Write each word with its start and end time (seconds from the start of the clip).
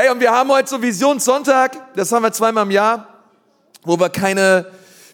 Hey, 0.00 0.10
und 0.10 0.20
wir 0.20 0.30
haben 0.30 0.48
heute 0.52 0.68
so 0.68 0.80
Visionssonntag, 0.80 1.76
das 1.96 2.12
haben 2.12 2.22
wir 2.22 2.30
zweimal 2.30 2.62
im 2.62 2.70
Jahr, 2.70 3.08
wo 3.82 3.98
wir 3.98 4.10
keine, 4.10 4.66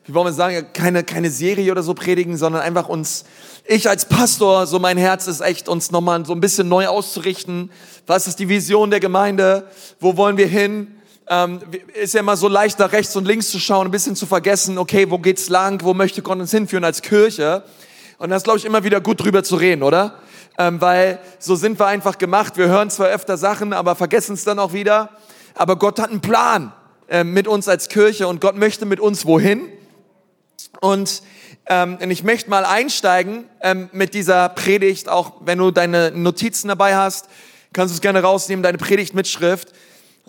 wie 0.04 0.12
wollen 0.12 0.26
wir 0.26 0.34
sagen, 0.34 0.66
keine, 0.74 1.02
keine 1.04 1.30
Serie 1.30 1.72
oder 1.72 1.82
so 1.82 1.94
predigen, 1.94 2.36
sondern 2.36 2.60
einfach 2.60 2.90
uns, 2.90 3.24
ich 3.64 3.88
als 3.88 4.04
Pastor, 4.04 4.66
so 4.66 4.78
mein 4.78 4.98
Herz 4.98 5.26
ist 5.26 5.40
echt, 5.40 5.70
uns 5.70 5.90
nochmal 5.90 6.26
so 6.26 6.34
ein 6.34 6.40
bisschen 6.42 6.68
neu 6.68 6.86
auszurichten. 6.86 7.70
Was 8.06 8.26
ist 8.26 8.38
die 8.40 8.50
Vision 8.50 8.90
der 8.90 9.00
Gemeinde? 9.00 9.70
Wo 10.00 10.18
wollen 10.18 10.36
wir 10.36 10.48
hin? 10.48 10.94
Ähm, 11.30 11.60
ist 11.94 12.12
ja 12.12 12.20
immer 12.20 12.36
so 12.36 12.48
leicht 12.48 12.78
nach 12.78 12.92
rechts 12.92 13.16
und 13.16 13.24
links 13.24 13.48
zu 13.48 13.58
schauen, 13.58 13.88
ein 13.88 13.90
bisschen 13.90 14.16
zu 14.16 14.26
vergessen, 14.26 14.76
okay, 14.76 15.10
wo 15.10 15.16
geht's 15.16 15.48
lang? 15.48 15.82
Wo 15.82 15.94
möchte 15.94 16.20
Gott 16.20 16.38
uns 16.38 16.50
hinführen 16.50 16.84
als 16.84 17.00
Kirche? 17.00 17.64
Und 18.18 18.28
das 18.28 18.40
ist, 18.40 18.44
glaube 18.44 18.58
ich, 18.58 18.66
immer 18.66 18.84
wieder 18.84 19.00
gut 19.00 19.24
drüber 19.24 19.42
zu 19.44 19.56
reden, 19.56 19.82
oder? 19.82 20.18
Ähm, 20.58 20.80
weil 20.80 21.18
so 21.38 21.56
sind 21.56 21.78
wir 21.78 21.86
einfach 21.86 22.18
gemacht. 22.18 22.56
Wir 22.56 22.68
hören 22.68 22.90
zwar 22.90 23.08
öfter 23.08 23.36
Sachen, 23.36 23.72
aber 23.72 23.94
vergessen 23.94 24.34
es 24.34 24.44
dann 24.44 24.58
auch 24.58 24.72
wieder. 24.72 25.10
Aber 25.54 25.76
Gott 25.76 25.98
hat 26.00 26.10
einen 26.10 26.20
Plan 26.20 26.72
äh, 27.08 27.24
mit 27.24 27.48
uns 27.48 27.68
als 27.68 27.88
Kirche 27.88 28.28
und 28.28 28.40
Gott 28.40 28.56
möchte 28.56 28.86
mit 28.86 29.00
uns 29.00 29.26
wohin. 29.26 29.68
Und, 30.80 31.22
ähm, 31.66 31.98
und 32.00 32.10
ich 32.10 32.22
möchte 32.22 32.50
mal 32.50 32.64
einsteigen 32.64 33.44
ähm, 33.60 33.88
mit 33.92 34.14
dieser 34.14 34.48
Predigt, 34.48 35.08
auch 35.08 35.32
wenn 35.40 35.58
du 35.58 35.70
deine 35.70 36.10
Notizen 36.10 36.68
dabei 36.68 36.96
hast, 36.96 37.28
kannst 37.72 37.92
du 37.92 37.96
es 37.96 38.00
gerne 38.00 38.22
rausnehmen, 38.22 38.62
deine 38.62 38.78
Predigtmitschrift. 38.78 39.72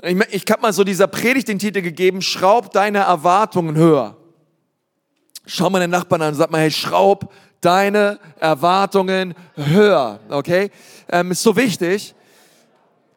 Ich, 0.04 0.18
ich 0.32 0.46
habe 0.52 0.62
mal 0.62 0.74
so 0.74 0.84
dieser 0.84 1.08
Predigt 1.08 1.48
den 1.48 1.60
Titel 1.60 1.82
gegeben, 1.82 2.22
schraub 2.22 2.72
deine 2.72 3.00
Erwartungen 3.00 3.76
höher. 3.76 4.18
Schau 5.46 5.70
mal 5.70 5.80
den 5.80 5.92
Nachbarn 5.92 6.22
an 6.24 6.30
und 6.30 6.36
sag 6.36 6.50
mal, 6.52 6.62
hey, 6.62 6.72
schraub 6.72 7.32
deine 7.66 8.20
Erwartungen 8.40 9.34
höher. 9.56 10.20
Okay? 10.30 10.70
Ähm, 11.10 11.32
ist 11.32 11.44
so 11.44 11.56
wichtig, 11.56 12.14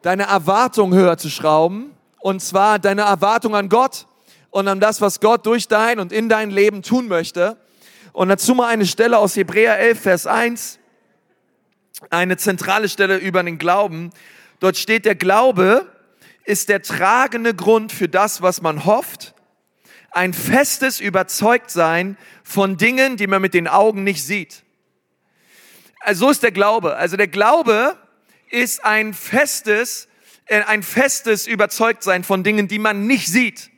deine 0.01 0.23
Erwartungen 0.23 0.97
höher 0.97 1.17
zu 1.17 1.29
schrauben. 1.29 1.91
Und 2.19 2.41
zwar 2.41 2.79
deine 2.79 3.03
Erwartung 3.03 3.55
an 3.55 3.69
Gott 3.69 4.05
und 4.49 4.67
an 4.67 4.79
das, 4.79 4.99
was 5.01 5.19
Gott 5.19 5.45
durch 5.45 5.67
dein 5.67 5.99
und 5.99 6.11
in 6.11 6.27
dein 6.27 6.49
Leben 6.49 6.81
tun 6.81 7.07
möchte. 7.07 7.57
Und 8.11 8.29
dazu 8.29 8.55
mal 8.55 8.67
eine 8.67 8.85
Stelle 8.85 9.19
aus 9.19 9.35
Hebräer 9.35 9.77
11, 9.79 9.99
Vers 9.99 10.27
1. 10.27 10.79
Eine 12.09 12.37
zentrale 12.37 12.89
Stelle 12.89 13.17
über 13.17 13.43
den 13.43 13.57
Glauben. 13.57 14.09
Dort 14.59 14.77
steht, 14.77 15.05
der 15.05 15.15
Glaube 15.15 15.85
ist 16.43 16.69
der 16.69 16.81
tragende 16.81 17.53
Grund 17.53 17.91
für 17.91 18.09
das, 18.09 18.41
was 18.41 18.61
man 18.61 18.85
hofft 18.85 19.33
ein 20.11 20.33
festes 20.33 20.99
Überzeugtsein 20.99 22.17
von 22.43 22.77
Dingen, 22.77 23.17
die 23.17 23.27
man 23.27 23.41
mit 23.41 23.53
den 23.53 23.67
Augen 23.67 24.03
nicht 24.03 24.23
sieht. 24.23 24.63
Also 25.99 26.25
so 26.25 26.31
ist 26.31 26.43
der 26.43 26.51
Glaube. 26.51 26.95
Also 26.95 27.17
der 27.17 27.27
Glaube 27.27 27.97
ist 28.49 28.83
ein 28.83 29.13
festes, 29.13 30.07
äh, 30.45 30.61
ein 30.63 30.83
festes 30.83 31.47
Überzeugtsein 31.47 32.23
von 32.23 32.43
Dingen, 32.43 32.67
die 32.67 32.79
man 32.79 33.05
nicht 33.05 33.27
sieht. 33.27 33.69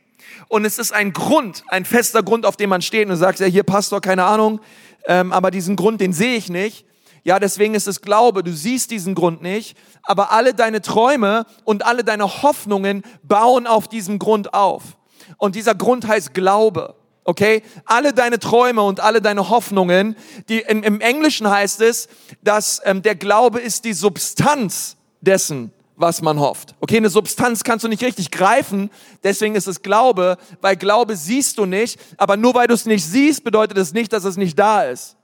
Und 0.47 0.65
es 0.65 0.77
ist 0.77 0.91
ein 0.91 1.13
Grund, 1.13 1.63
ein 1.67 1.85
fester 1.85 2.23
Grund, 2.23 2.45
auf 2.45 2.57
dem 2.57 2.69
man 2.69 2.81
steht 2.81 3.09
und 3.09 3.15
sagt, 3.15 3.39
ja, 3.39 3.47
hier 3.47 3.63
Pastor, 3.63 4.01
keine 4.01 4.25
Ahnung, 4.25 4.59
ähm, 5.05 5.31
aber 5.31 5.49
diesen 5.49 5.75
Grund, 5.75 6.01
den 6.01 6.13
sehe 6.13 6.35
ich 6.35 6.49
nicht. 6.49 6.85
Ja, 7.23 7.39
deswegen 7.39 7.75
ist 7.75 7.87
es 7.87 8.01
Glaube. 8.01 8.43
Du 8.43 8.51
siehst 8.51 8.91
diesen 8.91 9.15
Grund 9.15 9.41
nicht, 9.41 9.77
aber 10.03 10.31
alle 10.31 10.53
deine 10.53 10.81
Träume 10.81 11.45
und 11.63 11.85
alle 11.85 12.03
deine 12.03 12.41
Hoffnungen 12.41 13.03
bauen 13.23 13.67
auf 13.67 13.87
diesem 13.87 14.19
Grund 14.19 14.53
auf. 14.53 14.97
Und 15.37 15.55
dieser 15.55 15.75
Grund 15.75 16.07
heißt 16.07 16.33
Glaube. 16.33 16.95
Okay? 17.23 17.63
Alle 17.85 18.13
deine 18.13 18.39
Träume 18.39 18.81
und 18.81 18.99
alle 18.99 19.21
deine 19.21 19.49
Hoffnungen, 19.49 20.15
die 20.49 20.59
in, 20.59 20.83
im 20.83 21.01
Englischen 21.01 21.49
heißt 21.49 21.81
es, 21.81 22.07
dass 22.43 22.81
ähm, 22.83 23.01
der 23.01 23.15
Glaube 23.15 23.59
ist 23.59 23.85
die 23.85 23.93
Substanz 23.93 24.97
dessen, 25.21 25.71
was 25.95 26.21
man 26.21 26.39
hofft. 26.39 26.75
Okay, 26.79 26.97
eine 26.97 27.09
Substanz 27.09 27.63
kannst 27.63 27.85
du 27.85 27.87
nicht 27.87 28.03
richtig 28.03 28.31
greifen, 28.31 28.89
deswegen 29.23 29.55
ist 29.55 29.67
es 29.67 29.83
Glaube, 29.83 30.37
weil 30.61 30.75
Glaube 30.75 31.15
siehst 31.15 31.59
du 31.59 31.65
nicht, 31.65 31.99
aber 32.17 32.37
nur 32.37 32.55
weil 32.55 32.67
du 32.67 32.73
es 32.73 32.85
nicht 32.85 33.05
siehst, 33.05 33.43
bedeutet 33.43 33.77
es 33.77 33.93
nicht, 33.93 34.11
dass 34.11 34.23
es 34.23 34.35
nicht 34.35 34.57
da 34.57 34.83
ist. 34.83 35.15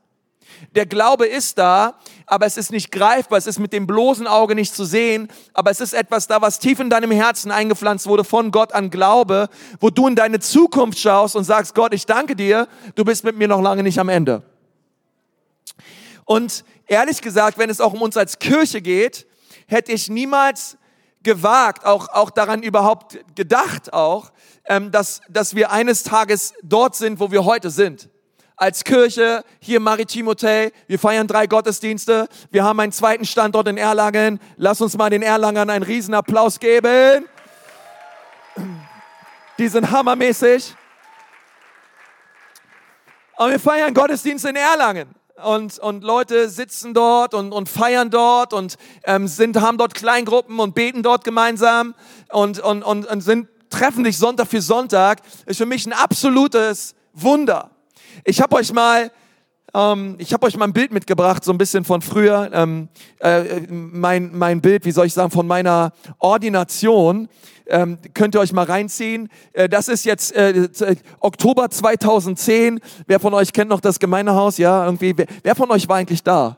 Der 0.75 0.85
Glaube 0.85 1.25
ist 1.25 1.57
da, 1.57 1.95
aber 2.25 2.45
es 2.45 2.57
ist 2.57 2.71
nicht 2.71 2.91
greifbar, 2.91 3.37
es 3.37 3.47
ist 3.47 3.59
mit 3.59 3.73
dem 3.73 3.87
bloßen 3.87 4.27
Auge 4.27 4.55
nicht 4.55 4.75
zu 4.75 4.85
sehen, 4.85 5.29
aber 5.53 5.71
es 5.71 5.79
ist 5.79 5.93
etwas 5.93 6.27
da, 6.27 6.41
was 6.41 6.59
tief 6.59 6.79
in 6.79 6.89
deinem 6.89 7.11
Herzen 7.11 7.51
eingepflanzt 7.51 8.07
wurde 8.07 8.23
von 8.23 8.51
Gott 8.51 8.73
an 8.73 8.89
Glaube, 8.89 9.49
wo 9.79 9.89
du 9.89 10.07
in 10.07 10.15
deine 10.15 10.39
Zukunft 10.39 10.99
schaust 10.99 11.35
und 11.35 11.43
sagst, 11.43 11.73
Gott, 11.73 11.93
ich 11.93 12.05
danke 12.05 12.35
dir, 12.35 12.67
du 12.95 13.05
bist 13.05 13.23
mit 13.23 13.37
mir 13.37 13.47
noch 13.47 13.61
lange 13.61 13.83
nicht 13.83 13.99
am 13.99 14.09
Ende. 14.09 14.43
Und 16.25 16.65
ehrlich 16.87 17.21
gesagt, 17.21 17.57
wenn 17.57 17.69
es 17.69 17.79
auch 17.79 17.93
um 17.93 18.01
uns 18.01 18.17
als 18.17 18.39
Kirche 18.39 18.81
geht, 18.81 19.25
hätte 19.67 19.91
ich 19.93 20.09
niemals 20.09 20.77
gewagt, 21.23 21.85
auch, 21.85 22.09
auch 22.09 22.29
daran 22.29 22.63
überhaupt 22.63 23.19
gedacht 23.35 23.93
auch, 23.93 24.31
ähm, 24.65 24.91
dass, 24.91 25.21
dass 25.29 25.55
wir 25.55 25.71
eines 25.71 26.03
Tages 26.03 26.53
dort 26.63 26.95
sind, 26.95 27.19
wo 27.19 27.31
wir 27.31 27.45
heute 27.45 27.69
sind 27.69 28.09
als 28.57 28.83
Kirche 28.83 29.43
hier 29.59 29.77
im 29.77 29.83
Maritim 29.83 30.27
Hotel. 30.27 30.71
Wir 30.87 30.97
feiern 30.97 31.27
drei 31.27 31.45
Gottesdienste. 31.45 32.27
Wir 32.49 32.63
haben 32.63 32.79
einen 32.79 32.91
zweiten 32.91 33.23
Standort 33.23 33.67
in 33.67 33.77
Erlangen. 33.77 34.39
Lass 34.57 34.81
uns 34.81 34.97
mal 34.97 35.11
den 35.11 35.21
Erlangern 35.21 35.69
einen 35.69 35.83
riesen 35.83 36.15
Applaus 36.15 36.59
geben. 36.59 37.25
Die 39.59 39.67
sind 39.67 39.91
hammermäßig. 39.91 40.75
Und 43.37 43.51
wir 43.51 43.59
feiern 43.59 43.93
Gottesdienst 43.93 44.45
in 44.45 44.55
Erlangen. 44.55 45.13
Und, 45.43 45.77
und 45.77 46.03
Leute 46.03 46.49
sitzen 46.49 46.95
dort 46.95 47.35
und, 47.35 47.51
und 47.51 47.69
feiern 47.69 48.09
dort 48.09 48.53
und 48.53 48.75
ähm, 49.03 49.27
sind, 49.27 49.55
haben 49.61 49.77
dort 49.77 49.93
Kleingruppen 49.93 50.59
und 50.59 50.73
beten 50.73 51.03
dort 51.03 51.23
gemeinsam 51.23 51.93
und, 52.31 52.59
und, 52.59 52.81
und, 52.81 53.05
und 53.05 53.21
sind, 53.21 53.47
treffen 53.69 54.03
sich 54.03 54.17
Sonntag 54.17 54.47
für 54.47 54.63
Sonntag. 54.63 55.21
Ist 55.45 55.57
für 55.57 55.67
mich 55.67 55.85
ein 55.85 55.93
absolutes 55.93 56.95
Wunder. 57.13 57.69
Ich 58.23 58.41
habe 58.41 58.55
euch 58.55 58.73
mal 58.73 59.11
ähm, 59.73 60.15
ich 60.17 60.33
habe 60.33 60.45
euch 60.45 60.57
mal 60.57 60.65
ein 60.65 60.73
Bild 60.73 60.91
mitgebracht, 60.91 61.43
so 61.43 61.51
ein 61.51 61.57
bisschen 61.57 61.83
von 61.83 62.01
früher. 62.01 62.49
Ähm, 62.53 62.89
äh, 63.19 63.61
mein, 63.69 64.31
mein 64.37 64.61
Bild, 64.61 64.85
wie 64.85 64.91
soll 64.91 65.05
ich 65.05 65.13
sagen, 65.13 65.31
von 65.31 65.47
meiner 65.47 65.91
Ordination. 66.19 67.27
Ähm, 67.69 67.97
könnt 68.13 68.33
ihr 68.33 68.39
euch 68.39 68.53
mal 68.53 68.65
reinziehen. 68.65 69.29
Äh, 69.51 69.67
das 69.67 69.89
ist 69.89 70.05
jetzt 70.05 70.33
äh, 70.33 70.67
Oktober 71.19 71.69
2010. 71.69 72.79
Wer 73.07 73.19
von 73.19 73.33
euch 73.33 73.51
kennt 73.51 73.69
noch 73.69 73.81
das 73.81 73.99
Gemeindehaus? 73.99 74.57
Ja, 74.57 74.85
irgendwie. 74.85 75.13
Wer, 75.17 75.27
wer 75.43 75.55
von 75.55 75.69
euch 75.71 75.87
war 75.89 75.97
eigentlich 75.97 76.23
da? 76.23 76.57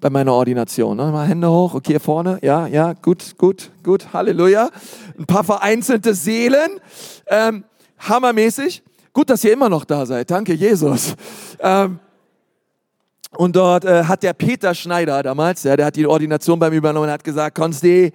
Bei 0.00 0.10
meiner 0.10 0.32
Ordination. 0.32 0.96
Ne? 0.96 1.12
Mal 1.12 1.28
Hände 1.28 1.50
hoch. 1.50 1.74
Okay, 1.74 1.92
hier 1.92 2.00
vorne. 2.00 2.38
Ja, 2.42 2.66
ja, 2.66 2.94
gut, 2.94 3.36
gut, 3.36 3.70
gut. 3.84 4.12
Halleluja. 4.12 4.70
Ein 5.18 5.26
paar 5.26 5.44
vereinzelte 5.44 6.14
Seelen. 6.14 6.80
Ähm, 7.26 7.64
hammermäßig. 7.98 8.82
Gut, 9.12 9.28
dass 9.28 9.44
ihr 9.44 9.52
immer 9.52 9.68
noch 9.68 9.84
da 9.84 10.06
seid. 10.06 10.30
Danke, 10.30 10.54
Jesus. 10.54 11.14
Ähm, 11.60 11.98
und 13.36 13.56
dort 13.56 13.84
äh, 13.84 14.04
hat 14.04 14.22
der 14.22 14.32
Peter 14.32 14.74
Schneider 14.74 15.22
damals, 15.22 15.62
ja, 15.64 15.76
der 15.76 15.86
hat 15.86 15.96
die 15.96 16.06
Ordination 16.06 16.58
beim 16.58 16.72
Übernommen, 16.72 17.10
hat 17.10 17.24
gesagt, 17.24 17.56
Konsti, 17.56 18.12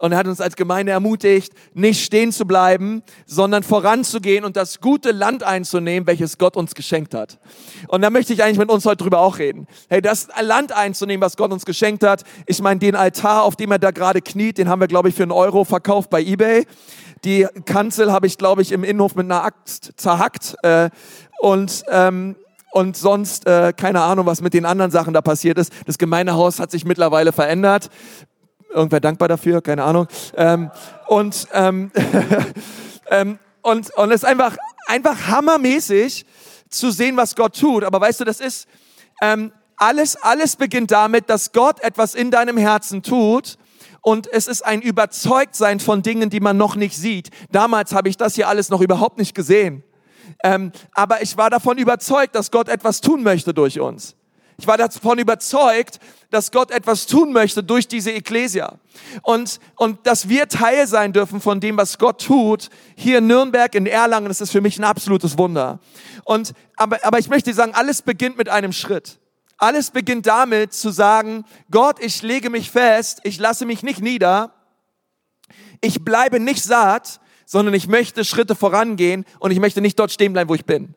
und 0.00 0.12
er 0.12 0.18
hat 0.18 0.28
uns 0.28 0.40
als 0.40 0.54
Gemeinde 0.54 0.92
ermutigt, 0.92 1.52
nicht 1.74 2.04
stehen 2.04 2.30
zu 2.30 2.46
bleiben, 2.46 3.02
sondern 3.26 3.64
voranzugehen 3.64 4.44
und 4.44 4.56
das 4.56 4.80
gute 4.80 5.10
Land 5.10 5.42
einzunehmen, 5.42 6.06
welches 6.06 6.38
Gott 6.38 6.56
uns 6.56 6.76
geschenkt 6.76 7.14
hat. 7.14 7.38
Und 7.88 8.02
da 8.02 8.10
möchte 8.10 8.32
ich 8.32 8.44
eigentlich 8.44 8.58
mit 8.58 8.70
uns 8.70 8.84
heute 8.84 8.98
drüber 8.98 9.18
auch 9.18 9.38
reden. 9.38 9.66
Hey, 9.88 10.00
das 10.00 10.28
Land 10.40 10.70
einzunehmen, 10.70 11.20
was 11.20 11.36
Gott 11.36 11.52
uns 11.52 11.64
geschenkt 11.64 12.04
hat. 12.04 12.22
Ich 12.46 12.62
meine, 12.62 12.78
den 12.78 12.94
Altar, 12.94 13.42
auf 13.42 13.56
dem 13.56 13.72
er 13.72 13.80
da 13.80 13.90
gerade 13.90 14.22
kniet, 14.22 14.58
den 14.58 14.68
haben 14.68 14.80
wir, 14.80 14.86
glaube 14.86 15.08
ich, 15.08 15.16
für 15.16 15.24
einen 15.24 15.32
Euro 15.32 15.64
verkauft 15.64 16.10
bei 16.10 16.22
eBay. 16.22 16.64
Die 17.24 17.46
Kanzel 17.64 18.12
habe 18.12 18.26
ich, 18.26 18.38
glaube 18.38 18.62
ich, 18.62 18.72
im 18.72 18.84
Innenhof 18.84 19.14
mit 19.14 19.26
einer 19.26 19.44
Axt 19.44 19.92
zerhackt. 19.96 20.56
Äh, 20.62 20.90
und 21.40 21.84
ähm, 21.90 22.36
und 22.70 22.96
sonst 22.96 23.46
äh, 23.46 23.72
keine 23.74 24.02
Ahnung, 24.02 24.26
was 24.26 24.40
mit 24.40 24.52
den 24.54 24.66
anderen 24.66 24.90
Sachen 24.90 25.14
da 25.14 25.22
passiert 25.22 25.58
ist. 25.58 25.72
Das 25.86 25.98
Gemeindehaus 25.98 26.60
hat 26.60 26.70
sich 26.70 26.84
mittlerweile 26.84 27.32
verändert. 27.32 27.88
Irgendwer 28.70 29.00
dankbar 29.00 29.28
dafür? 29.28 29.62
Keine 29.62 29.84
Ahnung. 29.84 30.06
Ähm, 30.36 30.70
und, 31.06 31.48
ähm, 31.54 31.90
ähm, 33.10 33.38
und 33.62 33.90
und 33.96 34.10
es 34.10 34.22
ist 34.22 34.24
einfach 34.24 34.56
einfach 34.86 35.28
hammermäßig 35.28 36.26
zu 36.68 36.90
sehen, 36.90 37.16
was 37.16 37.34
Gott 37.34 37.58
tut. 37.58 37.84
Aber 37.84 38.00
weißt 38.00 38.20
du, 38.20 38.24
das 38.24 38.40
ist 38.40 38.68
ähm, 39.22 39.52
alles 39.76 40.16
alles 40.16 40.56
beginnt 40.56 40.90
damit, 40.90 41.30
dass 41.30 41.52
Gott 41.52 41.80
etwas 41.80 42.14
in 42.14 42.30
deinem 42.30 42.58
Herzen 42.58 43.02
tut 43.02 43.56
und 44.02 44.26
es 44.32 44.46
ist 44.46 44.64
ein 44.64 44.80
Überzeugtsein 44.80 45.80
von 45.80 46.02
Dingen, 46.02 46.30
die 46.30 46.40
man 46.40 46.56
noch 46.56 46.76
nicht 46.76 46.96
sieht. 46.96 47.30
Damals 47.50 47.92
habe 47.92 48.08
ich 48.08 48.16
das 48.16 48.34
hier 48.34 48.48
alles 48.48 48.70
noch 48.70 48.80
überhaupt 48.80 49.18
nicht 49.18 49.34
gesehen. 49.34 49.82
Ähm, 50.44 50.72
aber 50.92 51.22
ich 51.22 51.36
war 51.36 51.50
davon 51.50 51.78
überzeugt, 51.78 52.34
dass 52.34 52.50
Gott 52.50 52.68
etwas 52.68 53.00
tun 53.00 53.22
möchte 53.22 53.54
durch 53.54 53.80
uns. 53.80 54.14
Ich 54.60 54.66
war 54.66 54.76
davon 54.76 55.18
überzeugt, 55.20 56.00
dass 56.30 56.50
Gott 56.50 56.72
etwas 56.72 57.06
tun 57.06 57.32
möchte 57.32 57.62
durch 57.62 57.86
diese 57.86 58.10
Ekklesia. 58.10 58.78
Und, 59.22 59.60
und 59.76 60.04
dass 60.04 60.28
wir 60.28 60.48
Teil 60.48 60.88
sein 60.88 61.12
dürfen 61.12 61.40
von 61.40 61.60
dem, 61.60 61.76
was 61.76 61.96
Gott 61.96 62.24
tut, 62.24 62.68
hier 62.96 63.18
in 63.18 63.28
Nürnberg, 63.28 63.72
in 63.76 63.86
Erlangen, 63.86 64.26
das 64.26 64.40
ist 64.40 64.50
für 64.50 64.60
mich 64.60 64.76
ein 64.78 64.84
absolutes 64.84 65.38
Wunder. 65.38 65.78
Und, 66.24 66.54
aber, 66.76 66.98
aber 67.04 67.20
ich 67.20 67.28
möchte 67.28 67.54
sagen, 67.54 67.72
alles 67.74 68.02
beginnt 68.02 68.36
mit 68.36 68.48
einem 68.48 68.72
Schritt. 68.72 69.20
Alles 69.58 69.90
beginnt 69.90 70.26
damit 70.26 70.72
zu 70.72 70.90
sagen, 70.90 71.44
Gott, 71.70 71.98
ich 72.00 72.22
lege 72.22 72.48
mich 72.48 72.70
fest, 72.70 73.20
ich 73.24 73.38
lasse 73.38 73.66
mich 73.66 73.82
nicht 73.82 74.00
nieder, 74.00 74.54
Ich 75.80 76.04
bleibe 76.04 76.40
nicht 76.40 76.62
saat, 76.64 77.20
sondern 77.46 77.74
ich 77.74 77.86
möchte 77.88 78.24
Schritte 78.24 78.54
vorangehen 78.54 79.24
und 79.38 79.50
ich 79.50 79.60
möchte 79.60 79.80
nicht 79.80 79.98
dort 79.98 80.10
stehen 80.10 80.32
bleiben, 80.32 80.50
wo 80.50 80.54
ich 80.54 80.64
bin. 80.64 80.94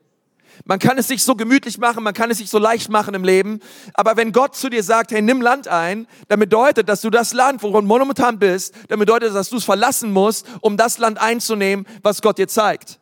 Man 0.66 0.80
kann 0.80 0.98
es 0.98 1.08
sich 1.08 1.24
so 1.24 1.36
gemütlich 1.36 1.78
machen, 1.78 2.04
man 2.04 2.14
kann 2.14 2.30
es 2.30 2.38
sich 2.38 2.50
so 2.50 2.60
leicht 2.60 2.90
machen 2.90 3.14
im 3.14 3.24
Leben, 3.24 3.60
aber 3.94 4.18
wenn 4.18 4.32
Gott 4.32 4.56
zu 4.56 4.70
dir 4.70 4.84
sagt, 4.84 5.12
hey, 5.12 5.22
nimm 5.22 5.42
Land 5.42 5.68
ein, 5.68 6.08
dann 6.28 6.40
bedeutet, 6.40 6.90
dass 6.90 7.02
du 7.02 7.10
das 7.10 7.34
Land, 7.34 7.64
worin 7.64 7.88
du 7.88 7.98
momentan 7.98 8.38
bist, 8.38 8.74
dann 8.90 9.00
bedeutet, 9.00 9.34
dass 9.34 9.50
du 9.50 9.58
es 9.58 9.64
verlassen 9.64 10.12
musst, 10.12 10.46
um 10.62 10.78
das 10.78 10.98
Land 10.98 11.20
einzunehmen, 11.20 11.88
was 12.04 12.22
Gott 12.22 12.38
dir 12.38 12.48
zeigt. 12.48 13.00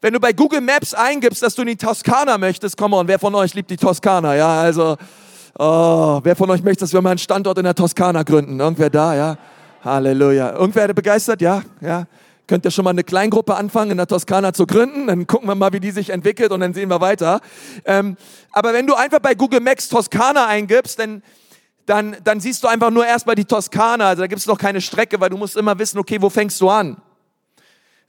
Wenn 0.00 0.12
du 0.12 0.20
bei 0.20 0.32
Google 0.32 0.60
Maps 0.60 0.94
eingibst, 0.94 1.42
dass 1.42 1.54
du 1.54 1.62
in 1.62 1.68
die 1.68 1.76
Toskana 1.76 2.38
möchtest, 2.38 2.76
komm 2.76 2.94
on, 2.94 3.08
wer 3.08 3.18
von 3.18 3.34
euch 3.34 3.54
liebt 3.54 3.70
die 3.70 3.76
Toskana? 3.76 4.34
Ja, 4.34 4.60
also, 4.60 4.96
oh, 5.58 6.20
wer 6.22 6.36
von 6.36 6.50
euch 6.50 6.62
möchte, 6.62 6.80
dass 6.80 6.92
wir 6.92 7.02
mal 7.02 7.10
einen 7.10 7.18
Standort 7.18 7.58
in 7.58 7.64
der 7.64 7.74
Toskana 7.74 8.22
gründen? 8.22 8.58
Irgendwer 8.60 8.90
da, 8.90 9.14
ja? 9.14 9.38
Halleluja. 9.84 10.52
Irgendwer 10.52 10.92
begeistert? 10.94 11.40
Ja, 11.40 11.62
ja. 11.80 12.06
Könnt 12.46 12.64
ihr 12.64 12.70
schon 12.70 12.84
mal 12.84 12.90
eine 12.90 13.04
Kleingruppe 13.04 13.54
anfangen, 13.54 13.92
in 13.92 13.96
der 13.96 14.06
Toskana 14.06 14.52
zu 14.52 14.66
gründen? 14.66 15.06
Dann 15.06 15.26
gucken 15.26 15.48
wir 15.48 15.54
mal, 15.54 15.72
wie 15.72 15.80
die 15.80 15.90
sich 15.90 16.10
entwickelt 16.10 16.50
und 16.52 16.60
dann 16.60 16.74
sehen 16.74 16.88
wir 16.88 17.00
weiter. 17.00 17.40
Ähm, 17.84 18.16
aber 18.50 18.72
wenn 18.72 18.86
du 18.86 18.94
einfach 18.94 19.20
bei 19.20 19.34
Google 19.34 19.60
Maps 19.60 19.88
Toskana 19.88 20.46
eingibst, 20.46 20.98
dann, 20.98 21.22
dann, 21.86 22.16
dann 22.24 22.40
siehst 22.40 22.62
du 22.64 22.68
einfach 22.68 22.90
nur 22.90 23.06
erstmal 23.06 23.36
die 23.36 23.44
Toskana. 23.44 24.08
Also 24.08 24.22
da 24.22 24.26
gibt 24.26 24.40
es 24.40 24.46
noch 24.46 24.58
keine 24.58 24.80
Strecke, 24.80 25.20
weil 25.20 25.30
du 25.30 25.36
musst 25.36 25.56
immer 25.56 25.78
wissen, 25.78 25.98
okay, 25.98 26.20
wo 26.20 26.30
fängst 26.30 26.60
du 26.60 26.68
an? 26.68 26.96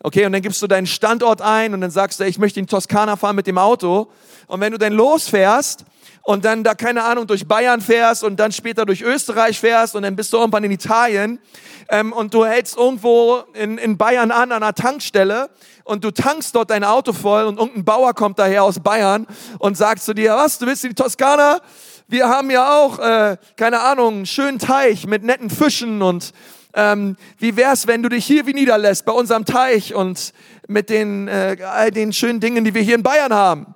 Okay, 0.05 0.25
und 0.25 0.33
dann 0.33 0.41
gibst 0.41 0.61
du 0.61 0.67
deinen 0.67 0.85
Standort 0.85 1.41
ein 1.41 1.73
und 1.73 1.79
dann 1.79 1.89
sagst 1.89 2.19
du, 2.19 2.25
ich 2.25 2.37
möchte 2.37 2.59
in 2.59 2.67
Toskana 2.67 3.15
fahren 3.15 3.37
mit 3.37 3.47
dem 3.47 3.57
Auto. 3.57 4.11
Und 4.47 4.59
wenn 4.59 4.73
du 4.73 4.77
dann 4.77 4.91
losfährst 4.91 5.85
und 6.23 6.43
dann 6.43 6.65
da, 6.65 6.75
keine 6.75 7.05
Ahnung, 7.05 7.25
durch 7.25 7.47
Bayern 7.47 7.79
fährst 7.79 8.21
und 8.21 8.37
dann 8.37 8.51
später 8.51 8.85
durch 8.85 9.01
Österreich 9.01 9.57
fährst 9.61 9.95
und 9.95 10.03
dann 10.03 10.17
bist 10.17 10.33
du 10.33 10.37
irgendwann 10.37 10.65
in 10.65 10.71
Italien 10.71 11.39
ähm, 11.87 12.11
und 12.11 12.33
du 12.33 12.45
hältst 12.45 12.75
irgendwo 12.75 13.43
in, 13.53 13.77
in 13.77 13.97
Bayern 13.97 14.31
an, 14.31 14.51
an 14.51 14.61
einer 14.61 14.73
Tankstelle 14.73 15.49
und 15.85 16.03
du 16.03 16.11
tankst 16.11 16.53
dort 16.53 16.69
dein 16.69 16.83
Auto 16.83 17.13
voll 17.13 17.45
und 17.45 17.57
irgendein 17.57 17.85
Bauer 17.85 18.13
kommt 18.13 18.39
daher 18.39 18.65
aus 18.65 18.81
Bayern 18.81 19.25
und 19.59 19.77
sagt 19.77 20.03
zu 20.03 20.13
dir, 20.13 20.35
was, 20.35 20.59
du 20.59 20.65
willst 20.65 20.83
in 20.83 20.95
Toskana? 20.95 21.61
Wir 22.09 22.27
haben 22.27 22.51
ja 22.51 22.77
auch, 22.77 22.99
äh, 22.99 23.37
keine 23.55 23.79
Ahnung, 23.79 24.15
einen 24.15 24.25
schönen 24.25 24.59
Teich 24.59 25.07
mit 25.07 25.23
netten 25.23 25.49
Fischen 25.49 26.01
und 26.01 26.33
ähm, 26.73 27.15
wie 27.37 27.55
wär's, 27.55 27.87
wenn 27.87 28.03
du 28.03 28.09
dich 28.09 28.25
hier 28.25 28.45
wie 28.45 28.53
niederlässt 28.53 29.05
bei 29.05 29.11
unserem 29.11 29.45
Teich 29.45 29.93
und 29.93 30.33
mit 30.67 30.89
den 30.89 31.27
äh, 31.27 31.57
all 31.63 31.91
den 31.91 32.13
schönen 32.13 32.39
Dingen, 32.39 32.63
die 32.63 32.73
wir 32.73 32.81
hier 32.81 32.95
in 32.95 33.03
Bayern 33.03 33.33
haben? 33.33 33.75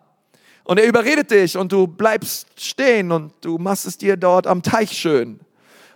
Und 0.63 0.79
er 0.79 0.85
überredet 0.85 1.31
dich 1.31 1.57
und 1.57 1.71
du 1.71 1.87
bleibst 1.87 2.47
stehen 2.61 3.11
und 3.11 3.31
du 3.41 3.57
machst 3.57 3.85
es 3.85 3.97
dir 3.97 4.17
dort 4.17 4.47
am 4.47 4.63
Teich 4.63 4.91
schön. 4.91 5.39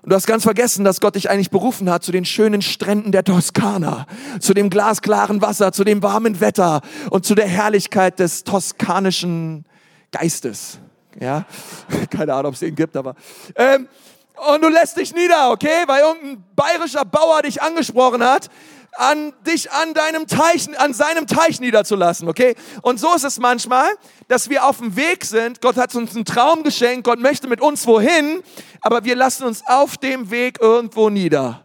Und 0.01 0.09
du 0.09 0.15
hast 0.15 0.25
ganz 0.25 0.43
vergessen, 0.43 0.83
dass 0.83 1.01
Gott 1.01 1.15
dich 1.15 1.29
eigentlich 1.29 1.51
berufen 1.51 1.89
hat 1.89 2.03
zu 2.03 2.11
den 2.11 2.25
schönen 2.25 2.61
Stränden 2.61 3.11
der 3.11 3.23
Toskana, 3.23 4.07
zu 4.39 4.53
dem 4.53 4.69
glasklaren 4.69 5.41
Wasser, 5.41 5.73
zu 5.73 5.83
dem 5.83 6.01
warmen 6.01 6.39
Wetter 6.39 6.81
und 7.09 7.25
zu 7.25 7.35
der 7.35 7.47
Herrlichkeit 7.47 8.17
des 8.19 8.43
toskanischen 8.43 9.65
Geistes. 10.11 10.79
Ja, 11.19 11.45
keine 12.09 12.33
Ahnung, 12.33 12.49
ob 12.49 12.53
es 12.53 12.61
den 12.61 12.73
gibt, 12.73 12.95
aber 12.95 13.15
ähm, 13.55 13.87
und 14.35 14.63
du 14.63 14.69
lässt 14.69 14.97
dich 14.97 15.13
nieder, 15.13 15.51
okay? 15.51 15.83
Weil 15.87 16.01
irgendein 16.01 16.43
bayerischer 16.55 17.05
Bauer 17.05 17.41
dich 17.41 17.61
angesprochen 17.61 18.23
hat, 18.23 18.49
an 18.93 19.33
dich 19.47 19.71
an 19.71 19.93
deinem 19.93 20.27
Teich, 20.27 20.67
an 20.79 20.93
seinem 20.93 21.27
Teich 21.27 21.59
niederzulassen, 21.59 22.27
okay? 22.27 22.55
Und 22.81 22.99
so 22.99 23.13
ist 23.15 23.23
es 23.23 23.39
manchmal, 23.39 23.87
dass 24.27 24.49
wir 24.49 24.65
auf 24.65 24.79
dem 24.79 24.95
Weg 24.95 25.25
sind. 25.25 25.61
Gott 25.61 25.77
hat 25.77 25.95
uns 25.95 26.15
einen 26.15 26.25
Traum 26.25 26.63
geschenkt. 26.63 27.05
Gott 27.05 27.19
möchte 27.19 27.47
mit 27.47 27.61
uns 27.61 27.85
wohin, 27.87 28.41
aber 28.81 29.03
wir 29.03 29.15
lassen 29.15 29.43
uns 29.43 29.63
auf 29.65 29.97
dem 29.97 30.31
Weg 30.31 30.59
irgendwo 30.61 31.09
nieder 31.09 31.63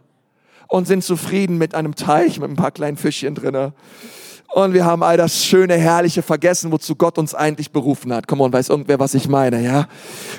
und 0.67 0.87
sind 0.87 1.03
zufrieden 1.03 1.57
mit 1.57 1.75
einem 1.75 1.95
Teich 1.95 2.39
mit 2.39 2.49
ein 2.49 2.55
paar 2.55 2.71
kleinen 2.71 2.97
Fischchen 2.97 3.35
drinne. 3.35 3.73
Und 4.53 4.73
wir 4.73 4.85
haben 4.85 5.03
all 5.03 5.17
das 5.17 5.43
schöne, 5.43 5.75
herrliche 5.75 6.21
vergessen, 6.21 6.71
wozu 6.71 6.95
Gott 6.95 7.17
uns 7.17 7.35
eigentlich 7.35 7.71
berufen 7.71 8.13
hat. 8.13 8.27
Komm 8.27 8.41
on, 8.41 8.53
weiß 8.53 8.69
irgendwer, 8.69 8.99
was 8.99 9.13
ich 9.13 9.27
meine, 9.27 9.61
ja? 9.61 9.87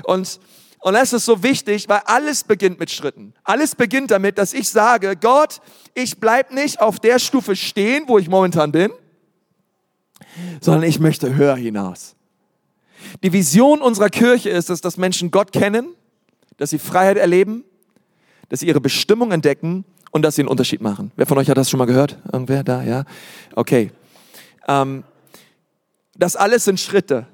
Und 0.04 0.40
und 0.80 0.94
das 0.94 1.12
ist 1.12 1.24
so 1.24 1.42
wichtig, 1.42 1.88
weil 1.88 2.00
alles 2.04 2.44
beginnt 2.44 2.78
mit 2.78 2.90
Schritten. 2.90 3.34
Alles 3.42 3.74
beginnt 3.74 4.10
damit, 4.10 4.38
dass 4.38 4.52
ich 4.52 4.68
sage, 4.68 5.16
Gott, 5.16 5.60
ich 5.94 6.18
bleib 6.18 6.52
nicht 6.52 6.80
auf 6.80 7.00
der 7.00 7.18
Stufe 7.18 7.56
stehen, 7.56 8.04
wo 8.06 8.18
ich 8.18 8.28
momentan 8.28 8.70
bin, 8.70 8.92
sondern 10.60 10.84
ich 10.84 11.00
möchte 11.00 11.34
höher 11.34 11.56
hinaus. 11.56 12.14
Die 13.22 13.32
Vision 13.32 13.80
unserer 13.80 14.08
Kirche 14.08 14.50
ist 14.50 14.70
es, 14.70 14.80
dass 14.80 14.96
Menschen 14.96 15.30
Gott 15.30 15.52
kennen, 15.52 15.94
dass 16.56 16.70
sie 16.70 16.78
Freiheit 16.78 17.16
erleben, 17.16 17.64
dass 18.48 18.60
sie 18.60 18.66
ihre 18.66 18.80
Bestimmung 18.80 19.32
entdecken 19.32 19.84
und 20.10 20.22
dass 20.22 20.36
sie 20.36 20.42
einen 20.42 20.48
Unterschied 20.48 20.80
machen. 20.80 21.12
Wer 21.16 21.26
von 21.26 21.38
euch 21.38 21.48
hat 21.50 21.56
das 21.58 21.70
schon 21.70 21.78
mal 21.78 21.86
gehört? 21.86 22.18
Irgendwer 22.32 22.62
da? 22.64 22.82
Ja? 22.82 23.04
Okay. 23.54 23.90
Ähm, 24.66 25.04
das 26.16 26.36
alles 26.36 26.64
sind 26.64 26.80
Schritte. 26.80 27.26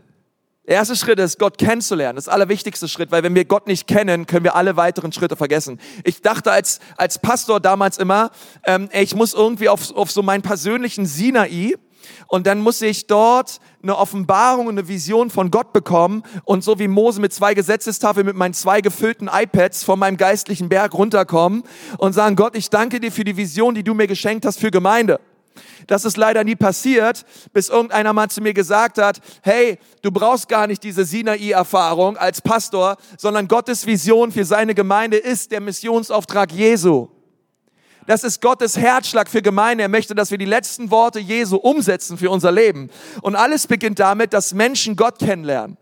Der 0.67 0.77
erste 0.77 0.97
Schritt 0.97 1.19
ist, 1.19 1.39
Gott 1.39 1.59
kennenzulernen. 1.59 2.17
Das 2.17 2.27
allerwichtigste 2.27 2.89
Schritt, 2.89 3.11
weil 3.13 3.23
wenn 3.23 3.35
wir 3.35 3.45
Gott 3.45 3.67
nicht 3.67 3.87
kennen, 3.87 4.27
können 4.27 4.45
wir 4.45 4.57
alle 4.57 4.77
weiteren 4.77 5.13
Schritte 5.13 5.37
vergessen. 5.37 5.79
Ich 6.05 6.23
dachte 6.23 6.51
als, 6.51 6.81
als 6.97 7.19
Pastor 7.19 7.61
damals 7.61 7.99
immer, 7.99 8.31
ähm, 8.65 8.89
ich 8.93 9.15
muss 9.15 9.35
irgendwie 9.35 9.69
auf, 9.69 9.95
auf 9.95 10.11
so 10.11 10.23
meinen 10.23 10.41
persönlichen 10.41 11.05
Sinai 11.05 11.75
und 12.29 12.47
dann 12.47 12.61
muss 12.61 12.81
ich 12.81 13.07
dort 13.07 13.61
eine 13.83 13.97
Offenbarung 13.97 14.67
und 14.67 14.79
eine 14.79 14.89
Vision 14.89 15.29
von 15.29 15.51
Gott 15.51 15.75
bekommen 15.75 16.23
und 16.45 16.65
so 16.65 16.79
wie 16.79 16.89
Mose 16.89 17.21
mit 17.21 17.35
zwei 17.35 17.53
Gesetzestafeln 17.53 18.25
mit 18.25 18.37
meinen 18.37 18.55
zwei 18.55 18.81
gefüllten 18.81 19.29
iPads 19.31 19.85
von 19.85 19.99
meinem 19.99 20.17
geistlichen 20.17 20.71
Berg 20.71 20.95
runterkommen 20.95 21.65
und 21.99 22.15
sagen, 22.15 22.37
Gott, 22.37 22.57
ich 22.57 22.71
danke 22.71 23.01
dir 23.01 23.13
für 23.13 23.25
die 23.25 23.37
Vision, 23.37 23.75
die 23.75 23.85
du 23.85 23.93
mir 23.93 24.07
geschenkt 24.07 24.47
hast 24.47 24.61
für 24.61 24.71
Gemeinde. 24.71 25.21
Das 25.87 26.05
ist 26.05 26.17
leider 26.17 26.45
nie 26.45 26.57
passiert, 26.57 27.25
bis 27.53 27.69
irgendeiner 27.69 28.13
mal 28.13 28.29
zu 28.29 28.41
mir 28.41 28.55
gesagt 28.55 28.99
hat, 28.99 29.21
hey, 29.43 29.79
du 30.03 30.11
brauchst 30.11 30.49
gar 30.49 30.67
nicht 30.67 30.83
diese 30.83 31.05
Sinai-Erfahrung 31.05 32.17
als 32.17 32.41
Pastor, 32.41 32.97
sondern 33.19 33.49
Gottes 33.49 33.87
Vision 33.87 34.33
für 34.33 34.45
seine 34.45 34.75
Gemeinde 34.75 35.17
ist 35.17 35.53
der 35.53 35.61
Missionsauftrag 35.61 36.53
Jesu. 36.53 37.09
Das 38.07 38.23
ist 38.23 38.43
Gottes 38.43 38.77
Herzschlag 38.77 39.29
für 39.29 39.41
Gemeinde. 39.41 39.83
Er 39.83 39.89
möchte, 39.89 40.15
dass 40.15 40.31
wir 40.31 40.39
die 40.39 40.45
letzten 40.45 40.91
Worte 40.91 41.21
Jesu 41.21 41.57
umsetzen 41.57 42.19
für 42.19 42.31
unser 42.31 42.53
Leben. 42.53 42.91
Und 43.23 43.35
alles 43.35 43.67
beginnt 43.67 43.99
damit, 43.99 44.33
dass 44.35 44.53
Menschen 44.53 44.97
Gott 44.97 45.19
kennenlernen. 45.19 45.79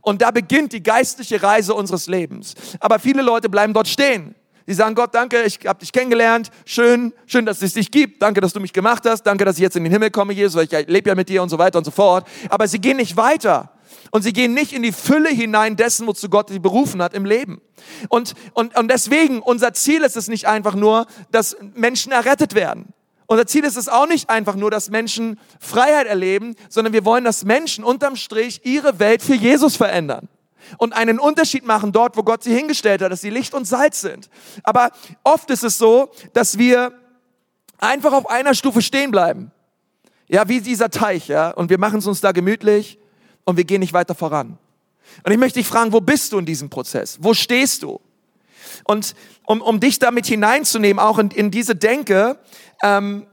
Und 0.00 0.22
da 0.22 0.30
beginnt 0.30 0.72
die 0.72 0.82
geistliche 0.82 1.42
Reise 1.42 1.74
unseres 1.74 2.06
Lebens. 2.06 2.54
Aber 2.80 2.98
viele 2.98 3.20
Leute 3.20 3.50
bleiben 3.50 3.74
dort 3.74 3.88
stehen. 3.88 4.34
Sie 4.66 4.74
sagen, 4.74 4.94
Gott, 4.94 5.14
danke, 5.14 5.42
ich 5.42 5.58
habe 5.66 5.80
dich 5.80 5.92
kennengelernt. 5.92 6.50
Schön, 6.64 7.12
schön, 7.26 7.46
dass 7.46 7.62
es 7.62 7.74
dich 7.74 7.90
gibt. 7.90 8.22
Danke, 8.22 8.40
dass 8.40 8.52
du 8.52 8.60
mich 8.60 8.72
gemacht 8.72 9.04
hast. 9.06 9.24
Danke, 9.24 9.44
dass 9.44 9.56
ich 9.56 9.62
jetzt 9.62 9.76
in 9.76 9.84
den 9.84 9.92
Himmel 9.92 10.10
komme, 10.10 10.32
Jesus, 10.32 10.56
weil 10.56 10.64
ich 10.64 10.88
lebe 10.88 11.08
ja 11.08 11.14
mit 11.14 11.28
dir 11.28 11.42
und 11.42 11.48
so 11.48 11.58
weiter 11.58 11.78
und 11.78 11.84
so 11.84 11.90
fort. 11.90 12.26
Aber 12.48 12.68
sie 12.68 12.78
gehen 12.78 12.96
nicht 12.96 13.16
weiter. 13.16 13.72
Und 14.10 14.22
sie 14.22 14.32
gehen 14.32 14.54
nicht 14.54 14.72
in 14.72 14.82
die 14.82 14.92
Fülle 14.92 15.30
hinein 15.30 15.76
dessen, 15.76 16.06
wozu 16.06 16.28
Gott 16.28 16.50
sie 16.50 16.58
berufen 16.58 17.02
hat 17.02 17.14
im 17.14 17.24
Leben. 17.24 17.60
Und, 18.08 18.34
und, 18.52 18.76
und 18.76 18.88
deswegen, 18.90 19.40
unser 19.40 19.72
Ziel 19.72 20.02
ist 20.02 20.16
es 20.16 20.28
nicht 20.28 20.46
einfach 20.46 20.74
nur, 20.74 21.06
dass 21.30 21.56
Menschen 21.74 22.12
errettet 22.12 22.54
werden. 22.54 22.92
Unser 23.26 23.46
Ziel 23.46 23.64
ist 23.64 23.76
es 23.76 23.88
auch 23.88 24.06
nicht 24.06 24.28
einfach 24.28 24.56
nur, 24.56 24.70
dass 24.70 24.90
Menschen 24.90 25.38
Freiheit 25.58 26.06
erleben, 26.06 26.54
sondern 26.68 26.92
wir 26.92 27.04
wollen, 27.04 27.24
dass 27.24 27.44
Menschen 27.44 27.84
unterm 27.84 28.16
Strich 28.16 28.60
ihre 28.64 28.98
Welt 28.98 29.22
für 29.22 29.34
Jesus 29.34 29.76
verändern 29.76 30.28
und 30.78 30.92
einen 30.92 31.18
Unterschied 31.18 31.66
machen 31.66 31.92
dort, 31.92 32.16
wo 32.16 32.22
Gott 32.22 32.42
sie 32.42 32.54
hingestellt 32.54 33.02
hat, 33.02 33.12
dass 33.12 33.20
sie 33.20 33.30
Licht 33.30 33.54
und 33.54 33.66
Salz 33.66 34.00
sind. 34.00 34.28
Aber 34.62 34.90
oft 35.24 35.50
ist 35.50 35.64
es 35.64 35.78
so, 35.78 36.10
dass 36.32 36.58
wir 36.58 36.92
einfach 37.78 38.12
auf 38.12 38.28
einer 38.28 38.54
Stufe 38.54 38.82
stehen 38.82 39.10
bleiben. 39.10 39.50
Ja, 40.28 40.48
wie 40.48 40.60
dieser 40.60 40.90
Teich, 40.90 41.28
ja, 41.28 41.50
und 41.50 41.68
wir 41.68 41.78
machen 41.78 41.98
es 41.98 42.06
uns 42.06 42.20
da 42.20 42.32
gemütlich 42.32 42.98
und 43.44 43.56
wir 43.56 43.64
gehen 43.64 43.80
nicht 43.80 43.92
weiter 43.92 44.14
voran. 44.14 44.58
Und 45.24 45.32
ich 45.32 45.38
möchte 45.38 45.58
dich 45.58 45.68
fragen, 45.68 45.92
wo 45.92 46.00
bist 46.00 46.32
du 46.32 46.38
in 46.38 46.46
diesem 46.46 46.70
Prozess? 46.70 47.18
Wo 47.20 47.34
stehst 47.34 47.82
du? 47.82 48.00
Und 48.84 49.14
um, 49.44 49.60
um 49.60 49.80
dich 49.80 49.98
damit 49.98 50.26
hineinzunehmen, 50.26 50.98
auch 50.98 51.18
in, 51.18 51.30
in 51.30 51.50
diese 51.50 51.76
Denke, 51.76 52.38
ähm, 52.82 53.26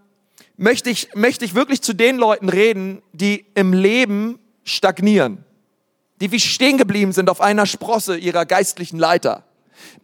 möchte, 0.58 0.90
ich, 0.90 1.16
möchte 1.16 1.46
ich 1.46 1.56
wirklich 1.56 1.82
zu 1.82 1.94
den 1.94 2.18
Leuten 2.18 2.50
reden, 2.50 3.02
die 3.14 3.46
im 3.56 3.72
Leben 3.72 4.40
stagnieren 4.66 5.46
die 6.22 6.32
wie 6.32 6.40
stehen 6.40 6.78
geblieben 6.78 7.12
sind 7.12 7.30
auf 7.30 7.42
einer 7.42 7.66
Sprosse 7.66 8.18
ihrer 8.18 8.46
geistlichen 8.46 9.00
Leiter. 9.00 9.44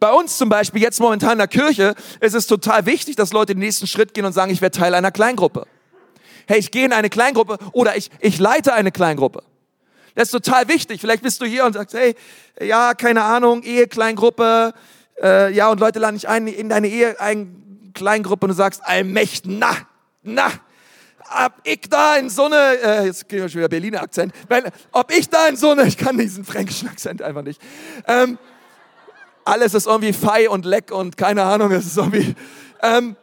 Bei 0.00 0.10
uns 0.10 0.38
zum 0.38 0.48
Beispiel, 0.48 0.82
jetzt 0.82 1.00
momentan 1.00 1.32
in 1.32 1.38
der 1.38 1.48
Kirche, 1.48 1.94
ist 2.20 2.34
es 2.34 2.46
total 2.46 2.86
wichtig, 2.86 3.16
dass 3.16 3.32
Leute 3.32 3.54
den 3.54 3.60
nächsten 3.60 3.86
Schritt 3.86 4.14
gehen 4.14 4.24
und 4.24 4.32
sagen, 4.32 4.50
ich 4.50 4.60
werde 4.60 4.78
Teil 4.78 4.94
einer 4.94 5.10
Kleingruppe. 5.10 5.66
Hey, 6.46 6.58
ich 6.58 6.70
gehe 6.70 6.84
in 6.84 6.92
eine 6.92 7.10
Kleingruppe 7.10 7.58
oder 7.72 7.96
ich, 7.96 8.10
ich 8.20 8.38
leite 8.38 8.72
eine 8.72 8.92
Kleingruppe. 8.92 9.42
Das 10.14 10.28
ist 10.28 10.30
total 10.30 10.68
wichtig. 10.68 11.00
Vielleicht 11.00 11.22
bist 11.22 11.40
du 11.42 11.44
hier 11.44 11.66
und 11.66 11.74
sagst, 11.74 11.94
hey, 11.94 12.14
ja, 12.60 12.94
keine 12.94 13.22
Ahnung, 13.22 13.62
Ehe-Kleingruppe, 13.62 14.72
äh, 15.22 15.52
ja, 15.52 15.68
und 15.70 15.78
Leute 15.80 15.98
laden 15.98 16.16
dich 16.16 16.28
ein 16.28 16.46
in 16.46 16.68
deine 16.68 16.88
Ehe-Kleingruppe 16.88 18.46
und 18.46 18.50
du 18.50 18.54
sagst, 18.54 18.82
allmächt, 18.84 19.44
na, 19.46 19.76
na, 20.22 20.50
ob 21.30 21.52
ich 21.64 21.80
da 21.88 22.16
in 22.16 22.30
so 22.30 22.44
eine, 22.44 22.78
äh, 22.82 23.06
jetzt 23.06 23.28
kriegen 23.28 23.42
wir 23.42 23.48
schon 23.48 23.58
wieder 23.58 23.68
Berliner 23.68 24.02
Akzent, 24.02 24.32
wenn, 24.48 24.64
ob 24.92 25.12
ich 25.12 25.28
da 25.28 25.48
in 25.48 25.56
so 25.56 25.70
eine, 25.70 25.82
ich 25.86 25.96
kann 25.96 26.18
diesen 26.18 26.44
fränkischen 26.44 26.88
Akzent 26.88 27.22
einfach 27.22 27.42
nicht, 27.42 27.60
ähm, 28.06 28.38
alles 29.44 29.74
ist 29.74 29.86
irgendwie 29.86 30.12
fei 30.12 30.50
und 30.50 30.64
leck 30.64 30.90
und 30.90 31.16
keine 31.16 31.44
Ahnung, 31.44 31.70
es 31.70 31.86
ist 31.86 31.96
irgendwie, 31.96 32.34
ähm, 32.82 33.16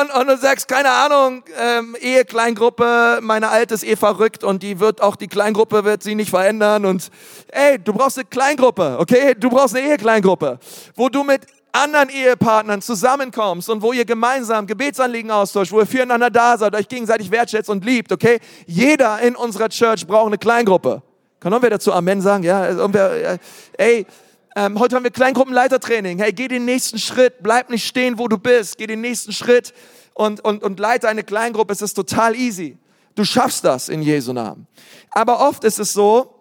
und, 0.00 0.14
und 0.14 0.26
du 0.28 0.36
sagst, 0.38 0.66
keine 0.66 0.90
Ahnung, 0.90 1.44
ähm, 1.58 1.94
Ehekleingruppe, 2.00 3.18
meine 3.20 3.50
Alte 3.50 3.74
ist 3.74 3.84
eh 3.84 3.96
verrückt 3.96 4.44
und 4.44 4.62
die 4.62 4.80
wird 4.80 5.02
auch, 5.02 5.16
die 5.16 5.28
Kleingruppe 5.28 5.84
wird 5.84 6.02
sie 6.02 6.14
nicht 6.14 6.30
verändern 6.30 6.86
und 6.86 7.10
ey, 7.48 7.78
du 7.78 7.92
brauchst 7.92 8.18
eine 8.18 8.26
Kleingruppe, 8.26 8.96
okay? 8.98 9.34
Du 9.38 9.50
brauchst 9.50 9.76
eine 9.76 9.86
Ehekleingruppe, 9.86 10.58
wo 10.94 11.08
du 11.10 11.22
mit 11.22 11.42
anderen 11.72 12.10
Ehepartnern 12.10 12.82
zusammenkommst 12.82 13.70
und 13.70 13.82
wo 13.82 13.92
ihr 13.92 14.04
gemeinsam 14.04 14.66
Gebetsanliegen 14.66 15.30
austauscht, 15.30 15.72
wo 15.72 15.80
ihr 15.80 15.86
füreinander 15.86 16.30
da 16.30 16.58
seid, 16.58 16.74
euch 16.74 16.88
gegenseitig 16.88 17.30
wertschätzt 17.30 17.70
und 17.70 17.84
liebt, 17.84 18.12
okay? 18.12 18.40
Jeder 18.66 19.20
in 19.20 19.34
unserer 19.34 19.70
Church 19.70 20.06
braucht 20.06 20.26
eine 20.26 20.38
Kleingruppe. 20.38 21.02
Kann 21.40 21.52
irgendwer 21.52 21.70
dazu 21.70 21.92
Amen 21.92 22.20
sagen? 22.20 22.44
Ja, 22.44 22.68
irgendwer, 22.68 23.38
ey, 23.78 24.06
ähm, 24.54 24.78
heute 24.78 24.96
haben 24.96 25.02
wir 25.02 25.10
Kleingruppenleitertraining. 25.10 26.18
Hey, 26.18 26.32
geh 26.32 26.46
den 26.46 26.66
nächsten 26.66 26.98
Schritt, 26.98 27.42
bleib 27.42 27.70
nicht 27.70 27.86
stehen, 27.86 28.18
wo 28.18 28.28
du 28.28 28.36
bist. 28.38 28.76
Geh 28.76 28.86
den 28.86 29.00
nächsten 29.00 29.32
Schritt 29.32 29.72
und, 30.12 30.44
und, 30.44 30.62
und 30.62 30.78
leite 30.78 31.08
eine 31.08 31.24
Kleingruppe. 31.24 31.72
Es 31.72 31.80
ist 31.80 31.94
total 31.94 32.36
easy. 32.36 32.76
Du 33.14 33.24
schaffst 33.24 33.64
das 33.64 33.88
in 33.88 34.02
Jesu 34.02 34.32
Namen. 34.32 34.66
Aber 35.10 35.40
oft 35.40 35.64
ist 35.64 35.78
es 35.78 35.92
so, 35.92 36.34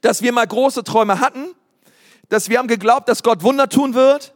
dass 0.00 0.22
wir 0.22 0.32
mal 0.32 0.46
große 0.46 0.84
Träume 0.84 1.20
hatten, 1.20 1.54
dass 2.30 2.48
wir 2.48 2.58
haben 2.58 2.68
geglaubt, 2.68 3.08
dass 3.08 3.22
Gott 3.22 3.42
Wunder 3.42 3.68
tun 3.68 3.94
wird 3.94 4.33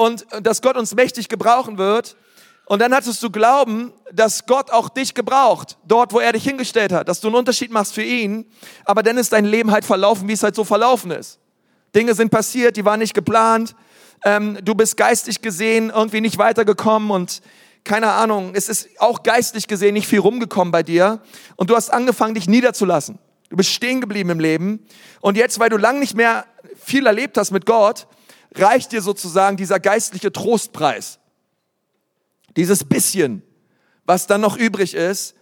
und 0.00 0.26
dass 0.42 0.62
Gott 0.62 0.76
uns 0.76 0.94
mächtig 0.94 1.28
gebrauchen 1.28 1.76
wird. 1.76 2.16
Und 2.64 2.80
dann 2.80 2.94
hattest 2.94 3.22
du 3.22 3.30
Glauben, 3.30 3.92
dass 4.12 4.46
Gott 4.46 4.70
auch 4.70 4.88
dich 4.88 5.12
gebraucht, 5.12 5.76
dort, 5.84 6.12
wo 6.12 6.20
er 6.20 6.32
dich 6.32 6.44
hingestellt 6.44 6.92
hat, 6.92 7.08
dass 7.08 7.20
du 7.20 7.28
einen 7.28 7.36
Unterschied 7.36 7.70
machst 7.70 7.94
für 7.94 8.02
ihn. 8.02 8.46
Aber 8.84 9.02
dann 9.02 9.18
ist 9.18 9.32
dein 9.32 9.44
Leben 9.44 9.72
halt 9.72 9.84
verlaufen, 9.84 10.26
wie 10.28 10.32
es 10.32 10.42
halt 10.42 10.54
so 10.54 10.64
verlaufen 10.64 11.10
ist. 11.10 11.38
Dinge 11.94 12.14
sind 12.14 12.30
passiert, 12.30 12.76
die 12.76 12.84
waren 12.84 13.00
nicht 13.00 13.12
geplant. 13.12 13.74
Ähm, 14.24 14.58
du 14.62 14.74
bist 14.74 14.96
geistig 14.96 15.42
gesehen 15.42 15.90
irgendwie 15.90 16.20
nicht 16.20 16.38
weitergekommen 16.38 17.10
und 17.10 17.42
keine 17.84 18.12
Ahnung, 18.12 18.52
es 18.54 18.68
ist 18.68 18.88
auch 18.98 19.22
geistlich 19.22 19.66
gesehen 19.66 19.94
nicht 19.94 20.06
viel 20.06 20.20
rumgekommen 20.20 20.72
bei 20.72 20.82
dir. 20.82 21.20
Und 21.56 21.68
du 21.70 21.76
hast 21.76 21.90
angefangen, 21.90 22.34
dich 22.34 22.48
niederzulassen. 22.48 23.18
Du 23.50 23.56
bist 23.56 23.70
stehen 23.70 24.00
geblieben 24.00 24.30
im 24.30 24.40
Leben. 24.40 24.86
Und 25.20 25.36
jetzt, 25.36 25.58
weil 25.58 25.68
du 25.68 25.76
lang 25.76 25.98
nicht 25.98 26.14
mehr 26.14 26.46
viel 26.82 27.06
erlebt 27.06 27.36
hast 27.36 27.50
mit 27.50 27.66
Gott, 27.66 28.06
reicht 28.54 28.92
dir 28.92 29.02
sozusagen 29.02 29.56
dieser 29.56 29.80
geistliche 29.80 30.32
Trostpreis. 30.32 31.18
Dieses 32.56 32.84
bisschen, 32.84 33.42
was 34.04 34.26
dann 34.26 34.40
noch 34.40 34.56
übrig 34.56 34.94
ist, 34.94 35.34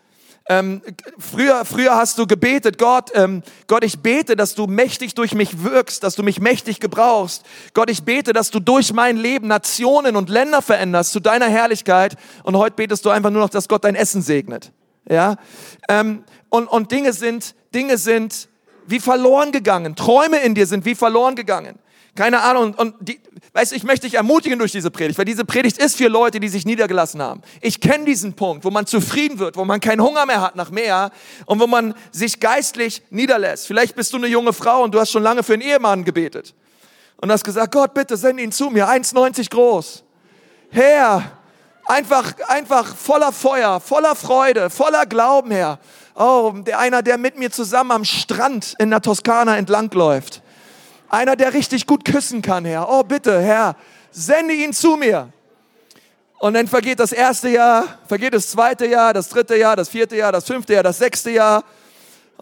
ähm, 0.51 0.81
früher, 1.19 1.67
früher 1.67 1.95
hast 1.95 2.17
du 2.19 2.27
gebetet, 2.27 2.79
Gott, 2.79 3.11
ähm, 3.15 3.43
Gott, 3.67 3.85
ich 3.85 3.99
bete, 3.99 4.35
dass 4.35 4.55
du 4.55 4.67
mächtig 4.67 5.15
durch 5.15 5.35
mich 5.35 5.63
wirkst, 5.63 6.03
dass 6.03 6.15
du 6.15 6.23
mich 6.23 6.41
mächtig 6.41 6.81
gebrauchst. 6.81 7.45
Gott, 7.75 7.91
ich 7.91 8.03
bete, 8.03 8.33
dass 8.33 8.51
du 8.51 8.59
durch 8.59 8.95
mein 8.95 9.19
Leben 9.19 9.47
Nationen 9.47 10.17
und 10.17 10.31
Länder 10.31 10.63
veränderst 10.63 11.13
zu 11.13 11.21
deiner 11.21 11.49
Herrlichkeit. 11.49 12.17
Und 12.45 12.57
heute 12.57 12.77
betest 12.77 13.05
du 13.05 13.11
einfach 13.11 13.29
nur 13.31 13.43
noch, 13.43 13.51
dass 13.51 13.69
Gott 13.69 13.85
dein 13.85 13.95
Essen 13.95 14.23
segnet. 14.23 14.73
Ja, 15.07 15.37
ähm, 15.89 16.25
und, 16.49 16.67
und 16.67 16.93
Dinge 16.93 17.13
sind, 17.13 17.55
Dinge 17.75 17.99
sind 17.99 18.49
wie 18.87 19.01
verloren 19.01 19.53
gegangen. 19.53 19.97
Träume 19.97 20.39
in 20.39 20.55
dir 20.55 20.67
sind 20.67 20.87
wie 20.87 20.95
verloren 20.95 21.37
gegangen. 21.37 21.79
Keine 22.19 22.43
Ahnung. 22.43 22.75
Und 22.75 22.97
die, 22.99 23.21
weißt 23.53 23.71
du, 23.71 23.77
ich 23.77 23.85
möchte 23.85 24.09
dich 24.09 24.15
ermutigen 24.15 24.59
durch 24.59 24.73
diese 24.73 24.91
Predigt, 24.91 25.21
weil 25.21 25.25
diese 25.25 25.45
Predigt 25.45 25.79
ist 25.79 25.97
für 25.97 26.09
Leute, 26.09 26.41
die 26.41 26.49
sich 26.49 26.67
niedergelassen 26.67 27.23
haben. 27.23 27.43
Ich 27.61 27.81
kenne 27.81 28.07
diesen 28.07 28.33
Punkt, 28.33 28.65
wo 28.65 28.73
man 28.73 28.87
zufrieden 28.87 29.39
wird, 29.39 29.57
wo 29.57 29.65
man 29.65 29.79
keinen 29.79 30.03
Hunger 30.03 30.27
mehr 30.27 30.41
hat 30.41 30.57
nach 30.57 30.73
mehr 30.73 31.13
und 31.47 31.61
wo 31.61 31.69
man 31.69 31.95
sich 32.11 32.41
geistlich 32.41 33.03
niederlässt. 33.11 33.69
Vielleicht 33.69 33.95
bist 33.95 34.13
du 34.13 34.17
eine 34.17 34.27
junge 34.27 34.53
Frau 34.53 34.83
und 34.83 34.97
du 34.97 34.99
hast 34.99 35.13
schon 35.13 35.23
lange 35.23 35.45
für 35.45 35.53
einen 35.53 35.63
Ehemann 35.63 36.03
gebetet 36.03 36.57
und 37.19 37.31
hast 37.31 37.45
gesagt, 37.45 37.73
Gott, 37.73 37.95
bitte 37.95 38.17
send 38.17 38.41
ihn 38.41 38.51
zu 38.51 38.69
mir, 38.71 38.89
1,90 38.89 39.49
groß. 39.49 40.03
Herr, 40.71 41.23
einfach, 41.87 42.35
einfach 42.49 42.97
voller 42.97 43.31
Feuer, 43.31 43.79
voller 43.79 44.17
Freude, 44.17 44.71
voller 44.71 45.07
Glauben, 45.07 45.53
Herr. 45.53 45.79
Oh, 46.17 46.53
der 46.67 46.81
einer, 46.81 47.01
der 47.05 47.17
mit 47.17 47.39
mir 47.39 47.53
zusammen 47.53 47.93
am 47.93 48.05
Strand 48.05 48.75
in 48.81 48.91
der 48.91 49.03
Toskana 49.03 49.57
entlangläuft. 49.57 50.43
Einer, 51.09 51.37
der 51.37 51.55
richtig 51.55 51.87
gut 51.87 52.05
küssen 52.05 52.43
kann, 52.43 52.65
Herr. 52.65 52.89
Oh, 52.89 53.03
bitte, 53.03 53.41
Herr, 53.41 53.77
sende 54.11 54.55
ihn 54.55 54.73
zu 54.73 54.97
mir. 54.97 55.33
Und 56.39 56.55
dann 56.55 56.69
vergeht 56.69 57.01
das 57.01 57.13
erste 57.13 57.49
Jahr, 57.49 57.99
vergeht 58.07 58.35
das 58.35 58.51
zweite 58.51 58.87
Jahr, 58.87 59.13
das 59.13 59.29
dritte 59.29 59.57
Jahr, 59.57 59.75
das 59.75 59.89
vierte 59.89 60.17
Jahr, 60.17 60.31
das 60.31 60.45
fünfte 60.45 60.75
Jahr, 60.75 60.83
das 60.83 60.99
sechste 60.99 61.31
Jahr. 61.31 61.65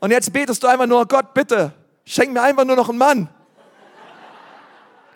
Und 0.00 0.10
jetzt 0.10 0.32
betest 0.32 0.62
du 0.62 0.66
einfach 0.66 0.86
nur, 0.86 1.06
Gott, 1.06 1.32
bitte, 1.32 1.72
schenk 2.04 2.32
mir 2.32 2.42
einfach 2.42 2.64
nur 2.64 2.76
noch 2.76 2.90
einen 2.90 2.98
Mann. 2.98 3.28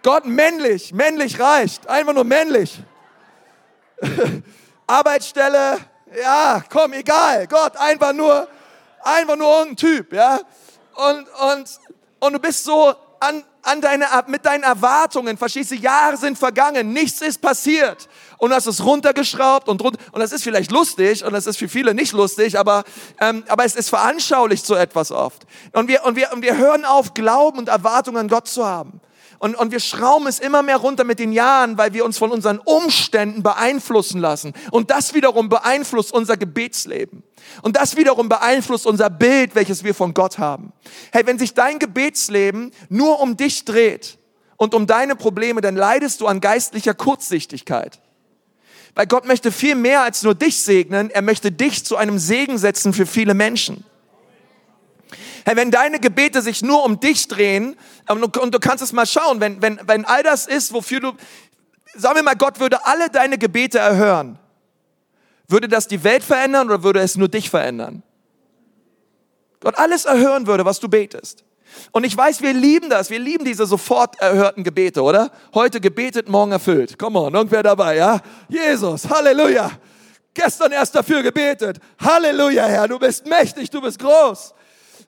Gott, 0.03 0.25
männlich, 0.25 0.95
männlich 0.95 1.39
reicht, 1.39 1.87
einfach 1.89 2.15
nur 2.15 2.25
männlich. 2.25 2.81
Arbeitsstelle, 4.87 5.79
ja, 6.23 6.63
komm, 6.71 6.95
egal. 6.95 7.47
Gott, 7.49 7.77
einfach 7.77 8.15
nur, 8.15 8.49
einfach 9.03 9.37
nur 9.37 9.59
irgendein 9.59 9.77
Typ, 9.77 10.13
ja. 10.15 10.41
Und, 10.95 11.29
und, 11.29 11.81
und 12.21 12.33
du 12.33 12.39
bist 12.39 12.65
so 12.65 12.95
an, 13.21 13.45
an 13.63 13.81
deine, 13.81 14.07
mit 14.27 14.45
deinen 14.45 14.63
Erwartungen, 14.63 15.37
verstehst 15.37 15.73
Jahre 15.73 16.17
sind 16.17 16.39
vergangen, 16.39 16.93
nichts 16.93 17.21
ist 17.21 17.41
passiert. 17.41 18.09
Und 18.39 18.51
du 18.51 18.57
hast 18.57 18.67
es 18.67 18.83
runtergeschraubt 18.83 19.69
und 19.69 19.83
runter, 19.83 20.01
und 20.13 20.21
das 20.21 20.33
ist 20.33 20.43
vielleicht 20.43 20.71
lustig 20.73 21.23
und 21.25 21.33
das 21.33 21.47
ist 21.47 21.59
für 21.59 21.69
viele 21.69 21.95
nicht 21.95 22.13
lustig, 22.13 22.59
aber, 22.59 22.85
ähm, 23.21 23.45
aber 23.49 23.65
es 23.65 23.77
ist 23.77 23.91
veranschaulicht 23.91 24.65
so 24.65 24.75
etwas 24.75 25.13
oft. 25.13 25.43
Und 25.73 25.89
wir, 25.89 26.05
und, 26.05 26.17
wir, 26.17 26.33
und 26.33 26.43
wir 26.43 26.57
hören 26.57 26.85
auf, 26.87 27.13
Glauben 27.13 27.59
und 27.59 27.69
Erwartungen 27.69 28.19
an 28.19 28.29
Gott 28.29 28.49
zu 28.49 28.67
haben. 28.67 29.01
Und, 29.41 29.55
und 29.55 29.73
wir 29.73 29.81
schrauben 29.81 30.27
es 30.27 30.39
immer 30.39 30.63
mehr 30.63 30.77
runter 30.77 31.03
mit 31.03 31.19
den 31.19 31.33
Jahren, 31.33 31.79
weil 31.79 31.95
wir 31.95 32.05
uns 32.05 32.19
von 32.19 32.31
unseren 32.31 32.59
Umständen 32.59 33.43
beeinflussen 33.43 34.21
lassen. 34.21 34.53
Und 34.71 34.91
das 34.91 35.15
wiederum 35.15 35.49
beeinflusst 35.49 36.13
unser 36.13 36.37
Gebetsleben. 36.37 37.23
Und 37.63 37.77
das 37.77 37.97
wiederum 37.97 38.29
beeinflusst 38.29 38.87
unser 38.87 39.09
Bild, 39.09 39.55
welches 39.55 39.83
wir 39.83 39.95
von 39.95 40.13
Gott 40.13 40.37
haben. 40.37 40.75
Hey, 41.11 41.27
wenn 41.27 41.39
sich 41.39 41.55
dein 41.55 41.79
Gebetsleben 41.79 42.71
nur 42.91 43.19
um 43.19 43.39
dich 43.39 43.65
dreht 43.65 44.19
und 44.59 44.75
um 44.75 44.87
deine 44.87 45.17
Probleme, 45.17 45.63
dann 45.63 45.75
leidest 45.75 46.21
du 46.21 46.27
an 46.27 46.41
geistlicher 46.41 46.93
Kurzsichtigkeit. 46.93 47.99
Weil 48.95 49.07
Gott 49.07 49.25
möchte 49.25 49.53
viel 49.53 49.75
mehr 49.75 50.03
als 50.03 50.23
nur 50.23 50.35
dich 50.35 50.61
segnen, 50.61 51.09
er 51.09 51.23
möchte 51.23 51.51
dich 51.51 51.87
zu 51.87 51.97
einem 51.97 52.19
Segen 52.19 52.59
setzen 52.59 52.93
für 52.93 53.07
viele 53.07 53.33
Menschen. 53.33 53.87
Hey, 55.51 55.57
wenn 55.57 55.73
deine 55.73 55.99
Gebete 55.99 56.43
sich 56.43 56.63
nur 56.63 56.85
um 56.85 57.01
dich 57.01 57.27
drehen, 57.27 57.75
ähm, 58.09 58.23
und 58.23 58.55
du 58.55 58.61
kannst 58.61 58.85
es 58.85 58.93
mal 58.93 59.05
schauen, 59.05 59.41
wenn, 59.41 59.61
wenn, 59.61 59.81
wenn 59.85 60.05
all 60.05 60.23
das 60.23 60.47
ist, 60.47 60.73
wofür 60.73 61.01
du, 61.01 61.13
sagen 61.97 62.15
wir 62.15 62.23
mal, 62.23 62.37
Gott 62.37 62.61
würde 62.61 62.87
alle 62.87 63.11
deine 63.11 63.37
Gebete 63.37 63.81
erhören, 63.81 64.39
würde 65.49 65.67
das 65.67 65.89
die 65.89 66.05
Welt 66.05 66.23
verändern 66.23 66.69
oder 66.69 66.85
würde 66.85 67.01
es 67.01 67.17
nur 67.17 67.27
dich 67.27 67.51
verändern? 67.51 68.05
Gott 69.59 69.77
alles 69.77 70.05
erhören 70.05 70.47
würde, 70.47 70.65
was 70.65 70.79
du 70.79 70.89
betest. 70.89 71.43
Und 71.91 72.05
ich 72.05 72.17
weiß, 72.17 72.43
wir 72.43 72.53
lieben 72.53 72.89
das. 72.89 73.11
Wir 73.11 73.19
lieben 73.19 73.45
diese 73.45 73.67
sofort 73.67 74.21
erhörten 74.21 74.63
Gebete, 74.63 75.03
oder? 75.03 75.33
Heute 75.53 75.81
gebetet, 75.81 76.29
morgen 76.29 76.53
erfüllt. 76.53 76.97
Komm 76.97 77.17
on, 77.17 77.35
irgendwer 77.35 77.65
dabei, 77.65 77.97
ja? 77.97 78.21
Jesus, 78.49 79.11
Halleluja. 79.11 79.73
Gestern 80.33 80.71
erst 80.71 80.95
dafür 80.95 81.25
gebetet. 81.25 81.81
Halleluja, 81.99 82.67
Herr, 82.67 82.87
du 82.87 83.01
bist 83.01 83.27
mächtig, 83.27 83.69
du 83.69 83.81
bist 83.81 83.99
groß. 83.99 84.55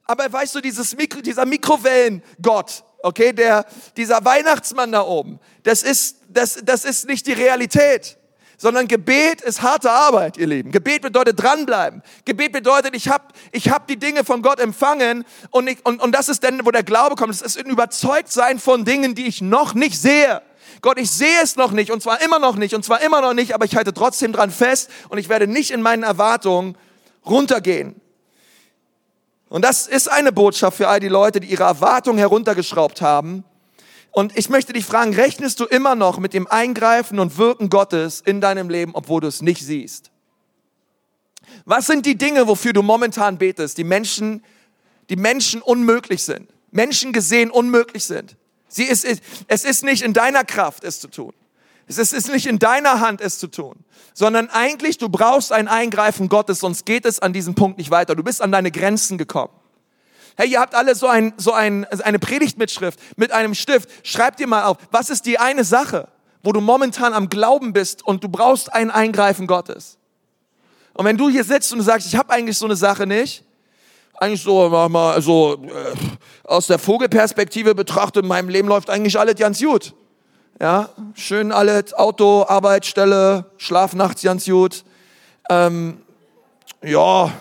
Aber 0.04 0.30
weißt 0.32 0.54
du, 0.54 0.60
dieses 0.60 0.96
Mikro, 0.96 1.20
dieser 1.20 1.46
Mikrowellengott, 1.46 2.84
okay, 3.02 3.32
der, 3.32 3.64
dieser 3.96 4.24
Weihnachtsmann 4.24 4.92
da 4.92 5.02
oben, 5.02 5.38
das 5.62 5.82
ist, 5.82 6.18
das, 6.28 6.60
das 6.64 6.84
ist 6.84 7.06
nicht 7.06 7.26
die 7.26 7.32
Realität 7.32 8.18
sondern 8.62 8.86
Gebet 8.86 9.40
ist 9.40 9.60
harte 9.60 9.90
Arbeit, 9.90 10.36
ihr 10.36 10.46
Lieben. 10.46 10.70
Gebet 10.70 11.02
bedeutet 11.02 11.42
dranbleiben. 11.42 12.00
Gebet 12.24 12.52
bedeutet, 12.52 12.94
ich 12.94 13.08
habe 13.08 13.24
ich 13.50 13.70
hab 13.70 13.88
die 13.88 13.96
Dinge 13.96 14.22
von 14.22 14.40
Gott 14.40 14.60
empfangen 14.60 15.24
und, 15.50 15.66
ich, 15.66 15.84
und, 15.84 16.00
und 16.00 16.14
das 16.14 16.28
ist 16.28 16.44
dann, 16.44 16.64
wo 16.64 16.70
der 16.70 16.84
Glaube 16.84 17.16
kommt. 17.16 17.34
Es 17.34 17.42
ist 17.42 17.58
ein 17.58 17.66
Überzeugtsein 17.66 18.60
von 18.60 18.84
Dingen, 18.84 19.16
die 19.16 19.26
ich 19.26 19.42
noch 19.42 19.74
nicht 19.74 20.00
sehe. 20.00 20.42
Gott, 20.80 20.96
ich 21.00 21.10
sehe 21.10 21.42
es 21.42 21.56
noch 21.56 21.72
nicht 21.72 21.90
und 21.90 22.04
zwar 22.04 22.22
immer 22.22 22.38
noch 22.38 22.54
nicht 22.54 22.74
und 22.74 22.84
zwar 22.84 23.00
immer 23.02 23.20
noch 23.20 23.34
nicht, 23.34 23.52
aber 23.52 23.64
ich 23.64 23.74
halte 23.74 23.92
trotzdem 23.92 24.32
dran 24.32 24.52
fest 24.52 24.88
und 25.08 25.18
ich 25.18 25.28
werde 25.28 25.48
nicht 25.48 25.72
in 25.72 25.82
meinen 25.82 26.04
Erwartungen 26.04 26.76
runtergehen. 27.26 28.00
Und 29.52 29.60
das 29.60 29.86
ist 29.86 30.10
eine 30.10 30.32
Botschaft 30.32 30.78
für 30.78 30.88
all 30.88 30.98
die 30.98 31.08
Leute, 31.08 31.38
die 31.38 31.48
ihre 31.48 31.64
Erwartungen 31.64 32.16
heruntergeschraubt 32.16 33.02
haben. 33.02 33.44
Und 34.10 34.38
ich 34.38 34.48
möchte 34.48 34.72
dich 34.72 34.86
fragen, 34.86 35.12
rechnest 35.12 35.60
du 35.60 35.66
immer 35.66 35.94
noch 35.94 36.18
mit 36.18 36.32
dem 36.32 36.46
Eingreifen 36.46 37.18
und 37.18 37.36
Wirken 37.36 37.68
Gottes 37.68 38.22
in 38.22 38.40
deinem 38.40 38.70
Leben, 38.70 38.92
obwohl 38.94 39.20
du 39.20 39.26
es 39.26 39.42
nicht 39.42 39.62
siehst? 39.62 40.10
Was 41.66 41.86
sind 41.86 42.06
die 42.06 42.16
Dinge, 42.16 42.48
wofür 42.48 42.72
du 42.72 42.80
momentan 42.80 43.36
betest, 43.36 43.76
die 43.76 43.84
Menschen, 43.84 44.42
die 45.10 45.16
Menschen 45.16 45.60
unmöglich 45.60 46.22
sind? 46.22 46.48
Menschen 46.70 47.12
gesehen 47.12 47.50
unmöglich 47.50 48.04
sind. 48.04 48.38
Sie 48.68 48.84
ist, 48.84 49.04
es 49.48 49.64
ist 49.64 49.84
nicht 49.84 50.00
in 50.00 50.14
deiner 50.14 50.44
Kraft, 50.44 50.82
es 50.82 50.98
zu 50.98 51.08
tun. 51.08 51.34
Es 51.98 52.12
ist 52.12 52.30
nicht 52.30 52.46
in 52.46 52.58
deiner 52.58 53.00
Hand, 53.00 53.20
es 53.20 53.38
zu 53.38 53.46
tun, 53.46 53.84
sondern 54.14 54.48
eigentlich 54.50 54.98
du 54.98 55.08
brauchst 55.08 55.52
ein 55.52 55.68
Eingreifen 55.68 56.28
Gottes, 56.28 56.60
sonst 56.60 56.86
geht 56.86 57.04
es 57.06 57.18
an 57.18 57.32
diesem 57.32 57.54
Punkt 57.54 57.78
nicht 57.78 57.90
weiter. 57.90 58.14
Du 58.14 58.22
bist 58.22 58.42
an 58.42 58.52
deine 58.52 58.70
Grenzen 58.70 59.18
gekommen. 59.18 59.52
Hey, 60.36 60.48
ihr 60.48 60.60
habt 60.60 60.74
alle 60.74 60.94
so, 60.94 61.06
ein, 61.06 61.34
so 61.36 61.52
ein, 61.52 61.84
eine 61.84 62.18
Predigtmitschrift 62.18 62.98
mit 63.16 63.32
einem 63.32 63.54
Stift. 63.54 63.88
Schreibt 64.02 64.40
ihr 64.40 64.46
mal 64.46 64.64
auf, 64.64 64.78
was 64.90 65.10
ist 65.10 65.26
die 65.26 65.38
eine 65.38 65.64
Sache, 65.64 66.08
wo 66.42 66.52
du 66.52 66.60
momentan 66.60 67.12
am 67.12 67.28
Glauben 67.28 67.72
bist 67.72 68.06
und 68.06 68.24
du 68.24 68.28
brauchst 68.28 68.72
ein 68.72 68.90
Eingreifen 68.90 69.46
Gottes. 69.46 69.98
Und 70.94 71.04
wenn 71.04 71.16
du 71.16 71.28
hier 71.28 71.44
sitzt 71.44 71.72
und 71.72 71.82
sagst, 71.82 72.06
ich 72.06 72.16
habe 72.16 72.30
eigentlich 72.30 72.56
so 72.56 72.64
eine 72.64 72.76
Sache 72.76 73.06
nicht, 73.06 73.44
eigentlich 74.14 74.42
so, 74.42 74.68
mal, 74.88 75.20
so 75.20 75.54
äh, 75.54 75.94
aus 76.44 76.66
der 76.66 76.78
Vogelperspektive 76.78 77.74
betrachtet, 77.74 78.22
in 78.22 78.28
meinem 78.28 78.48
Leben 78.48 78.68
läuft 78.68 78.88
eigentlich 78.88 79.18
alles 79.18 79.36
ganz 79.36 79.60
gut. 79.60 79.94
Ja, 80.62 80.90
schön 81.14 81.50
alles, 81.50 81.92
Auto, 81.92 82.46
Arbeitsstelle, 82.46 83.46
Schlaf 83.56 83.94
nachts 83.94 84.22
ganz 84.22 84.44
gut. 84.44 84.84
Ähm, 85.50 85.96
ja, 86.84 87.32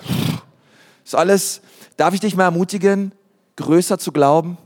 ist 1.06 1.14
alles. 1.14 1.62
Darf 1.98 2.16
ich 2.16 2.20
dich 2.20 2.36
mal 2.36 2.46
ermutigen, 2.46 3.12
größer 3.58 4.00
zu 4.00 4.12
glauben, 4.12 4.58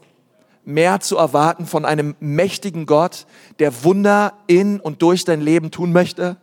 mehr 0.63 1.01
zu 1.01 1.17
erwarten 1.17 1.65
von 1.65 1.83
einem 1.83 2.15
mächtigen 2.21 2.85
Gott, 2.85 3.25
der 3.59 3.83
Wunder 3.83 4.31
in 4.47 4.79
und 4.79 5.01
durch 5.01 5.25
dein 5.25 5.41
Leben 5.41 5.69
tun 5.69 5.91
möchte? 5.91 6.37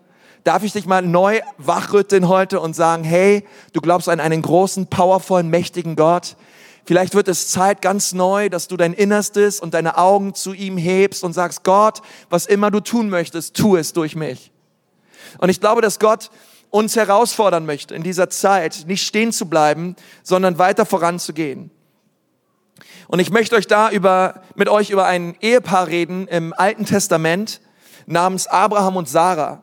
Darf 0.44 0.64
ich 0.64 0.74
dich 0.74 0.84
mal 0.84 1.00
neu 1.00 1.40
wachrütteln 1.56 2.28
heute 2.28 2.60
und 2.60 2.76
sagen, 2.76 3.04
hey, 3.04 3.42
du 3.72 3.80
glaubst 3.80 4.10
an 4.10 4.20
einen 4.20 4.42
großen, 4.42 4.86
powervollen, 4.88 5.48
mächtigen 5.48 5.96
Gott? 5.96 6.36
Vielleicht 6.84 7.14
wird 7.14 7.28
es 7.28 7.48
Zeit 7.48 7.80
ganz 7.80 8.12
neu, 8.12 8.48
dass 8.48 8.66
du 8.66 8.76
dein 8.76 8.92
Innerstes 8.92 9.60
und 9.60 9.74
deine 9.74 9.98
Augen 9.98 10.34
zu 10.34 10.52
ihm 10.52 10.76
hebst 10.76 11.22
und 11.22 11.32
sagst, 11.32 11.62
Gott, 11.62 12.02
was 12.28 12.46
immer 12.46 12.70
du 12.70 12.80
tun 12.80 13.08
möchtest, 13.08 13.56
tu 13.56 13.76
es 13.76 13.92
durch 13.92 14.16
mich. 14.16 14.50
Und 15.38 15.48
ich 15.48 15.60
glaube, 15.60 15.80
dass 15.80 16.00
Gott 16.00 16.30
uns 16.70 16.96
herausfordern 16.96 17.66
möchte, 17.66 17.94
in 17.94 18.02
dieser 18.02 18.30
Zeit 18.30 18.84
nicht 18.86 19.06
stehen 19.06 19.30
zu 19.30 19.46
bleiben, 19.46 19.94
sondern 20.22 20.58
weiter 20.58 20.86
voranzugehen. 20.86 21.70
Und 23.08 23.20
ich 23.20 23.30
möchte 23.30 23.56
euch 23.56 23.66
da 23.66 23.90
über, 23.90 24.42
mit 24.54 24.68
euch 24.68 24.90
über 24.90 25.04
ein 25.04 25.36
Ehepaar 25.40 25.86
reden 25.86 26.26
im 26.28 26.54
Alten 26.56 26.86
Testament 26.86 27.60
namens 28.06 28.46
Abraham 28.46 28.96
und 28.96 29.08
Sarah. 29.08 29.62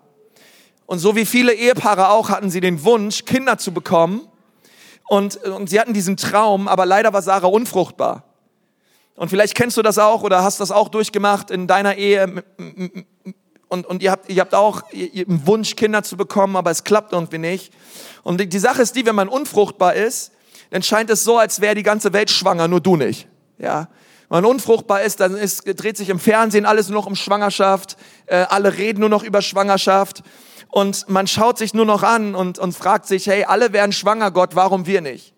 Und 0.85 0.99
so 0.99 1.15
wie 1.15 1.25
viele 1.25 1.53
Ehepaare 1.53 2.09
auch 2.09 2.29
hatten 2.29 2.49
sie 2.49 2.61
den 2.61 2.83
Wunsch, 2.83 3.25
Kinder 3.25 3.57
zu 3.57 3.73
bekommen. 3.73 4.28
Und, 5.10 5.38
und 5.38 5.72
sie 5.72 5.80
hatten 5.80 5.94
diesen 5.94 6.18
Traum, 6.18 6.68
aber 6.68 6.86
leider 6.86 7.12
war 7.13 7.24
Sarah 7.24 7.48
unfruchtbar. 7.48 8.25
Und 9.16 9.30
vielleicht 9.30 9.56
kennst 9.56 9.75
du 9.75 9.82
das 9.82 9.98
auch 9.98 10.22
oder 10.22 10.44
hast 10.44 10.60
das 10.60 10.70
auch 10.70 10.88
durchgemacht 10.88 11.50
in 11.50 11.66
deiner 11.66 11.96
Ehe. 11.96 12.44
Und, 13.70 13.88
und 13.88 14.04
ihr, 14.04 14.12
habt, 14.12 14.30
ihr 14.30 14.39
habt 14.39 14.54
auch 14.54 14.84
einen 14.94 15.48
Wunsch, 15.48 15.75
Kinder 15.75 16.04
zu 16.04 16.16
bekommen, 16.16 16.56
aber 16.56 16.70
es 16.70 16.84
klappt 16.84 17.12
irgendwie 17.13 17.39
nicht. 17.39 17.74
Und 18.22 18.39
die, 18.39 18.60
Sache 18.60 18.84
ist 18.84 18.96
die, 18.96 19.04
wenn 19.08 19.16
man 19.16 19.30
unfruchtbar 19.30 19.96
ist, 19.96 20.32
dann 20.70 20.84
scheint 20.84 21.10
es 21.10 21.24
so, 21.24 21.39
als 21.39 21.60
wäre 21.60 21.74
die 21.74 21.82
ganze 21.82 22.13
Welt 22.13 22.30
schwanger, 22.30 22.68
nur 22.68 22.80
du 22.80 22.96
nicht. 22.96 23.28
Ja, 23.58 23.89
wenn 24.30 24.44
man 24.44 24.46
unfruchtbar 24.46 25.01
ist, 25.01 25.22
dann 25.22 25.36
ist, 25.36 25.63
dreht 25.66 25.98
sich 25.98 26.10
im 26.10 26.20
Fernsehen 26.20 26.68
alles 26.68 26.88
nur 26.88 27.01
noch 27.01 27.08
um 27.08 27.16
Schwangerschaft, 27.16 27.98
äh, 28.28 28.46
alle 28.48 28.78
reden 28.78 29.00
nur 29.00 29.10
noch 29.10 29.24
über 29.24 29.42
Schwangerschaft 29.42 30.22
und 30.69 31.09
man 31.09 31.27
schaut 31.27 31.57
sich 31.57 31.73
nur 31.73 31.85
noch 31.85 32.03
an 32.03 32.35
und, 32.35 32.59
und 32.59 32.73
fragt 32.73 33.07
sich, 33.07 33.27
hey, 33.27 33.43
alle 33.43 33.73
werden 33.73 33.91
schwanger, 33.91 34.31
Gott, 34.31 34.55
warum 34.55 34.85
wir 34.85 35.01
nicht? 35.01 35.33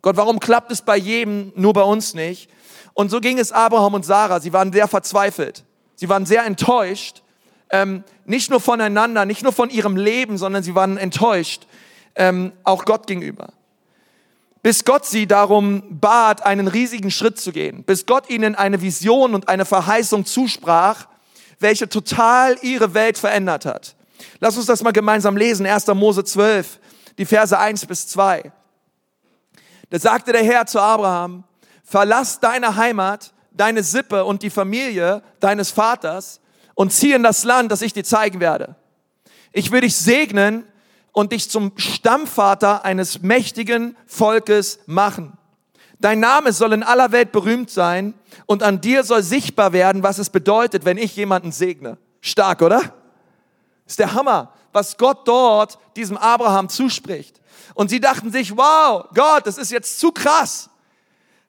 Gott, 0.00 0.16
warum 0.16 0.40
klappt 0.40 0.72
es 0.72 0.82
bei 0.82 0.96
jedem, 0.96 1.52
nur 1.54 1.74
bei 1.74 1.82
uns 1.82 2.14
nicht? 2.14 2.50
Und 2.94 3.10
so 3.10 3.20
ging 3.20 3.38
es 3.38 3.52
Abraham 3.52 3.94
und 3.94 4.04
Sarah. 4.04 4.40
Sie 4.40 4.52
waren 4.52 4.72
sehr 4.72 4.88
verzweifelt. 4.88 5.64
Sie 5.94 6.08
waren 6.08 6.26
sehr 6.26 6.44
enttäuscht. 6.44 7.22
Ähm, 7.70 8.02
nicht 8.24 8.50
nur 8.50 8.60
voneinander, 8.60 9.24
nicht 9.24 9.42
nur 9.42 9.52
von 9.52 9.70
ihrem 9.70 9.96
Leben, 9.96 10.36
sondern 10.36 10.62
sie 10.62 10.74
waren 10.74 10.96
enttäuscht, 10.98 11.66
ähm, 12.16 12.52
auch 12.64 12.84
Gott 12.84 13.06
gegenüber. 13.06 13.52
Bis 14.62 14.84
Gott 14.84 15.06
sie 15.06 15.26
darum 15.26 15.82
bat, 15.90 16.44
einen 16.44 16.68
riesigen 16.68 17.10
Schritt 17.10 17.38
zu 17.40 17.52
gehen. 17.52 17.82
Bis 17.84 18.06
Gott 18.06 18.30
ihnen 18.30 18.54
eine 18.54 18.80
Vision 18.80 19.34
und 19.34 19.48
eine 19.48 19.64
Verheißung 19.64 20.24
zusprach, 20.24 21.08
welche 21.58 21.88
total 21.88 22.56
ihre 22.62 22.94
Welt 22.94 23.18
verändert 23.18 23.64
hat. 23.64 23.96
Lass 24.40 24.56
uns 24.56 24.66
das 24.66 24.82
mal 24.82 24.92
gemeinsam 24.92 25.36
lesen. 25.36 25.66
1. 25.66 25.86
Mose 25.88 26.24
12, 26.24 26.78
die 27.18 27.24
Verse 27.24 27.58
1 27.58 27.86
bis 27.86 28.08
2. 28.08 28.52
Da 29.90 29.98
sagte 29.98 30.32
der 30.32 30.44
Herr 30.44 30.66
zu 30.66 30.80
Abraham, 30.80 31.44
verlass 31.84 32.40
deine 32.40 32.76
Heimat, 32.76 33.32
deine 33.50 33.82
Sippe 33.82 34.24
und 34.24 34.42
die 34.42 34.50
Familie 34.50 35.22
deines 35.40 35.70
Vaters 35.70 36.40
und 36.74 36.92
zieh 36.92 37.12
in 37.12 37.22
das 37.22 37.44
Land, 37.44 37.70
das 37.70 37.82
ich 37.82 37.92
dir 37.92 38.04
zeigen 38.04 38.40
werde. 38.40 38.76
Ich 39.52 39.70
will 39.70 39.82
dich 39.82 39.96
segnen 39.96 40.64
und 41.12 41.32
dich 41.32 41.50
zum 41.50 41.72
Stammvater 41.76 42.84
eines 42.84 43.20
mächtigen 43.20 43.96
Volkes 44.06 44.80
machen. 44.86 45.36
Dein 46.00 46.20
Name 46.20 46.52
soll 46.52 46.72
in 46.72 46.82
aller 46.82 47.12
Welt 47.12 47.30
berühmt 47.30 47.70
sein 47.70 48.14
und 48.46 48.62
an 48.62 48.80
dir 48.80 49.04
soll 49.04 49.22
sichtbar 49.22 49.72
werden, 49.72 50.02
was 50.02 50.18
es 50.18 50.30
bedeutet, 50.30 50.84
wenn 50.84 50.96
ich 50.96 51.14
jemanden 51.14 51.52
segne. 51.52 51.98
Stark, 52.20 52.62
oder? 52.62 52.94
Ist 53.86 53.98
der 53.98 54.14
Hammer, 54.14 54.52
was 54.72 54.96
Gott 54.96 55.26
dort 55.26 55.78
diesem 55.96 56.16
Abraham 56.16 56.68
zuspricht. 56.68 57.40
Und 57.74 57.88
sie 57.88 58.00
dachten 58.00 58.30
sich, 58.30 58.56
wow, 58.56 59.06
Gott, 59.14 59.46
das 59.46 59.58
ist 59.58 59.70
jetzt 59.70 59.98
zu 59.98 60.12
krass. 60.12 60.68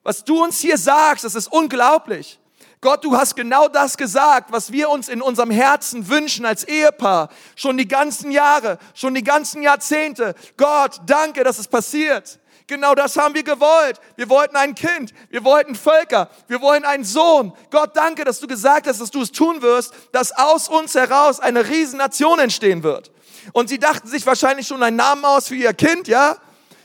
Was 0.04 0.24
du 0.24 0.43
uns 0.43 0.60
hier 0.60 0.78
sagst, 0.78 1.24
das 1.24 1.36
ist 1.36 1.48
unglaublich. 1.48 2.39
Gott, 2.82 3.04
du 3.06 3.15
hast 3.15 3.36
genau 3.36 3.69
das 3.69 3.96
gesagt, 3.96 4.52
was 4.52 4.74
wir 4.74 4.89
uns 4.89 5.08
in 5.08 5.22
unserem 5.22 5.52
Herzen 5.52 6.10
wünschen 6.10 6.46
als 6.46 6.65
Ehepaar. 6.65 7.30
Schon 7.56 7.78
die 7.78 7.88
ganzen 7.88 8.30
Jahre, 8.30 8.78
schon 8.93 9.15
die 9.15 9.24
ganzen 9.24 9.62
Jahrzehnte. 9.62 10.36
Gott, 10.58 11.00
danke, 11.06 11.46
dass 11.46 11.60
es 11.60 11.67
passiert. 11.69 12.39
Genau 12.67 12.95
das 12.95 13.17
haben 13.17 13.36
wir 13.36 13.43
gewollt. 13.43 13.99
Wir 14.15 14.30
wollten 14.30 14.56
ein 14.56 14.73
Kind, 14.76 15.13
wir 15.30 15.43
wollten 15.43 15.76
Völker, 15.76 16.30
wir 16.47 16.62
wollen 16.62 16.86
einen 16.86 17.04
Sohn. 17.04 17.54
Gott, 17.71 17.91
danke, 17.95 18.23
dass 18.23 18.39
du 18.39 18.47
gesagt 18.47 18.88
hast, 18.88 19.02
dass 19.02 19.12
du 19.12 19.21
es 19.21 19.32
tun 19.32 19.62
wirst, 19.62 19.93
dass 20.12 20.32
aus 20.32 20.69
uns 20.69 20.95
heraus 20.95 21.39
eine 21.39 21.67
Riesennation 21.67 22.39
entstehen 22.39 22.84
wird. 22.84 23.12
Und 23.52 23.67
sie 23.67 23.80
dachten 23.80 24.08
sich 24.08 24.26
wahrscheinlich 24.26 24.67
schon 24.67 24.82
einen 24.82 24.95
Namen 24.95 25.26
aus 25.26 25.49
für 25.49 25.56
ihr 25.56 25.73
Kind, 25.73 26.08
ja? 26.08 26.38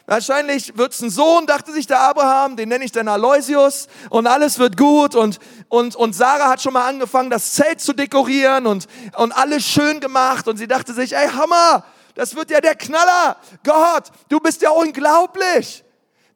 Wahrscheinlich 0.07 0.77
wird's 0.77 1.03
ein 1.03 1.11
Sohn, 1.11 1.47
dachte 1.47 1.71
sich 1.71 1.87
der 1.87 2.01
Abraham, 2.01 2.57
den 2.57 2.71
nenne 2.71 2.83
ich 2.83 2.93
dann 2.93 3.09
Aloysius 3.09 3.88
und 4.09 4.27
alles 4.27 4.59
wird 4.59 4.79
gut 4.79 5.14
und, 5.14 5.38
und, 5.69 5.95
und 5.97 6.14
Sarah 6.14 6.49
hat 6.49 6.62
schon 6.62 6.73
mal 6.73 6.88
angefangen, 6.88 7.29
das 7.29 7.53
Zelt 7.53 7.83
zu 7.83 7.93
dekorieren 7.93 8.67
und, 8.67 8.87
und 9.17 9.33
alles 9.33 9.67
schön 9.67 10.01
gemacht 10.01 10.49
und 10.49 10.57
sie 10.57 10.67
dachte 10.67 10.95
sich, 10.95 11.14
ey 11.14 11.29
Hammer, 11.29 11.85
das 12.18 12.35
wird 12.35 12.50
ja 12.50 12.61
der 12.61 12.74
Knaller. 12.74 13.37
Gott, 13.62 14.11
du 14.28 14.40
bist 14.40 14.61
ja 14.61 14.70
unglaublich. 14.70 15.85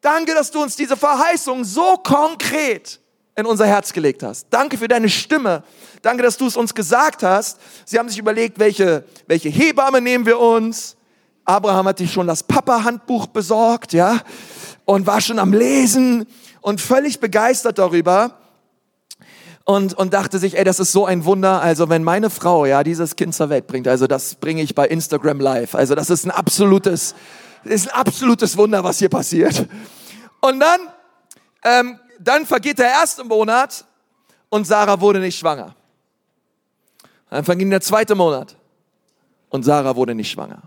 Danke, 0.01 0.33
dass 0.33 0.53
du 0.53 0.63
uns 0.63 0.77
diese 0.77 0.97
Verheißung 0.97 1.65
so 1.65 1.97
konkret 1.97 3.01
in 3.35 3.47
unser 3.47 3.67
Herz 3.67 3.93
gelegt 3.93 4.23
hast. 4.23 4.47
Danke 4.51 4.79
für 4.79 4.87
deine 4.87 5.09
Stimme. 5.09 5.65
Danke, 6.01 6.23
dass 6.23 6.37
du 6.37 6.47
es 6.47 6.57
uns 6.57 6.73
gesagt 6.73 7.25
hast. 7.25 7.59
Sie 7.85 7.99
haben 7.99 8.09
sich 8.09 8.19
überlegt, 8.19 8.61
welche, 8.61 9.05
welche 9.27 9.49
Hebamme 9.49 10.01
nehmen 10.01 10.25
wir 10.25 10.39
uns. 10.39 10.97
Abraham 11.45 11.89
hat 11.89 11.99
sich 11.99 12.13
schon 12.13 12.29
das 12.29 12.45
Papa-Handbuch 12.45 13.27
besorgt, 13.27 13.93
ja, 13.93 14.21
und 14.85 15.09
war 15.09 15.21
schon 15.21 15.41
am 15.41 15.53
Lesen 15.53 16.29
und 16.61 16.81
völlig 16.81 17.19
begeistert 17.19 17.79
darüber 17.79 18.39
und, 19.65 19.95
und 19.95 20.13
dachte 20.13 20.39
sich, 20.39 20.57
ey, 20.57 20.65
das 20.65 20.81
ist 20.81 20.93
so 20.93 21.07
ein 21.07 21.25
Wunder. 21.25 21.63
Also 21.63 21.89
wenn 21.89 22.03
meine 22.03 22.31
Frau 22.31 22.67
ja 22.67 22.83
dieses 22.83 23.17
Kind 23.17 23.35
zur 23.35 23.49
Welt 23.49 23.67
bringt, 23.67 23.87
also 23.87 24.07
das 24.07 24.35
bringe 24.35 24.63
ich 24.63 24.75
bei 24.75 24.87
Instagram 24.89 25.41
live. 25.41 25.75
Also 25.75 25.95
das 25.95 26.11
ist 26.11 26.25
ein 26.25 26.31
absolutes, 26.31 27.15
ist 27.65 27.89
ein 27.89 27.95
absolutes 27.95 28.57
Wunder, 28.57 28.83
was 28.83 28.99
hier 28.99 29.09
passiert. 29.09 29.67
Und 30.41 30.61
dann, 30.61 30.81
ähm, 31.65 31.99
dann 32.19 32.47
vergeht 32.47 32.79
der 32.79 32.89
erste 32.89 33.25
Monat 33.25 33.85
und 34.49 34.67
Sarah 34.67 35.01
wurde 35.01 35.21
nicht 35.21 35.39
schwanger. 35.39 35.75
Dann 37.31 37.45
verging 37.45 37.71
der 37.71 37.81
zweite 37.81 38.15
Monat 38.15 38.57
und 39.49 39.63
Sarah 39.63 39.95
wurde 39.97 40.15
nicht 40.15 40.31
schwanger. 40.31 40.63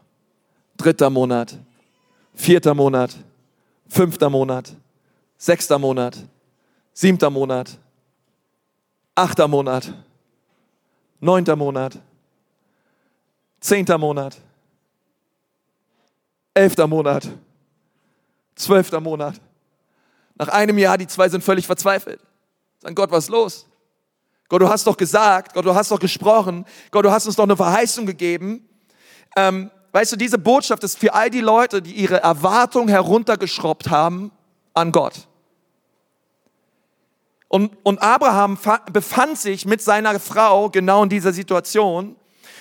Dritter 0.77 1.09
Monat, 1.09 1.57
vierter 2.33 2.73
Monat, 2.73 3.15
fünfter 3.87 4.29
Monat, 4.29 4.75
sechster 5.37 5.77
Monat, 5.77 6.17
siebter 6.93 7.29
Monat, 7.29 7.77
Achter 9.15 9.47
Monat, 9.47 9.93
neunter 11.21 11.55
Monat, 11.55 11.97
zehnter 13.61 13.97
Monat, 13.97 14.37
elfter 16.53 16.85
Monat, 16.85 17.27
zwölfter 18.55 18.99
Monat. 18.99 19.39
Nach 20.35 20.49
einem 20.49 20.77
Jahr, 20.77 20.97
die 20.97 21.07
zwei 21.07 21.29
sind 21.29 21.43
völlig 21.43 21.65
verzweifelt. 21.65 22.19
Sagen, 22.79 22.93
Gott, 22.93 23.09
was 23.09 23.25
ist 23.25 23.29
los? 23.29 23.65
Gott, 24.49 24.61
du 24.61 24.69
hast 24.69 24.85
doch 24.85 24.97
gesagt, 24.97 25.53
Gott, 25.53 25.65
du 25.65 25.73
hast 25.73 25.91
doch 25.91 25.99
gesprochen, 25.99 26.65
Gott, 26.91 27.05
du 27.05 27.11
hast 27.11 27.25
uns 27.25 27.35
doch 27.35 27.45
eine 27.45 27.55
Verheißung 27.55 28.05
gegeben. 28.05 28.67
Ähm, 29.35 29.71
weißt 29.91 30.11
du, 30.11 30.15
diese 30.17 30.37
Botschaft 30.37 30.83
ist 30.83 30.99
für 30.99 31.13
all 31.13 31.29
die 31.29 31.41
Leute, 31.41 31.81
die 31.81 31.93
ihre 31.93 32.21
Erwartung 32.21 32.87
heruntergeschraubt 32.87 33.89
haben 33.89 34.31
an 34.73 34.91
Gott. 34.91 35.27
Und, 37.55 37.71
und 37.83 38.01
Abraham 38.01 38.59
befand 38.91 39.37
sich 39.37 39.65
mit 39.65 39.81
seiner 39.81 40.19
Frau 40.19 40.69
genau 40.69 41.03
in 41.03 41.09
dieser 41.09 41.31
Situation. 41.31 42.17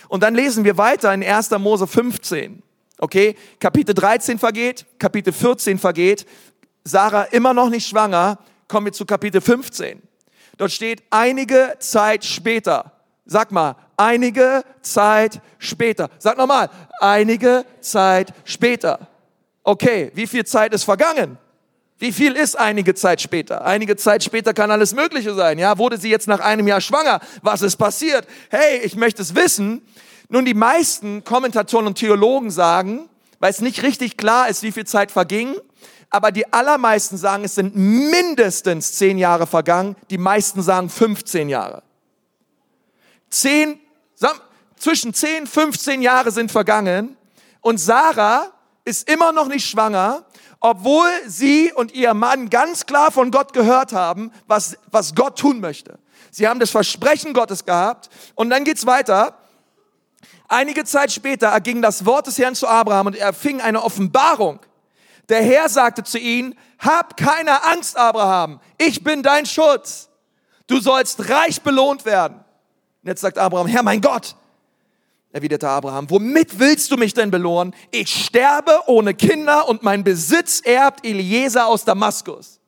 Und 0.06 0.22
dann 0.22 0.36
lesen 0.36 0.62
wir 0.62 0.78
weiter 0.78 1.12
in 1.12 1.24
1. 1.24 1.50
Mose 1.58 1.88
15. 1.88 2.62
Okay, 2.98 3.34
Kapitel 3.58 3.92
13 3.92 4.38
vergeht, 4.38 4.86
Kapitel 5.00 5.32
14 5.32 5.80
vergeht, 5.80 6.26
Sarah 6.84 7.24
immer 7.24 7.52
noch 7.52 7.70
nicht 7.70 7.88
schwanger, 7.88 8.38
kommen 8.68 8.86
wir 8.86 8.92
zu 8.92 9.04
Kapitel 9.04 9.40
15. 9.40 10.00
Dort 10.58 10.70
steht 10.70 11.02
einige 11.10 11.74
Zeit 11.80 12.24
später. 12.24 12.92
Sag 13.26 13.50
mal, 13.50 13.74
Einige 13.96 14.64
Zeit 14.80 15.40
später. 15.58 16.08
Sag 16.20 16.36
nochmal, 16.38 16.70
einige 17.00 17.64
Zeit 17.80 18.32
später. 18.44 19.08
Okay, 19.64 20.12
wie 20.14 20.28
viel 20.28 20.44
Zeit 20.44 20.72
ist 20.72 20.84
vergangen? 20.84 21.36
Wie 21.98 22.12
viel 22.12 22.32
ist 22.32 22.58
einige 22.58 22.94
Zeit 22.94 23.20
später? 23.20 23.64
Einige 23.64 23.96
Zeit 23.96 24.24
später 24.24 24.52
kann 24.52 24.70
alles 24.70 24.94
Mögliche 24.94 25.34
sein. 25.34 25.58
Ja, 25.58 25.78
wurde 25.78 25.96
sie 25.96 26.10
jetzt 26.10 26.26
nach 26.26 26.40
einem 26.40 26.66
Jahr 26.66 26.80
schwanger? 26.80 27.20
Was 27.42 27.62
ist 27.62 27.76
passiert? 27.76 28.26
Hey, 28.50 28.80
ich 28.82 28.96
möchte 28.96 29.22
es 29.22 29.34
wissen. 29.34 29.82
Nun, 30.28 30.44
die 30.44 30.54
meisten 30.54 31.22
Kommentatoren 31.22 31.86
und 31.86 31.96
Theologen 31.96 32.50
sagen, 32.50 33.08
weil 33.38 33.50
es 33.50 33.60
nicht 33.60 33.82
richtig 33.82 34.16
klar 34.16 34.48
ist, 34.48 34.62
wie 34.62 34.72
viel 34.72 34.86
Zeit 34.86 35.12
verging, 35.12 35.54
aber 36.10 36.32
die 36.32 36.52
allermeisten 36.52 37.16
sagen, 37.16 37.44
es 37.44 37.54
sind 37.54 37.76
mindestens 37.76 38.94
zehn 38.94 39.18
Jahre 39.18 39.46
vergangen. 39.46 39.96
Die 40.10 40.18
meisten 40.18 40.62
sagen 40.62 40.88
15 40.88 41.48
Jahre. 41.48 41.82
Zehn, 43.30 43.80
zwischen 44.76 45.12
10, 45.12 45.46
15 45.46 46.02
Jahre 46.02 46.30
sind 46.30 46.52
vergangen 46.52 47.16
und 47.60 47.78
Sarah 47.78 48.52
ist 48.84 49.08
immer 49.08 49.32
noch 49.32 49.48
nicht 49.48 49.68
schwanger, 49.68 50.24
obwohl 50.64 51.10
sie 51.26 51.74
und 51.74 51.92
ihr 51.92 52.14
Mann 52.14 52.48
ganz 52.48 52.86
klar 52.86 53.12
von 53.12 53.30
Gott 53.30 53.52
gehört 53.52 53.92
haben, 53.92 54.32
was, 54.46 54.78
was 54.90 55.14
Gott 55.14 55.38
tun 55.38 55.60
möchte. 55.60 55.98
Sie 56.30 56.48
haben 56.48 56.58
das 56.58 56.70
Versprechen 56.70 57.34
Gottes 57.34 57.66
gehabt 57.66 58.08
und 58.34 58.48
dann 58.48 58.64
geht's 58.64 58.86
weiter. 58.86 59.36
Einige 60.48 60.86
Zeit 60.86 61.12
später 61.12 61.48
erging 61.48 61.82
das 61.82 62.06
Wort 62.06 62.28
des 62.28 62.38
Herrn 62.38 62.54
zu 62.54 62.66
Abraham 62.66 63.08
und 63.08 63.16
er 63.16 63.34
fing 63.34 63.60
eine 63.60 63.82
Offenbarung. 63.82 64.58
Der 65.28 65.42
Herr 65.42 65.68
sagte 65.68 66.02
zu 66.02 66.18
ihm, 66.18 66.54
hab 66.78 67.18
keine 67.18 67.62
Angst, 67.64 67.98
Abraham, 67.98 68.58
ich 68.78 69.04
bin 69.04 69.22
dein 69.22 69.44
Schutz. 69.44 70.08
Du 70.66 70.80
sollst 70.80 71.28
reich 71.28 71.60
belohnt 71.60 72.06
werden. 72.06 72.36
Und 73.02 73.08
jetzt 73.10 73.20
sagt 73.20 73.36
Abraham, 73.36 73.66
Herr 73.66 73.82
mein 73.82 74.00
Gott, 74.00 74.34
erwiderte 75.34 75.68
Abraham, 75.68 76.08
womit 76.10 76.60
willst 76.60 76.92
du 76.92 76.96
mich 76.96 77.12
denn 77.12 77.32
belohnen? 77.32 77.74
Ich 77.90 78.26
sterbe 78.26 78.82
ohne 78.86 79.14
Kinder 79.14 79.68
und 79.68 79.82
mein 79.82 80.04
Besitz 80.04 80.60
erbt 80.64 81.04
Eliezer 81.04 81.66
aus 81.66 81.84
Damaskus. 81.84 82.60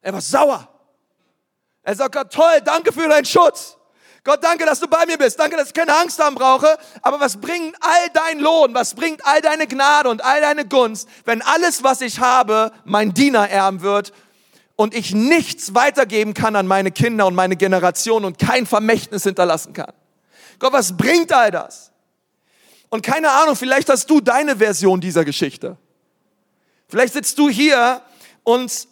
Er 0.00 0.14
war 0.14 0.22
sauer. 0.22 0.66
Er 1.82 1.94
sagt, 1.94 2.14
Gott, 2.14 2.32
toll, 2.32 2.62
danke 2.64 2.90
für 2.90 3.06
deinen 3.06 3.26
Schutz. 3.26 3.76
Gott, 4.24 4.42
danke, 4.42 4.64
dass 4.64 4.80
du 4.80 4.88
bei 4.88 5.04
mir 5.04 5.18
bist. 5.18 5.38
Danke, 5.38 5.58
dass 5.58 5.68
ich 5.68 5.74
keine 5.74 5.94
Angst 5.94 6.18
haben 6.22 6.36
brauche. 6.36 6.78
Aber 7.02 7.20
was 7.20 7.38
bringt 7.38 7.76
all 7.80 8.08
dein 8.14 8.40
Lohn? 8.40 8.72
Was 8.72 8.94
bringt 8.94 9.24
all 9.26 9.42
deine 9.42 9.66
Gnade 9.66 10.08
und 10.08 10.24
all 10.24 10.40
deine 10.40 10.66
Gunst, 10.66 11.06
wenn 11.26 11.42
alles, 11.42 11.82
was 11.84 12.00
ich 12.00 12.20
habe, 12.20 12.72
mein 12.84 13.12
Diener 13.12 13.48
erben 13.50 13.82
wird 13.82 14.14
und 14.76 14.94
ich 14.94 15.14
nichts 15.14 15.74
weitergeben 15.74 16.32
kann 16.32 16.56
an 16.56 16.66
meine 16.66 16.90
Kinder 16.90 17.26
und 17.26 17.34
meine 17.34 17.56
Generation 17.56 18.24
und 18.24 18.38
kein 18.38 18.64
Vermächtnis 18.64 19.24
hinterlassen 19.24 19.74
kann? 19.74 19.92
Gott, 20.60 20.72
was 20.72 20.96
bringt 20.96 21.32
all 21.32 21.50
das? 21.50 21.90
Und 22.90 23.02
keine 23.02 23.30
Ahnung, 23.30 23.56
vielleicht 23.56 23.88
hast 23.88 24.08
du 24.08 24.20
deine 24.20 24.56
Version 24.56 25.00
dieser 25.00 25.24
Geschichte. 25.24 25.76
Vielleicht 26.88 27.14
sitzt 27.14 27.38
du 27.38 27.48
hier 27.48 28.02
und 28.44 28.86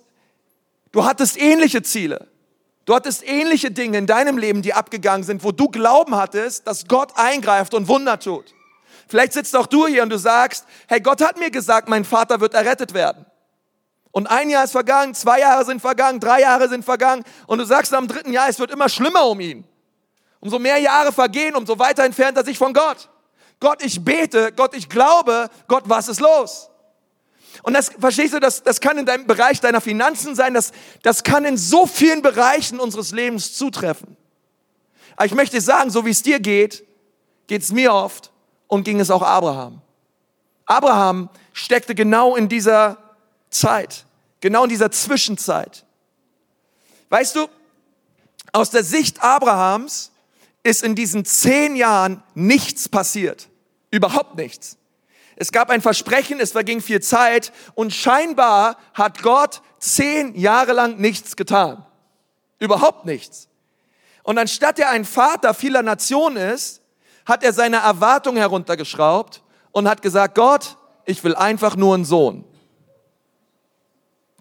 du 0.92 1.04
hattest 1.04 1.40
ähnliche 1.40 1.82
Ziele. 1.82 2.28
Du 2.84 2.94
hattest 2.94 3.22
ähnliche 3.28 3.70
Dinge 3.70 3.98
in 3.98 4.06
deinem 4.06 4.38
Leben, 4.38 4.62
die 4.62 4.72
abgegangen 4.72 5.24
sind, 5.24 5.44
wo 5.44 5.52
du 5.52 5.68
Glauben 5.68 6.16
hattest, 6.16 6.66
dass 6.66 6.88
Gott 6.88 7.12
eingreift 7.16 7.74
und 7.74 7.86
Wunder 7.86 8.18
tut. 8.18 8.54
Vielleicht 9.08 9.34
sitzt 9.34 9.54
auch 9.54 9.66
du 9.66 9.86
hier 9.86 10.02
und 10.02 10.10
du 10.10 10.18
sagst, 10.18 10.64
hey, 10.86 11.00
Gott 11.00 11.20
hat 11.20 11.38
mir 11.38 11.50
gesagt, 11.50 11.88
mein 11.88 12.04
Vater 12.04 12.40
wird 12.40 12.54
errettet 12.54 12.94
werden. 12.94 13.26
Und 14.10 14.26
ein 14.28 14.48
Jahr 14.48 14.64
ist 14.64 14.72
vergangen, 14.72 15.14
zwei 15.14 15.40
Jahre 15.40 15.66
sind 15.66 15.80
vergangen, 15.80 16.18
drei 16.18 16.40
Jahre 16.40 16.68
sind 16.68 16.84
vergangen 16.84 17.24
und 17.46 17.58
du 17.58 17.66
sagst 17.66 17.92
am 17.92 18.08
dritten 18.08 18.32
Jahr, 18.32 18.48
es 18.48 18.58
wird 18.58 18.70
immer 18.70 18.88
schlimmer 18.88 19.26
um 19.26 19.38
ihn. 19.40 19.64
Umso 20.40 20.58
mehr 20.58 20.78
Jahre 20.78 21.12
vergehen, 21.12 21.56
umso 21.56 21.78
weiter 21.78 22.04
entfernt 22.04 22.36
er 22.36 22.44
sich 22.44 22.58
von 22.58 22.72
Gott. 22.72 23.08
Gott, 23.60 23.82
ich 23.82 24.04
bete, 24.04 24.52
Gott, 24.52 24.74
ich 24.74 24.88
glaube, 24.88 25.50
Gott, 25.66 25.84
was 25.86 26.08
ist 26.08 26.20
los? 26.20 26.70
Und 27.62 27.74
das, 27.74 27.90
verstehst 27.98 28.34
du, 28.34 28.40
das, 28.40 28.62
das 28.62 28.80
kann 28.80 28.98
in 28.98 29.06
deinem 29.06 29.26
Bereich 29.26 29.60
deiner 29.60 29.80
Finanzen 29.80 30.36
sein, 30.36 30.54
das, 30.54 30.72
das 31.02 31.24
kann 31.24 31.44
in 31.44 31.56
so 31.56 31.86
vielen 31.86 32.22
Bereichen 32.22 32.78
unseres 32.78 33.10
Lebens 33.10 33.56
zutreffen. 33.56 34.16
Aber 35.16 35.26
ich 35.26 35.34
möchte 35.34 35.60
sagen, 35.60 35.90
so 35.90 36.06
wie 36.06 36.10
es 36.10 36.22
dir 36.22 36.38
geht, 36.38 36.84
geht 37.48 37.62
es 37.62 37.72
mir 37.72 37.92
oft 37.92 38.30
und 38.68 38.84
ging 38.84 39.00
es 39.00 39.10
auch 39.10 39.22
Abraham. 39.22 39.80
Abraham 40.66 41.30
steckte 41.52 41.94
genau 41.94 42.36
in 42.36 42.48
dieser 42.48 42.98
Zeit, 43.50 44.04
genau 44.40 44.64
in 44.64 44.70
dieser 44.70 44.92
Zwischenzeit. 44.92 45.84
Weißt 47.08 47.34
du, 47.34 47.48
aus 48.52 48.70
der 48.70 48.84
Sicht 48.84 49.22
Abrahams 49.22 50.12
ist 50.68 50.82
in 50.82 50.94
diesen 50.94 51.24
zehn 51.24 51.76
Jahren 51.76 52.22
nichts 52.34 52.88
passiert. 52.88 53.48
Überhaupt 53.90 54.36
nichts. 54.36 54.76
Es 55.36 55.50
gab 55.50 55.70
ein 55.70 55.80
Versprechen, 55.80 56.40
es 56.40 56.52
verging 56.52 56.80
viel 56.80 57.00
Zeit 57.00 57.52
und 57.74 57.92
scheinbar 57.92 58.76
hat 58.92 59.22
Gott 59.22 59.62
zehn 59.78 60.34
Jahre 60.34 60.72
lang 60.72 60.98
nichts 60.98 61.36
getan. 61.36 61.86
Überhaupt 62.58 63.06
nichts. 63.06 63.48
Und 64.24 64.36
anstatt 64.36 64.78
er 64.78 64.90
ein 64.90 65.04
Vater 65.04 65.54
vieler 65.54 65.82
Nationen 65.82 66.36
ist, 66.36 66.82
hat 67.24 67.42
er 67.42 67.52
seine 67.52 67.78
Erwartung 67.78 68.36
heruntergeschraubt 68.36 69.42
und 69.72 69.88
hat 69.88 70.02
gesagt, 70.02 70.34
Gott, 70.34 70.76
ich 71.06 71.24
will 71.24 71.34
einfach 71.34 71.76
nur 71.76 71.94
einen 71.94 72.04
Sohn. 72.04 72.44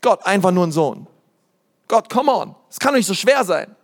Gott, 0.01 0.25
einfach 0.25 0.51
nur 0.51 0.63
einen 0.63 0.73
Sohn. 0.73 1.07
Gott, 1.87 2.09
come 2.09 2.33
on. 2.33 2.55
Es 2.69 2.79
kann 2.79 2.91
doch 2.91 2.97
nicht 2.97 3.07
so 3.07 3.13
schwer 3.13 3.45
sein. 3.45 3.76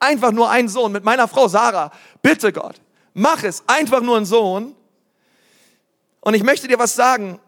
Einfach 0.00 0.30
nur 0.32 0.50
ein 0.50 0.68
Sohn 0.68 0.92
mit 0.92 1.04
meiner 1.04 1.26
Frau 1.26 1.48
Sarah. 1.48 1.90
Bitte 2.22 2.52
Gott, 2.52 2.80
mach 3.14 3.42
es. 3.42 3.64
Einfach 3.66 4.00
nur 4.00 4.16
ein 4.16 4.26
Sohn. 4.26 4.74
Und 6.20 6.34
ich 6.34 6.42
möchte 6.42 6.68
dir 6.68 6.78
was 6.78 6.94
sagen. 6.94 7.40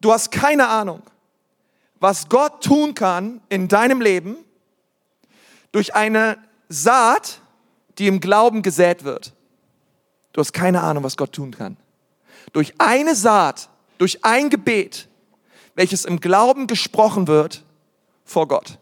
Du 0.00 0.12
hast 0.12 0.30
keine 0.30 0.68
Ahnung, 0.68 1.02
was 1.98 2.28
Gott 2.30 2.64
tun 2.64 2.94
kann 2.94 3.42
in 3.50 3.68
deinem 3.68 4.00
Leben 4.00 4.36
durch 5.72 5.94
eine 5.94 6.38
Saat, 6.70 7.42
die 7.98 8.06
im 8.06 8.20
Glauben 8.20 8.62
gesät 8.62 9.04
wird. 9.04 9.34
Du 10.32 10.40
hast 10.40 10.54
keine 10.54 10.80
Ahnung, 10.82 11.04
was 11.04 11.18
Gott 11.18 11.32
tun 11.32 11.50
kann. 11.50 11.76
Durch 12.54 12.72
eine 12.78 13.14
Saat, 13.14 13.68
durch 13.98 14.24
ein 14.24 14.48
Gebet, 14.48 15.08
welches 15.74 16.06
im 16.06 16.18
Glauben 16.20 16.66
gesprochen 16.66 17.26
wird 17.26 17.62
vor 18.24 18.48
Gott 18.48 18.79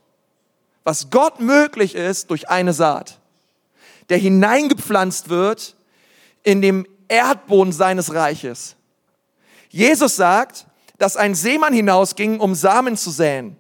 was 0.89 1.11
Gott 1.11 1.39
möglich 1.39 1.95
ist 1.95 2.31
durch 2.31 2.49
eine 2.49 2.73
Saat, 2.73 3.19
der 4.09 4.17
hineingepflanzt 4.17 5.29
wird 5.29 5.77
in 6.43 6.63
dem 6.63 6.87
Erdboden 7.09 7.75
seines 7.75 8.15
Reiches. 8.15 8.75
Jesus 9.69 10.17
sagt, 10.17 10.65
dass 10.97 11.19
ein 11.19 11.35
Seemann 11.35 11.75
hinausging, 11.75 12.41
um 12.41 12.55
Samen 12.55 12.97
zu 12.97 13.11
säen. 13.11 13.59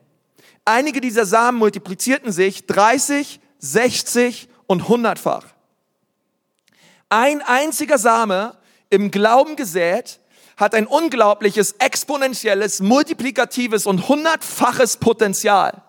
Einige 0.64 1.02
dieser 1.02 1.26
Samen 1.26 1.58
multiplizierten 1.58 2.32
sich 2.32 2.64
30, 2.64 3.40
60 3.58 4.48
und 4.66 4.84
100-fach. 4.84 5.44
Ein 7.10 7.42
einziger 7.42 7.98
Same 7.98 8.56
im 8.88 9.10
Glauben 9.10 9.54
gesät 9.54 10.18
hat 10.56 10.74
ein 10.74 10.86
unglaubliches, 10.86 11.72
exponentielles, 11.72 12.80
multiplikatives 12.80 13.84
und 13.84 14.08
hundertfaches 14.08 14.96
Potenzial 14.96 15.82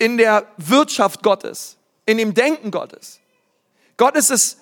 in 0.00 0.16
der 0.16 0.46
Wirtschaft 0.56 1.22
Gottes, 1.22 1.76
in 2.06 2.18
dem 2.18 2.34
Denken 2.34 2.70
Gottes. 2.70 3.20
Gott 3.96 4.16
ist 4.16 4.30
es, 4.30 4.56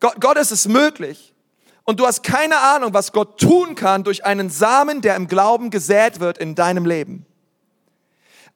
Gott, 0.00 0.14
Gott 0.18 0.38
ist 0.38 0.50
es 0.50 0.66
möglich. 0.66 1.34
Und 1.84 2.00
du 2.00 2.06
hast 2.06 2.22
keine 2.22 2.58
Ahnung, 2.58 2.92
was 2.94 3.12
Gott 3.12 3.38
tun 3.38 3.74
kann 3.74 4.02
durch 4.04 4.24
einen 4.24 4.50
Samen, 4.50 5.00
der 5.00 5.16
im 5.16 5.28
Glauben 5.28 5.70
gesät 5.70 6.20
wird 6.20 6.38
in 6.38 6.54
deinem 6.54 6.84
Leben. 6.84 7.26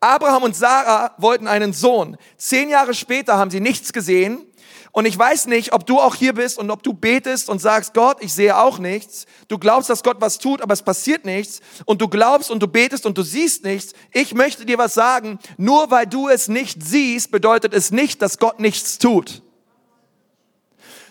Abraham 0.00 0.42
und 0.42 0.56
Sarah 0.56 1.14
wollten 1.18 1.46
einen 1.46 1.72
Sohn. 1.72 2.16
Zehn 2.36 2.68
Jahre 2.68 2.92
später 2.92 3.38
haben 3.38 3.50
sie 3.50 3.60
nichts 3.60 3.92
gesehen 3.92 4.44
und 4.94 5.06
ich 5.06 5.18
weiß 5.18 5.46
nicht, 5.46 5.72
ob 5.72 5.86
du 5.86 5.98
auch 5.98 6.14
hier 6.14 6.34
bist 6.34 6.58
und 6.58 6.70
ob 6.70 6.82
du 6.82 6.92
betest 6.92 7.48
und 7.48 7.60
sagst, 7.60 7.94
Gott, 7.94 8.18
ich 8.20 8.34
sehe 8.34 8.58
auch 8.58 8.78
nichts. 8.78 9.24
Du 9.48 9.58
glaubst, 9.58 9.88
dass 9.88 10.02
Gott 10.02 10.20
was 10.20 10.36
tut, 10.36 10.60
aber 10.60 10.74
es 10.74 10.82
passiert 10.82 11.24
nichts. 11.24 11.60
Und 11.86 12.02
du 12.02 12.08
glaubst 12.08 12.50
und 12.50 12.62
du 12.62 12.68
betest 12.68 13.06
und 13.06 13.16
du 13.16 13.22
siehst 13.22 13.64
nichts. 13.64 13.94
Ich 14.12 14.34
möchte 14.34 14.66
dir 14.66 14.76
was 14.76 14.92
sagen. 14.92 15.38
Nur 15.56 15.90
weil 15.90 16.06
du 16.06 16.28
es 16.28 16.48
nicht 16.48 16.82
siehst, 16.82 17.30
bedeutet 17.30 17.72
es 17.72 17.90
nicht, 17.90 18.20
dass 18.20 18.38
Gott 18.38 18.60
nichts 18.60 18.98
tut. 18.98 19.40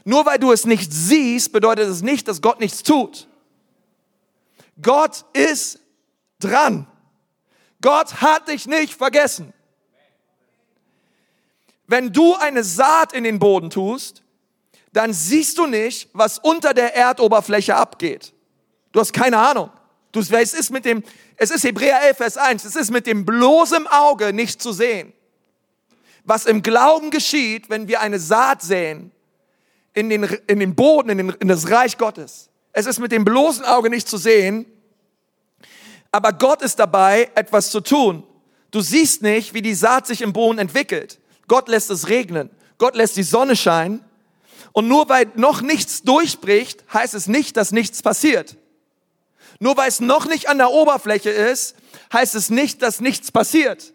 Nur 0.04 0.28
weil 0.28 0.38
du 0.38 0.52
es 0.52 0.65
nicht 0.65 0.94
siehst, 0.94 1.52
bedeutet 1.52 1.89
es 1.89 2.04
nicht, 2.04 2.28
dass 2.28 2.44
Gott 2.44 2.60
nichts 2.60 2.84
tut. 2.84 3.28
Gott 4.80 5.26
ist 5.34 5.80
dran. 6.39 6.86
Gott 7.82 8.22
hat 8.22 8.48
dich 8.48 8.67
nicht 8.67 8.94
vergessen. 8.94 9.54
Wenn 11.91 12.13
du 12.13 12.36
eine 12.36 12.63
Saat 12.63 13.12
in 13.12 13.25
den 13.25 13.38
Boden 13.38 13.69
tust, 13.69 14.23
dann 14.93 15.12
siehst 15.12 15.58
du 15.58 15.67
nicht, 15.67 16.08
was 16.13 16.39
unter 16.39 16.73
der 16.73 16.95
Erdoberfläche 16.95 17.75
abgeht. 17.75 18.32
Du 18.93 19.01
hast 19.01 19.12
keine 19.12 19.38
Ahnung. 19.38 19.69
Du, 20.13 20.21
es 20.21 20.54
ist 20.54 20.69
mit 20.69 20.86
dem, 20.86 21.04
es 21.36 21.51
ist 21.51 21.65
Hebräer 21.65 22.01
11, 22.04 22.17
Vers 22.17 22.38
1, 22.38 22.63
es 22.63 22.77
ist 22.77 22.91
mit 22.91 23.08
dem 23.08 23.25
bloßen 23.25 23.88
Auge 23.88 24.32
nicht 24.32 24.62
zu 24.62 24.71
sehen. 24.71 25.12
was 26.23 26.45
im 26.45 26.62
Glauben 26.62 27.12
geschieht, 27.12 27.69
wenn 27.69 27.89
wir 27.89 27.99
eine 27.99 28.19
Saat 28.19 28.62
säen 28.62 29.12
in 29.93 30.10
den, 30.10 30.23
in 30.47 30.62
den 30.62 30.75
Boden, 30.75 31.10
in, 31.10 31.17
den, 31.17 31.30
in 31.41 31.49
das 31.49 31.69
Reich 31.69 31.97
Gottes. 31.97 32.49
Es 32.71 32.86
ist 32.86 32.99
mit 32.99 33.12
dem 33.12 33.25
bloßen 33.25 33.65
Auge 33.65 33.89
nicht 33.89 34.08
zu 34.08 34.15
sehen, 34.15 34.65
aber 36.10 36.32
Gott 36.32 36.62
ist 36.62 36.80
dabei, 36.80 37.30
etwas 37.36 37.69
zu 37.69 37.82
tun. 37.82 38.23
Du 38.69 38.80
siehst 38.80 39.23
nicht, 39.23 39.54
wie 39.54 39.62
die 39.62 39.75
Saat 39.75 40.08
sich 40.08 40.21
im 40.21 40.32
Boden 40.32 40.58
entwickelt. 40.58 41.20
Gott 41.52 41.68
lässt 41.68 41.90
es 41.90 42.08
regnen. 42.08 42.50
Gott 42.78 42.96
lässt 42.96 43.18
die 43.18 43.24
Sonne 43.24 43.58
scheinen. 43.58 44.02
Und 44.72 44.88
nur 44.88 45.10
weil 45.10 45.30
noch 45.36 45.62
nichts 45.62 46.02
durchbricht, 46.02 46.86
heißt 46.94 47.14
es 47.14 47.28
nicht, 47.28 47.58
dass 47.58 47.74
nichts 47.74 48.02
passiert. 48.02 48.56
Nur 49.60 49.76
weil 49.76 49.90
es 49.90 50.00
noch 50.00 50.28
nicht 50.28 50.48
an 50.48 50.60
der 50.60 50.72
Oberfläche 50.72 51.30
ist, 51.30 51.76
heißt 52.14 52.36
es 52.36 52.52
nicht, 52.52 52.82
dass 52.82 53.02
nichts 53.02 53.34
passiert. 53.34 53.92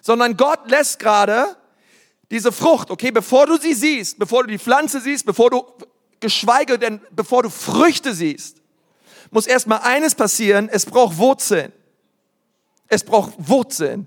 Sondern 0.00 0.36
Gott 0.36 0.70
lässt 0.70 1.00
gerade 1.00 1.56
diese 2.30 2.52
Frucht, 2.52 2.88
okay, 2.92 3.10
bevor 3.10 3.46
du 3.46 3.56
sie 3.56 3.74
siehst, 3.74 4.20
bevor 4.20 4.44
du 4.44 4.50
die 4.52 4.60
Pflanze 4.60 5.00
siehst, 5.00 5.26
bevor 5.26 5.50
du, 5.50 5.64
geschweige 6.20 6.78
denn, 6.78 7.00
bevor 7.10 7.42
du 7.42 7.50
Früchte 7.50 8.14
siehst, 8.14 8.58
muss 9.32 9.48
erstmal 9.48 9.80
eines 9.80 10.14
passieren, 10.14 10.68
es 10.68 10.86
braucht 10.86 11.18
Wurzeln. 11.18 11.72
Es 12.86 13.02
braucht 13.02 13.32
Wurzeln. 13.38 14.06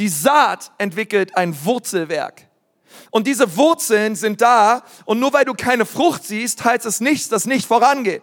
Die 0.00 0.08
Saat 0.08 0.72
entwickelt 0.78 1.36
ein 1.36 1.54
Wurzelwerk. 1.66 2.48
Und 3.10 3.26
diese 3.26 3.58
Wurzeln 3.58 4.16
sind 4.16 4.40
da 4.40 4.82
und 5.04 5.20
nur 5.20 5.34
weil 5.34 5.44
du 5.44 5.52
keine 5.52 5.84
Frucht 5.84 6.24
siehst, 6.24 6.64
heißt 6.64 6.86
es 6.86 7.00
nichts, 7.00 7.28
dass 7.28 7.44
nicht 7.44 7.66
vorangeht. 7.66 8.22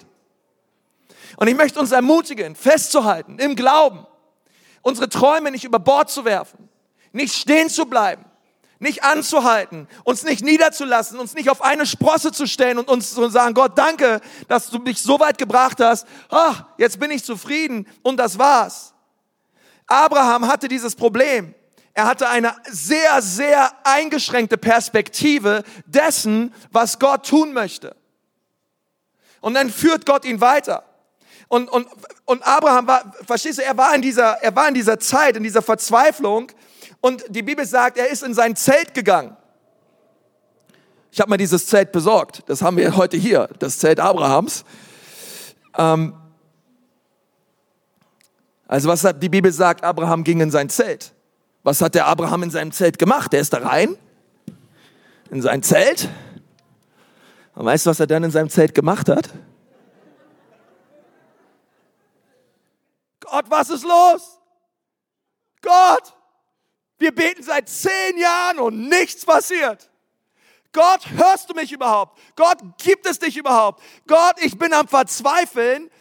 Und 1.35 1.47
ich 1.47 1.55
möchte 1.55 1.79
uns 1.79 1.91
ermutigen, 1.91 2.55
festzuhalten 2.55 3.37
im 3.37 3.55
Glauben, 3.55 4.07
unsere 4.81 5.07
Träume 5.07 5.51
nicht 5.51 5.65
über 5.65 5.77
Bord 5.77 6.09
zu 6.09 6.25
werfen, 6.25 6.67
nicht 7.11 7.35
stehen 7.35 7.69
zu 7.69 7.85
bleiben, 7.85 8.25
nicht 8.79 9.03
anzuhalten, 9.03 9.87
uns 10.03 10.23
nicht 10.23 10.43
niederzulassen, 10.43 11.19
uns 11.19 11.35
nicht 11.35 11.51
auf 11.51 11.61
eine 11.61 11.85
Sprosse 11.85 12.31
zu 12.31 12.47
stellen 12.47 12.79
und 12.79 12.89
uns 12.89 13.13
zu 13.13 13.29
sagen, 13.29 13.53
Gott, 13.53 13.77
danke, 13.77 14.19
dass 14.47 14.71
du 14.71 14.79
mich 14.79 14.99
so 14.99 15.19
weit 15.19 15.37
gebracht 15.37 15.79
hast. 15.79 16.07
Ach, 16.29 16.65
jetzt 16.79 16.99
bin 16.99 17.11
ich 17.11 17.23
zufrieden 17.23 17.87
und 18.01 18.17
das 18.17 18.39
war's. 18.39 18.95
Abraham 19.85 20.47
hatte 20.47 20.67
dieses 20.67 20.95
Problem. 20.95 21.53
Er 21.97 22.05
hatte 22.05 22.29
eine 22.29 22.53
sehr, 22.69 23.23
sehr 23.23 23.71
eingeschränkte 23.83 24.55
Perspektive 24.55 25.63
dessen, 25.87 26.53
was 26.71 26.99
Gott 26.99 27.25
tun 27.25 27.53
möchte. 27.53 27.95
Und 29.41 29.55
dann 29.55 29.71
führt 29.71 30.05
Gott 30.05 30.23
ihn 30.23 30.39
weiter. 30.39 30.83
Und, 31.47 31.71
und, 31.71 31.87
und 32.25 32.45
Abraham 32.45 32.85
war, 32.85 33.15
verstehst 33.25 33.57
du, 33.57 33.63
er 33.63 33.75
war 33.75 33.95
in 33.95 34.03
dieser, 34.03 34.33
er 34.43 34.55
war 34.55 34.67
in 34.67 34.75
dieser 34.75 34.99
Zeit, 34.99 35.37
in 35.37 35.43
dieser 35.43 35.63
Verzweiflung, 35.63 36.51
und 37.01 37.23
die 37.29 37.41
Bibel 37.41 37.65
sagt, 37.65 37.97
er 37.97 38.09
ist 38.09 38.21
in 38.21 38.35
sein 38.35 38.55
Zelt 38.55 38.93
gegangen. 38.93 39.35
Ich 41.11 41.19
habe 41.19 41.31
mir 41.31 41.37
dieses 41.37 41.65
Zelt 41.65 41.91
besorgt. 41.91 42.43
Das 42.45 42.61
haben 42.61 42.77
wir 42.77 42.95
heute 42.95 43.17
hier, 43.17 43.49
das 43.57 43.79
Zelt 43.79 43.99
Abrahams. 43.99 44.65
Ähm 45.75 46.13
also 48.67 48.87
was 48.87 49.03
die 49.17 49.29
Bibel 49.29 49.51
sagt, 49.51 49.83
Abraham 49.83 50.23
ging 50.23 50.41
in 50.41 50.51
sein 50.51 50.69
Zelt. 50.69 51.15
Was 51.67 51.81
hat 51.81 51.95
der 51.95 52.05
Abraham 52.05 52.43
in 52.43 52.49
seinem 52.49 52.71
Zelt 52.71 52.97
gemacht? 52.97 53.33
Der 53.33 53.41
ist 53.41 53.51
da 53.51 53.57
rein, 53.57 53.97
in 55.29 55.41
sein 55.41 55.61
Zelt. 55.61 56.07
Und 57.55 57.65
weißt 57.65 57.85
du, 57.85 57.89
was 57.89 57.99
er 57.99 58.07
dann 58.07 58.23
in 58.23 58.31
seinem 58.31 58.49
Zelt 58.49 58.73
gemacht 58.73 59.09
hat? 59.09 59.27
Gott, 63.19 63.45
was 63.49 63.69
ist 63.69 63.83
los? 63.83 64.39
Gott, 65.61 66.15
wir 66.99 67.13
beten 67.13 67.43
seit 67.43 67.67
zehn 67.67 68.17
Jahren 68.17 68.59
und 68.59 68.87
nichts 68.87 69.25
passiert. 69.25 69.89
Gott, 70.71 71.01
hörst 71.17 71.49
du 71.49 71.53
mich 71.53 71.73
überhaupt? 71.73 72.17
Gott, 72.37 72.59
gibt 72.77 73.05
es 73.05 73.19
dich 73.19 73.35
überhaupt? 73.35 73.83
Gott, 74.07 74.35
ich 74.41 74.57
bin 74.57 74.71
am 74.71 74.87
Verzweifeln. 74.87 75.91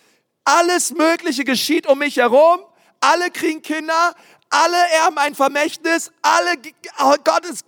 Alles 0.44 0.92
Mögliche 0.92 1.42
geschieht 1.42 1.88
um 1.88 1.98
mich 1.98 2.18
herum. 2.18 2.60
Alle 3.00 3.30
kriegen 3.30 3.62
Kinder. 3.62 4.14
Alle 4.50 4.76
erben 5.04 5.18
ein 5.18 5.34
Vermächtnis. 5.34 6.12
Alle, 6.22 6.52
oh 7.00 7.14
Gott 7.24 7.44
ist, 7.46 7.64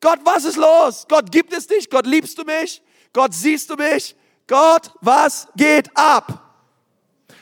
Gott, 0.00 0.20
was 0.24 0.44
ist 0.44 0.56
los? 0.56 1.06
Gott, 1.08 1.30
gibt 1.30 1.52
es 1.52 1.66
dich? 1.66 1.90
Gott, 1.90 2.06
liebst 2.06 2.38
du 2.38 2.44
mich? 2.44 2.82
Gott, 3.12 3.34
siehst 3.34 3.68
du 3.70 3.74
mich? 3.74 4.16
Gott, 4.46 4.92
was 5.00 5.48
geht 5.56 5.90
ab? 5.96 6.44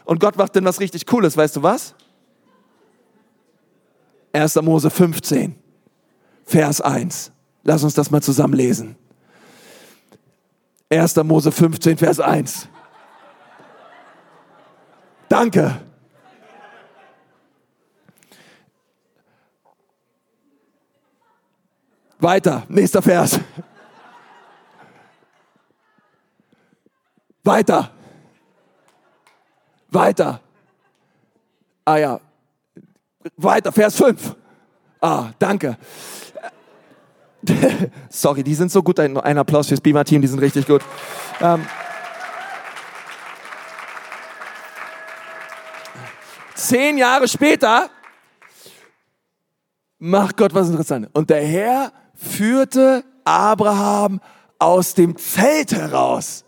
Und 0.04 0.20
Gott 0.20 0.36
macht 0.36 0.54
denn 0.54 0.64
was 0.64 0.80
richtig 0.80 1.06
Cooles, 1.06 1.36
weißt 1.36 1.56
du 1.56 1.62
was? 1.62 1.94
1. 4.32 4.54
Mose 4.56 4.90
15, 4.90 5.58
Vers 6.44 6.80
1. 6.80 7.32
Lass 7.62 7.82
uns 7.82 7.94
das 7.94 8.10
mal 8.10 8.22
zusammen 8.22 8.54
lesen. 8.54 8.96
1. 10.90 11.16
Mose 11.16 11.50
15, 11.50 11.98
Vers 11.98 12.20
1. 12.20 12.68
Danke. 15.28 15.80
Weiter, 22.26 22.64
nächster 22.68 23.00
Vers. 23.00 23.38
Weiter. 27.44 27.92
Weiter. 29.90 30.40
Ah 31.84 31.98
ja, 31.98 32.20
weiter, 33.36 33.70
Vers 33.70 33.94
5. 33.94 34.34
Ah, 35.00 35.30
danke. 35.38 35.78
Sorry, 38.08 38.42
die 38.42 38.56
sind 38.56 38.72
so 38.72 38.82
gut. 38.82 38.98
Ein, 38.98 39.16
ein 39.18 39.38
Applaus 39.38 39.68
fürs 39.68 39.80
Beamer-Team, 39.80 40.20
die 40.20 40.26
sind 40.26 40.40
richtig 40.40 40.66
gut. 40.66 40.82
Ähm, 41.40 41.64
zehn 46.56 46.98
Jahre 46.98 47.28
später 47.28 47.88
macht 50.00 50.36
Gott 50.36 50.52
was 50.52 50.68
Interessantes. 50.68 51.12
Und 51.14 51.30
der 51.30 51.46
Herr 51.46 51.92
führte 52.16 53.04
Abraham 53.24 54.20
aus 54.58 54.94
dem 54.94 55.16
Zelt 55.16 55.72
heraus. 55.72 56.44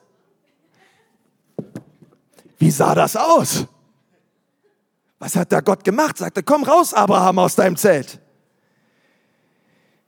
Wie 2.58 2.70
sah 2.70 2.94
das 2.94 3.14
aus? 3.14 3.66
Was 5.18 5.36
hat 5.36 5.52
da 5.52 5.60
Gott 5.60 5.84
gemacht? 5.84 6.18
Sagte, 6.18 6.42
komm 6.42 6.64
raus, 6.64 6.94
Abraham, 6.94 7.38
aus 7.38 7.56
deinem 7.56 7.76
Zelt. 7.76 8.20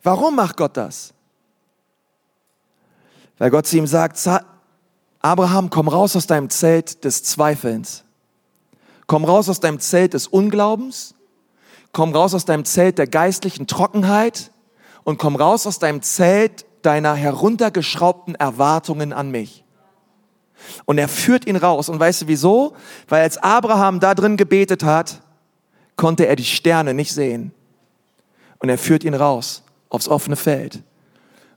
Warum 0.03 0.37
macht 0.37 0.57
Gott 0.57 0.77
das? 0.77 1.13
Weil 3.39 3.51
Gott 3.51 3.67
zu 3.67 3.77
ihm 3.77 3.87
sagt, 3.87 4.19
Abraham, 5.21 5.71
komm 5.71 5.89
raus 5.89 6.17
aus 6.17 6.27
deinem 6.27 6.49
Zelt 6.49 7.05
des 7.05 7.23
Zweifelns. 7.23 8.05
Komm 9.07 9.25
raus 9.25 9.49
aus 9.49 9.61
deinem 9.61 9.81
Zelt 9.81 10.15
des 10.15 10.27
Unglaubens. 10.27 11.15
Komm 11.93 12.15
raus 12.15 12.35
aus 12.35 12.45
deinem 12.45 12.65
Zelt 12.65 12.99
der 12.99 13.09
geistlichen 13.09 13.67
Trockenheit 13.67 14.53
und 15.11 15.19
komm 15.19 15.37
raus 15.37 15.67
aus 15.67 15.79
deinem 15.79 16.03
Zelt 16.03 16.65
deiner 16.83 17.15
heruntergeschraubten 17.15 18.37
Erwartungen 18.37 19.13
an 19.13 19.31
mich. 19.31 19.65
Und 20.85 20.99
er 20.99 21.09
führt 21.09 21.47
ihn 21.47 21.57
raus. 21.57 21.89
Und 21.89 21.99
weißt 21.99 22.23
du 22.23 22.27
wieso? 22.29 22.75
Weil 23.09 23.23
als 23.23 23.37
Abraham 23.39 24.01
da 24.01 24.15
drin 24.15 24.37
gebetet 24.37 24.83
hat, 24.83 25.21
konnte 25.97 26.27
er 26.27 26.37
die 26.37 26.45
Sterne 26.45 26.95
nicht 26.95 27.13
sehen. 27.13 27.53
Und 28.59 28.69
er 28.69 28.79
führt 28.79 29.05
ihn 29.05 29.15
raus 29.15 29.63
aufs 29.89 30.09
offene 30.09 30.37
Feld. 30.37 30.83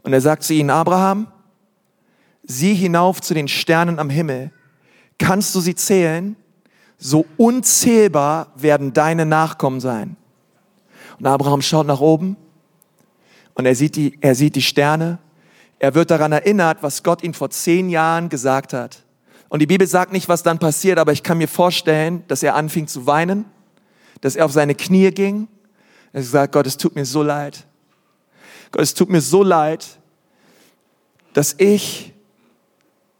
Und 0.02 0.14
er 0.14 0.22
sagt 0.22 0.44
zu 0.44 0.54
ihnen, 0.54 0.70
Abraham, 0.70 1.28
sieh 2.44 2.74
hinauf 2.74 3.22
zu 3.22 3.34
den 3.34 3.48
Sternen 3.48 4.00
am 4.00 4.10
Himmel. 4.10 4.52
Kannst 5.18 5.54
du 5.54 5.60
sie 5.60 5.76
zählen? 5.76 6.36
So 6.98 7.26
unzählbar 7.38 8.48
werden 8.56 8.94
deine 8.94 9.26
Nachkommen 9.26 9.80
sein. 9.80 10.16
Und 11.20 11.28
Abraham 11.28 11.62
schaut 11.62 11.86
nach 11.86 12.00
oben 12.00 12.36
und 13.56 13.66
er 13.66 13.76
sieht 13.76 13.96
die, 13.96 14.18
er 14.22 14.36
sieht 14.36 14.56
die 14.56 14.62
Sterne 14.62 15.20
er 15.84 15.96
wird 15.96 16.12
daran 16.12 16.32
erinnert, 16.32 16.82
was 16.82 17.04
Gott 17.04 17.24
ihm 17.24 17.34
vor 17.34 17.50
zehn 17.50 17.90
Jahren 17.90 18.30
gesagt 18.30 18.72
hat. 18.72 19.04
Und 19.50 19.60
die 19.62 19.66
Bibel 19.66 19.86
sagt 19.86 20.14
nicht, 20.14 20.30
was 20.30 20.42
dann 20.42 20.58
passiert, 20.58 20.98
aber 20.98 21.12
ich 21.12 21.24
kann 21.24 21.38
mir 21.38 21.50
vorstellen, 21.50 22.24
dass 22.30 22.42
er 22.42 22.56
anfing 22.56 22.88
zu 22.88 23.06
weinen, 23.06 23.44
dass 24.22 24.38
er 24.38 24.46
auf 24.46 24.54
seine 24.54 24.76
Knie 24.76 25.12
ging. 25.12 25.50
Er 26.14 26.24
sagt, 26.24 26.54
Gott, 26.54 26.68
es 26.68 26.78
tut 26.78 26.96
mir 26.96 27.04
so 27.04 27.22
leid. 27.22 27.66
Gott, 28.72 28.82
es 28.82 28.94
tut 28.94 29.10
mir 29.10 29.20
so 29.20 29.44
leid, 29.44 30.00
dass 31.34 31.54
ich 31.58 32.14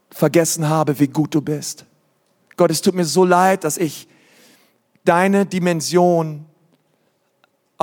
vergessen 0.10 0.70
habe, 0.70 0.98
wie 1.00 1.10
gut 1.10 1.36
du 1.36 1.42
bist. 1.42 1.84
Gott, 2.56 2.72
es 2.72 2.82
tut 2.82 2.96
mir 2.96 3.04
so 3.04 3.26
leid, 3.26 3.66
dass 3.66 3.78
ich 3.78 4.08
deine 5.04 5.46
Dimension 5.46 6.46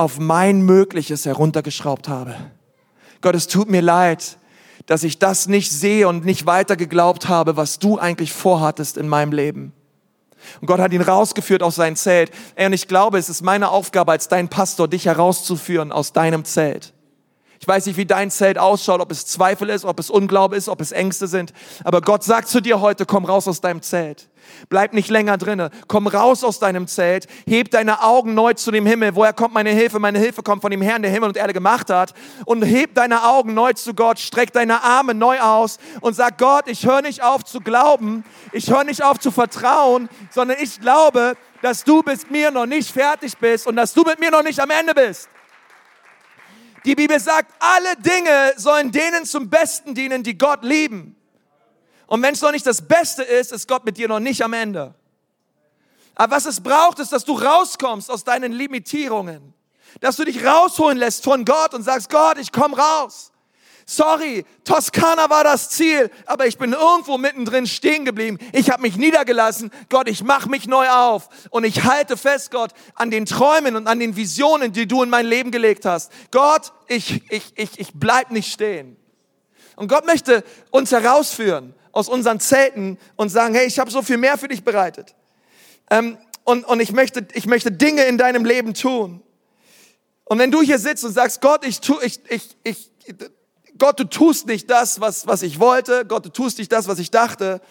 auf 0.01 0.17
mein 0.17 0.63
Mögliches 0.63 1.27
heruntergeschraubt 1.27 2.09
habe. 2.09 2.35
Gott, 3.21 3.35
es 3.35 3.47
tut 3.47 3.69
mir 3.69 3.81
leid, 3.81 4.37
dass 4.87 5.03
ich 5.03 5.19
das 5.19 5.47
nicht 5.47 5.71
sehe 5.71 6.07
und 6.07 6.25
nicht 6.25 6.47
weiter 6.47 6.75
geglaubt 6.75 7.29
habe, 7.29 7.55
was 7.55 7.77
du 7.77 7.99
eigentlich 7.99 8.33
vorhattest 8.33 8.97
in 8.97 9.07
meinem 9.07 9.31
Leben. 9.31 9.73
Und 10.59 10.65
Gott 10.65 10.79
hat 10.79 10.91
ihn 10.91 11.03
rausgeführt 11.03 11.61
aus 11.61 11.75
sein 11.75 11.95
Zelt. 11.95 12.31
Ey, 12.55 12.65
und 12.65 12.73
ich 12.73 12.87
glaube, 12.87 13.19
es 13.19 13.29
ist 13.29 13.43
meine 13.43 13.69
Aufgabe 13.69 14.11
als 14.11 14.27
dein 14.27 14.49
Pastor, 14.49 14.87
dich 14.87 15.05
herauszuführen 15.05 15.91
aus 15.91 16.13
deinem 16.13 16.45
Zelt. 16.45 16.93
Ich 17.61 17.67
weiß 17.67 17.85
nicht, 17.85 17.95
wie 17.95 18.07
dein 18.07 18.31
Zelt 18.31 18.57
ausschaut, 18.57 19.01
ob 19.01 19.11
es 19.11 19.27
Zweifel 19.27 19.69
ist, 19.69 19.85
ob 19.85 19.99
es 19.99 20.09
Unglaube 20.09 20.55
ist, 20.55 20.67
ob 20.67 20.81
es 20.81 20.91
Ängste 20.91 21.27
sind. 21.27 21.53
Aber 21.83 22.01
Gott 22.01 22.23
sagt 22.23 22.47
zu 22.47 22.59
dir 22.59 22.81
heute, 22.81 23.05
komm 23.05 23.23
raus 23.23 23.47
aus 23.47 23.61
deinem 23.61 23.83
Zelt. 23.83 24.29
Bleib 24.69 24.93
nicht 24.93 25.11
länger 25.11 25.37
drinne. 25.37 25.69
Komm 25.87 26.07
raus 26.07 26.43
aus 26.43 26.57
deinem 26.57 26.87
Zelt. 26.87 27.27
Heb 27.45 27.69
deine 27.69 28.01
Augen 28.01 28.33
neu 28.33 28.55
zu 28.55 28.71
dem 28.71 28.87
Himmel. 28.87 29.15
Woher 29.15 29.33
kommt 29.33 29.53
meine 29.53 29.69
Hilfe? 29.69 29.99
Meine 29.99 30.17
Hilfe 30.17 30.41
kommt 30.41 30.63
von 30.63 30.71
dem 30.71 30.81
Herrn, 30.81 31.03
der 31.03 31.11
Himmel 31.11 31.29
und 31.29 31.37
Erde 31.37 31.53
gemacht 31.53 31.91
hat. 31.91 32.15
Und 32.45 32.63
heb 32.63 32.95
deine 32.95 33.25
Augen 33.25 33.53
neu 33.53 33.73
zu 33.73 33.93
Gott. 33.93 34.17
Streck 34.17 34.51
deine 34.53 34.83
Arme 34.83 35.13
neu 35.13 35.39
aus 35.39 35.77
und 35.99 36.15
sag 36.15 36.39
Gott, 36.39 36.63
ich 36.65 36.87
höre 36.87 37.03
nicht 37.03 37.21
auf 37.21 37.45
zu 37.45 37.59
glauben. 37.59 38.23
Ich 38.53 38.71
höre 38.71 38.85
nicht 38.85 39.03
auf 39.03 39.19
zu 39.19 39.29
vertrauen, 39.29 40.09
sondern 40.31 40.57
ich 40.59 40.81
glaube, 40.81 41.37
dass 41.61 41.83
du 41.83 42.01
mit 42.03 42.31
mir 42.31 42.49
noch 42.49 42.65
nicht 42.65 42.89
fertig 42.89 43.37
bist 43.37 43.67
und 43.67 43.75
dass 43.75 43.93
du 43.93 44.01
mit 44.01 44.19
mir 44.19 44.31
noch 44.31 44.41
nicht 44.41 44.59
am 44.59 44.71
Ende 44.71 44.95
bist. 44.95 45.29
Die 46.85 46.95
Bibel 46.95 47.19
sagt, 47.19 47.53
alle 47.59 47.95
Dinge 47.97 48.53
sollen 48.57 48.91
denen 48.91 49.25
zum 49.25 49.49
Besten 49.49 49.93
dienen, 49.93 50.23
die 50.23 50.37
Gott 50.37 50.63
lieben. 50.63 51.15
Und 52.07 52.21
wenn 52.21 52.33
es 52.33 52.41
noch 52.41 52.51
nicht 52.51 52.65
das 52.65 52.81
Beste 52.81 53.23
ist, 53.23 53.51
ist 53.51 53.67
Gott 53.67 53.85
mit 53.85 53.97
dir 53.97 54.07
noch 54.07 54.19
nicht 54.19 54.43
am 54.43 54.53
Ende. 54.53 54.93
Aber 56.15 56.35
was 56.35 56.45
es 56.45 56.61
braucht, 56.61 56.99
ist, 56.99 57.13
dass 57.13 57.23
du 57.23 57.33
rauskommst 57.33 58.11
aus 58.11 58.23
deinen 58.23 58.51
Limitierungen. 58.51 59.53
Dass 60.01 60.15
du 60.15 60.25
dich 60.25 60.43
rausholen 60.43 60.97
lässt 60.97 61.23
von 61.23 61.45
Gott 61.45 61.73
und 61.73 61.83
sagst, 61.83 62.09
Gott, 62.09 62.37
ich 62.37 62.51
komm 62.51 62.73
raus. 62.73 63.30
Sorry, 63.93 64.45
Toskana 64.63 65.29
war 65.29 65.43
das 65.43 65.69
Ziel, 65.69 66.09
aber 66.25 66.47
ich 66.47 66.57
bin 66.57 66.71
irgendwo 66.71 67.17
mittendrin 67.17 67.67
stehen 67.67 68.05
geblieben. 68.05 68.37
Ich 68.53 68.69
habe 68.69 68.83
mich 68.83 68.95
niedergelassen. 68.95 69.69
Gott, 69.89 70.07
ich 70.07 70.23
mache 70.23 70.47
mich 70.47 70.65
neu 70.65 70.89
auf 70.89 71.27
und 71.49 71.65
ich 71.65 71.83
halte 71.83 72.15
fest, 72.15 72.51
Gott, 72.51 72.71
an 72.95 73.11
den 73.11 73.25
Träumen 73.25 73.75
und 73.75 73.87
an 73.87 73.99
den 73.99 74.15
Visionen, 74.15 74.71
die 74.71 74.87
du 74.87 75.03
in 75.03 75.09
mein 75.09 75.25
Leben 75.25 75.51
gelegt 75.51 75.83
hast. 75.83 76.09
Gott, 76.31 76.71
ich, 76.87 77.21
ich, 77.29 77.51
ich, 77.57 77.79
ich 77.81 77.89
bleib 77.93 78.31
nicht 78.31 78.53
stehen. 78.53 78.95
Und 79.75 79.89
Gott 79.89 80.05
möchte 80.05 80.45
uns 80.69 80.93
herausführen 80.93 81.73
aus 81.91 82.07
unseren 82.07 82.39
Zelten 82.39 82.97
und 83.17 83.27
sagen, 83.27 83.55
hey, 83.55 83.67
ich 83.67 83.77
habe 83.77 83.91
so 83.91 84.01
viel 84.01 84.15
mehr 84.15 84.37
für 84.37 84.47
dich 84.47 84.63
bereitet. 84.63 85.15
Ähm, 85.89 86.17
und 86.45 86.63
und 86.63 86.79
ich, 86.79 86.93
möchte, 86.93 87.27
ich 87.33 87.45
möchte 87.45 87.73
Dinge 87.73 88.05
in 88.05 88.17
deinem 88.17 88.45
Leben 88.45 88.73
tun. 88.73 89.21
Und 90.23 90.39
wenn 90.39 90.49
du 90.49 90.61
hier 90.61 90.79
sitzt 90.79 91.03
und 91.03 91.11
sagst, 91.11 91.41
Gott, 91.41 91.65
ich, 91.65 91.81
tu, 91.81 91.99
ich, 92.01 92.21
ich, 92.29 92.55
ich, 92.63 92.89
Gott, 93.77 93.99
du 93.99 94.03
tust 94.03 94.47
nicht 94.47 94.69
das, 94.69 95.01
was, 95.01 95.27
was 95.27 95.41
ich 95.41 95.59
wollte, 95.59 96.05
Gott, 96.05 96.25
du 96.25 96.29
tust 96.29 96.57
nicht 96.57 96.71
das, 96.71 96.87
was 96.87 96.99
ich 96.99 97.11
dachte, 97.11 97.61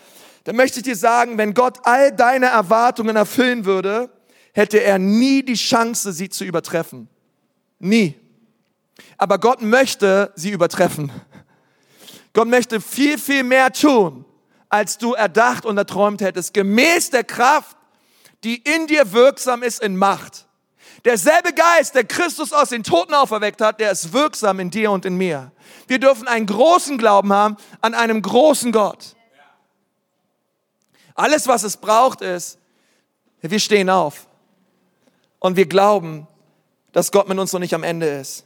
dann 0.45 0.57
möchte 0.57 0.79
ich 0.79 0.85
dir 0.85 0.97
sagen, 0.97 1.39
wenn 1.39 1.55
Gott 1.55 1.79
all 1.85 2.13
deine 2.13 2.47
Erwartungen 2.47 3.17
erfüllen 3.17 3.65
würde, 3.65 4.11
hätte 4.53 4.83
er 4.83 4.99
nie 4.99 5.43
die 5.43 5.55
Chance, 5.55 6.13
sie 6.13 6.29
zu 6.29 6.45
übertreffen. 6.45 7.09
Nie. 7.79 8.15
Aber 9.17 9.39
Gott 9.39 9.63
möchte 9.63 10.33
sie 10.35 10.51
übertreffen. 10.51 11.13
Gott 12.33 12.49
möchte 12.49 12.81
viel, 12.81 13.19
viel 13.19 13.43
mehr 13.43 13.73
tun, 13.73 14.25
als 14.69 14.99
du 14.99 15.15
erdacht 15.15 15.67
und 15.67 15.77
erträumt 15.77 16.21
hättest, 16.21 16.55
gemäß 16.55 17.11
der 17.11 17.25
Kraft, 17.25 17.77
die 18.45 18.57
in 18.57 18.87
dir 18.87 19.13
wirksam 19.13 19.63
ist 19.63 19.83
in 19.83 19.97
Macht. 19.97 20.47
Derselbe 21.05 21.55
Geist, 21.55 21.95
der 21.95 22.05
Christus 22.05 22.53
aus 22.53 22.69
den 22.69 22.83
Toten 22.83 23.15
auferweckt 23.15 23.61
hat, 23.61 23.81
der 23.81 23.91
ist 23.91 24.13
wirksam 24.13 24.61
in 24.61 24.71
dir 24.71 24.91
und 24.91 25.05
in 25.07 25.17
mir. 25.17 25.51
Wir 25.87 25.99
dürfen 25.99 26.29
einen 26.29 26.47
großen 26.47 26.99
Glauben 26.99 27.33
haben 27.33 27.57
an 27.81 27.95
einem 27.95 28.21
großen 28.21 28.71
Gott. 28.71 29.17
Alles, 31.15 31.47
was 31.47 31.63
es 31.63 31.77
braucht, 31.77 32.21
ist, 32.21 32.59
wir 33.41 33.59
stehen 33.59 33.89
auf 33.89 34.27
und 35.39 35.57
wir 35.57 35.67
glauben, 35.67 36.27
dass 36.93 37.11
Gott 37.11 37.29
mit 37.29 37.39
uns 37.39 37.53
noch 37.53 37.61
nicht 37.61 37.75
am 37.75 37.83
Ende 37.83 38.07
ist. 38.07 38.45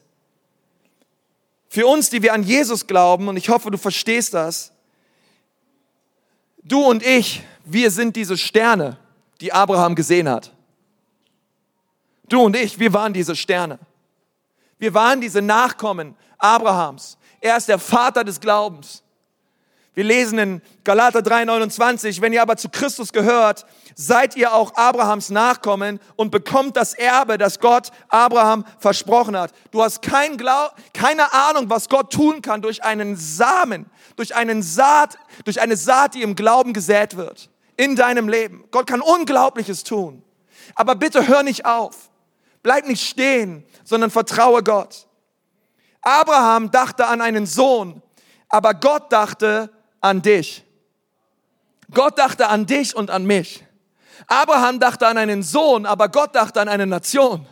Für 1.69 1.87
uns, 1.87 2.09
die 2.09 2.23
wir 2.23 2.33
an 2.33 2.45
Jesus 2.45 2.87
glauben, 2.87 3.27
und 3.27 3.37
ich 3.37 3.49
hoffe, 3.49 3.71
du 3.71 3.79
verstehst 3.79 4.33
das, 4.33 4.71
du 6.63 6.81
und 6.85 7.03
ich, 7.03 7.43
wir 7.65 7.91
sind 7.91 8.15
diese 8.15 8.39
Sterne, 8.39 8.97
die 9.41 9.53
Abraham 9.53 9.97
gesehen 9.97 10.29
hat. 10.29 10.54
Du 12.29 12.41
und 12.43 12.57
ich, 12.57 12.79
wir 12.79 12.93
waren 12.93 13.13
diese 13.13 13.37
Sterne. 13.37 13.79
Wir 14.79 14.95
waren 14.95 15.21
diese 15.21 15.43
Nachkommen 15.43 16.17
Abrahams. 16.39 17.19
Er 17.41 17.57
ist 17.57 17.69
der 17.69 17.79
Vater 17.79 18.25
des 18.25 18.41
Glaubens. 18.41 19.03
Wir 19.95 20.05
lesen 20.05 20.39
in 20.39 20.63
Galater 20.83 21.21
3:29, 21.21 22.21
wenn 22.21 22.33
ihr 22.33 22.43
aber 22.43 22.57
zu 22.57 22.69
Christus 22.69 23.13
gehört, 23.13 23.65
seid 23.95 24.35
ihr 24.35 24.53
auch 24.53 24.75
Abrahams 24.75 25.31
Nachkommen 25.31 26.01
und 26.17 26.31
bekommt 26.33 26.77
das 26.77 26.95
Erbe, 26.95 27.39
das 27.39 27.61
Gott 27.61 27.91
Abraham 28.09 28.65
versprochen 28.81 29.39
hat. 29.39 29.53
Du 29.71 29.83
hast 29.83 30.03
kein 30.03 30.37
Glaub, 30.37 30.75
keine 30.93 31.33
Ahnung, 31.33 31.71
was 31.71 31.89
Gott 31.89 32.13
tun 32.13 32.43
kann 32.43 32.61
durch 32.61 32.83
einen 32.83 33.17
Samen, 33.17 33.87
durch 34.17 34.35
einen 34.35 34.63
Saat, 34.63 35.17
durch 35.45 35.61
eine 35.61 35.77
Saat, 35.77 36.15
die 36.15 36.23
im 36.23 36.35
Glauben 36.35 36.73
gesät 36.73 37.17
wird 37.17 37.49
in 37.77 37.95
deinem 37.95 38.29
Leben. 38.29 38.65
Gott 38.73 38.89
kann 38.89 39.01
Unglaubliches 39.01 39.85
tun. 39.85 40.25
Aber 40.75 40.97
bitte 40.97 41.29
hör 41.29 41.45
nicht 41.45 41.67
auf. 41.67 42.11
Bleib 42.65 42.87
nicht 42.87 43.07
stehen, 43.07 43.63
sondern 43.85 44.11
vertraue 44.11 44.63
Gott. 44.63 45.07
Abraham 46.01 46.71
dachte 46.71 47.07
an 47.07 47.21
einen 47.21 47.45
Sohn, 47.45 48.03
aber 48.49 48.73
Gott 48.73 49.13
dachte 49.13 49.71
an 50.01 50.23
dich. 50.23 50.65
Gott 51.93 52.19
dachte 52.19 52.49
an 52.49 52.65
dich 52.65 52.97
und 52.97 53.11
an 53.11 53.27
mich. 53.27 53.65
Abraham 54.29 54.81
dachte 54.81 55.07
an 55.07 55.19
einen 55.19 55.43
Sohn, 55.43 55.85
aber 55.85 56.09
Gott 56.09 56.35
dachte 56.35 56.59
an 56.59 56.69
eine 56.69 56.87
Nation. 56.87 57.47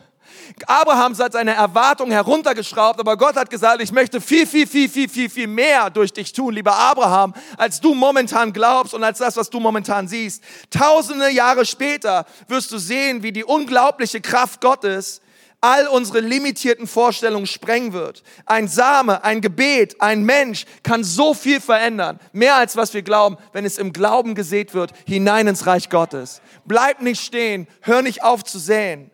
Abraham 0.66 1.16
hat 1.18 1.32
seine 1.32 1.54
Erwartungen 1.54 2.12
heruntergeschraubt, 2.12 3.00
aber 3.00 3.16
Gott 3.16 3.36
hat 3.36 3.50
gesagt, 3.50 3.82
ich 3.82 3.92
möchte 3.92 4.20
viel, 4.20 4.46
viel, 4.46 4.66
viel, 4.66 4.88
viel, 4.88 5.08
viel, 5.08 5.30
viel 5.30 5.46
mehr 5.46 5.90
durch 5.90 6.12
dich 6.12 6.32
tun, 6.32 6.54
lieber 6.54 6.74
Abraham, 6.74 7.34
als 7.56 7.80
du 7.80 7.94
momentan 7.94 8.52
glaubst 8.52 8.94
und 8.94 9.04
als 9.04 9.18
das, 9.18 9.36
was 9.36 9.50
du 9.50 9.60
momentan 9.60 10.08
siehst. 10.08 10.42
Tausende 10.70 11.30
Jahre 11.30 11.64
später 11.64 12.26
wirst 12.48 12.72
du 12.72 12.78
sehen, 12.78 13.22
wie 13.22 13.32
die 13.32 13.44
unglaubliche 13.44 14.20
Kraft 14.20 14.60
Gottes 14.60 15.20
all 15.62 15.86
unsere 15.86 16.18
limitierten 16.18 16.88
Vorstellungen 16.88 17.46
sprengen 17.46 17.92
wird. 17.92 18.24
Ein 18.46 18.66
Same, 18.66 19.22
ein 19.22 19.40
Gebet, 19.40 20.00
ein 20.00 20.24
Mensch 20.24 20.66
kann 20.82 21.04
so 21.04 21.34
viel 21.34 21.60
verändern, 21.60 22.18
mehr 22.32 22.56
als 22.56 22.76
was 22.76 22.92
wir 22.94 23.02
glauben, 23.02 23.38
wenn 23.52 23.64
es 23.64 23.78
im 23.78 23.92
Glauben 23.92 24.34
gesät 24.34 24.74
wird, 24.74 24.92
hinein 25.06 25.46
ins 25.46 25.66
Reich 25.66 25.88
Gottes. 25.88 26.42
Bleib 26.64 27.00
nicht 27.00 27.22
stehen, 27.24 27.68
hör 27.80 28.02
nicht 28.02 28.24
auf 28.24 28.42
zu 28.42 28.58
säen. 28.58 29.11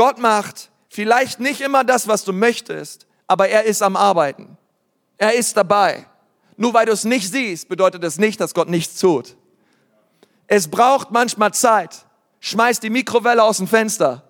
Gott 0.00 0.16
macht 0.16 0.70
vielleicht 0.88 1.40
nicht 1.40 1.60
immer 1.60 1.84
das, 1.84 2.08
was 2.08 2.24
du 2.24 2.32
möchtest, 2.32 3.06
aber 3.26 3.50
er 3.50 3.64
ist 3.64 3.82
am 3.82 3.96
Arbeiten. 3.96 4.56
Er 5.18 5.34
ist 5.34 5.58
dabei. 5.58 6.06
Nur 6.56 6.72
weil 6.72 6.86
du 6.86 6.92
es 6.92 7.04
nicht 7.04 7.30
siehst, 7.30 7.68
bedeutet 7.68 8.02
es 8.04 8.16
nicht, 8.16 8.40
dass 8.40 8.54
Gott 8.54 8.70
nichts 8.70 8.98
tut. 8.98 9.36
Es 10.46 10.70
braucht 10.70 11.10
manchmal 11.10 11.52
Zeit. 11.52 12.06
Schmeiß 12.40 12.80
die 12.80 12.88
Mikrowelle 12.88 13.42
aus 13.42 13.58
dem 13.58 13.68
Fenster. 13.68 14.22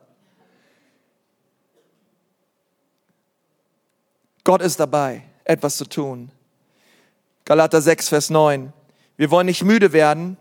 Gott 4.42 4.62
ist 4.62 4.80
dabei, 4.80 5.22
etwas 5.44 5.76
zu 5.76 5.85
tun. 5.85 6.33
Galater 7.44 7.80
6, 7.80 8.09
Vers 8.09 8.28
9. 8.28 8.72
Wir 9.16 9.30
wollen 9.30 9.46
nicht 9.46 9.62
müde 9.62 9.92
werden, 9.92 10.37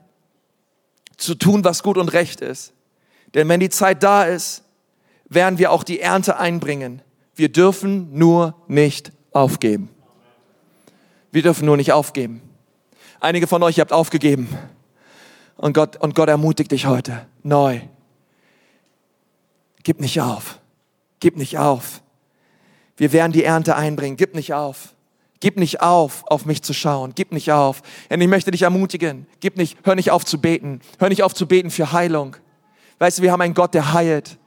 zu 1.17 1.35
tun, 1.35 1.63
was 1.63 1.83
gut 1.83 1.99
und 1.99 2.13
recht 2.13 2.41
ist. 2.41 2.73
Denn 3.35 3.47
wenn 3.47 3.59
die 3.59 3.69
Zeit 3.69 4.01
da 4.01 4.23
ist, 4.23 4.63
werden 5.29 5.59
wir 5.59 5.71
auch 5.71 5.83
die 5.83 5.99
Ernte 5.99 6.37
einbringen. 6.37 7.01
Wir 7.35 7.49
dürfen 7.49 8.17
nur 8.17 8.55
nicht 8.67 9.11
aufgeben. 9.31 9.89
Wir 11.31 11.43
dürfen 11.43 11.65
nur 11.65 11.77
nicht 11.77 11.93
aufgeben. 11.93 12.41
Einige 13.19 13.47
von 13.47 13.61
euch 13.63 13.79
habt 13.79 13.93
aufgegeben. 13.93 14.49
Und 15.55 15.73
Gott, 15.73 15.97
und 15.97 16.15
Gott 16.15 16.29
ermutigt 16.29 16.71
dich 16.71 16.85
heute 16.85 17.25
neu. 17.43 17.81
Gib 19.83 19.99
nicht 19.99 20.21
auf. 20.21 20.59
Gib 21.19 21.37
nicht 21.37 21.57
auf. 21.57 22.01
Wir 22.97 23.13
werden 23.13 23.31
die 23.31 23.43
Ernte 23.43 23.75
einbringen. 23.75 24.17
Gib 24.17 24.35
nicht 24.35 24.53
auf. 24.53 24.95
Gib 25.41 25.57
nicht 25.57 25.81
auf, 25.81 26.23
auf 26.27 26.45
mich 26.45 26.63
zu 26.63 26.73
schauen. 26.73 27.13
Gib 27.15 27.31
nicht 27.31 27.51
auf. 27.51 27.81
Und 28.09 28.19
ich 28.19 28.27
möchte 28.27 28.51
dich 28.51 28.63
ermutigen. 28.63 29.25
Gib 29.39 29.55
nicht, 29.55 29.77
hör 29.83 29.95
nicht 29.95 30.11
auf 30.11 30.25
zu 30.25 30.41
beten. 30.41 30.81
Hör 30.97 31.09
nicht 31.09 31.23
auf 31.23 31.33
zu 31.33 31.47
beten 31.47 31.71
für 31.71 31.93
Heilung. 31.93 32.35
Weißt 32.97 33.19
du, 33.19 33.21
wir 33.21 33.31
haben 33.31 33.41
einen 33.41 33.53
Gott, 33.53 33.73
der 33.73 33.93
heilt. 33.93 34.37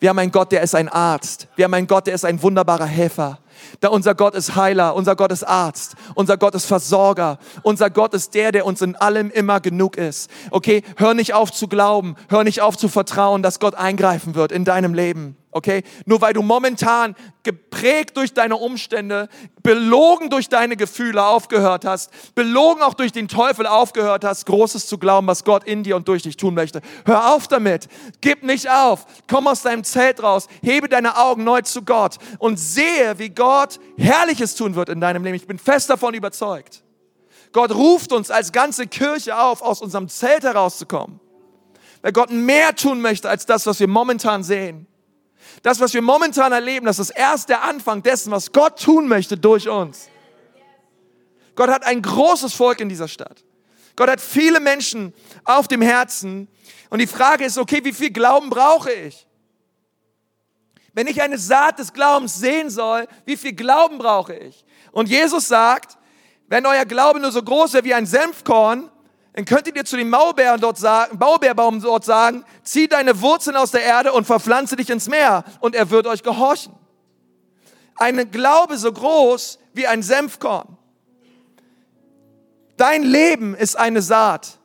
Wir 0.00 0.10
haben 0.10 0.18
einen 0.18 0.30
Gott, 0.30 0.52
der 0.52 0.62
ist 0.62 0.74
ein 0.74 0.88
Arzt. 0.88 1.48
Wir 1.56 1.64
haben 1.64 1.74
einen 1.74 1.88
Gott, 1.88 2.06
der 2.06 2.14
ist 2.14 2.24
ein 2.24 2.40
wunderbarer 2.42 2.86
Helfer. 2.86 3.38
Da 3.80 3.88
unser 3.88 4.14
Gott 4.14 4.34
ist 4.36 4.54
Heiler, 4.54 4.94
unser 4.94 5.16
Gott 5.16 5.32
ist 5.32 5.42
Arzt, 5.42 5.96
unser 6.14 6.36
Gott 6.36 6.54
ist 6.54 6.66
Versorger, 6.66 7.38
unser 7.62 7.90
Gott 7.90 8.14
ist 8.14 8.34
der, 8.34 8.52
der 8.52 8.64
uns 8.64 8.80
in 8.82 8.94
allem 8.94 9.30
immer 9.30 9.58
genug 9.60 9.96
ist. 9.96 10.30
Okay, 10.52 10.84
hör 10.96 11.14
nicht 11.14 11.34
auf 11.34 11.52
zu 11.52 11.66
glauben, 11.66 12.14
hör 12.28 12.44
nicht 12.44 12.60
auf 12.60 12.76
zu 12.76 12.88
vertrauen, 12.88 13.42
dass 13.42 13.58
Gott 13.58 13.74
eingreifen 13.74 14.36
wird 14.36 14.52
in 14.52 14.64
deinem 14.64 14.94
Leben. 14.94 15.36
Okay? 15.58 15.82
Nur 16.06 16.20
weil 16.20 16.34
du 16.34 16.42
momentan 16.42 17.16
geprägt 17.42 18.16
durch 18.16 18.32
deine 18.32 18.56
Umstände, 18.56 19.28
belogen 19.64 20.30
durch 20.30 20.48
deine 20.48 20.76
Gefühle 20.76 21.24
aufgehört 21.24 21.84
hast, 21.84 22.12
belogen 22.36 22.80
auch 22.80 22.94
durch 22.94 23.10
den 23.10 23.26
Teufel 23.26 23.66
aufgehört 23.66 24.24
hast, 24.24 24.46
Großes 24.46 24.86
zu 24.86 24.98
glauben, 24.98 25.26
was 25.26 25.42
Gott 25.42 25.64
in 25.64 25.82
dir 25.82 25.96
und 25.96 26.06
durch 26.06 26.22
dich 26.22 26.36
tun 26.36 26.54
möchte. 26.54 26.80
Hör 27.06 27.34
auf 27.34 27.48
damit. 27.48 27.88
Gib 28.20 28.44
nicht 28.44 28.70
auf. 28.70 29.04
Komm 29.28 29.48
aus 29.48 29.62
deinem 29.62 29.82
Zelt 29.82 30.22
raus. 30.22 30.46
Hebe 30.62 30.88
deine 30.88 31.16
Augen 31.16 31.42
neu 31.42 31.62
zu 31.62 31.82
Gott 31.82 32.18
und 32.38 32.56
sehe, 32.56 33.18
wie 33.18 33.30
Gott 33.30 33.80
Herrliches 33.96 34.54
tun 34.54 34.76
wird 34.76 34.88
in 34.88 35.00
deinem 35.00 35.24
Leben. 35.24 35.34
Ich 35.34 35.48
bin 35.48 35.58
fest 35.58 35.90
davon 35.90 36.14
überzeugt. 36.14 36.84
Gott 37.50 37.74
ruft 37.74 38.12
uns 38.12 38.30
als 38.30 38.52
ganze 38.52 38.86
Kirche 38.86 39.36
auf, 39.40 39.60
aus 39.60 39.82
unserem 39.82 40.08
Zelt 40.08 40.44
herauszukommen. 40.44 41.18
Weil 42.02 42.12
Gott 42.12 42.30
mehr 42.30 42.76
tun 42.76 43.00
möchte 43.00 43.28
als 43.28 43.44
das, 43.44 43.66
was 43.66 43.80
wir 43.80 43.88
momentan 43.88 44.44
sehen. 44.44 44.86
Das, 45.62 45.80
was 45.80 45.94
wir 45.94 46.02
momentan 46.02 46.52
erleben, 46.52 46.86
das 46.86 46.98
ist 46.98 47.10
erst 47.10 47.48
der 47.48 47.62
Anfang 47.62 48.02
dessen, 48.02 48.30
was 48.30 48.52
Gott 48.52 48.80
tun 48.80 49.08
möchte 49.08 49.36
durch 49.36 49.68
uns. 49.68 50.08
Gott 51.54 51.70
hat 51.70 51.84
ein 51.84 52.02
großes 52.02 52.54
Volk 52.54 52.80
in 52.80 52.88
dieser 52.88 53.08
Stadt. 53.08 53.44
Gott 53.96 54.08
hat 54.08 54.20
viele 54.20 54.60
Menschen 54.60 55.12
auf 55.44 55.66
dem 55.66 55.82
Herzen. 55.82 56.46
Und 56.88 57.00
die 57.00 57.06
Frage 57.06 57.44
ist, 57.44 57.58
okay, 57.58 57.80
wie 57.82 57.92
viel 57.92 58.10
Glauben 58.10 58.48
brauche 58.48 58.92
ich? 58.92 59.26
Wenn 60.94 61.08
ich 61.08 61.20
eine 61.20 61.38
Saat 61.38 61.78
des 61.80 61.92
Glaubens 61.92 62.36
sehen 62.36 62.70
soll, 62.70 63.08
wie 63.24 63.36
viel 63.36 63.54
Glauben 63.54 63.98
brauche 63.98 64.34
ich? 64.34 64.64
Und 64.92 65.08
Jesus 65.08 65.48
sagt, 65.48 65.98
wenn 66.46 66.64
euer 66.64 66.84
Glaube 66.84 67.20
nur 67.20 67.32
so 67.32 67.42
groß 67.42 67.74
wäre 67.74 67.84
wie 67.84 67.94
ein 67.94 68.06
Senfkorn, 68.06 68.90
dann 69.38 69.44
könntet 69.44 69.76
ihr 69.76 69.84
zu 69.84 69.96
dem 69.96 70.10
Maulbeeren 70.10 70.60
dort 70.60 70.78
sagen, 70.78 71.16
Maulbeerbaum 71.16 71.80
dort 71.80 72.04
sagen, 72.04 72.44
zieh 72.64 72.88
deine 72.88 73.20
Wurzeln 73.20 73.54
aus 73.54 73.70
der 73.70 73.84
Erde 73.84 74.12
und 74.12 74.24
verpflanze 74.24 74.74
dich 74.74 74.90
ins 74.90 75.08
Meer 75.08 75.44
und 75.60 75.76
er 75.76 75.90
wird 75.90 76.08
euch 76.08 76.24
gehorchen. 76.24 76.72
Ein 77.94 78.32
Glaube 78.32 78.76
so 78.78 78.92
groß 78.92 79.60
wie 79.74 79.86
ein 79.86 80.02
Senfkorn. 80.02 80.76
Dein 82.76 83.04
Leben 83.04 83.54
ist 83.54 83.78
eine 83.78 84.02
Saat. 84.02 84.58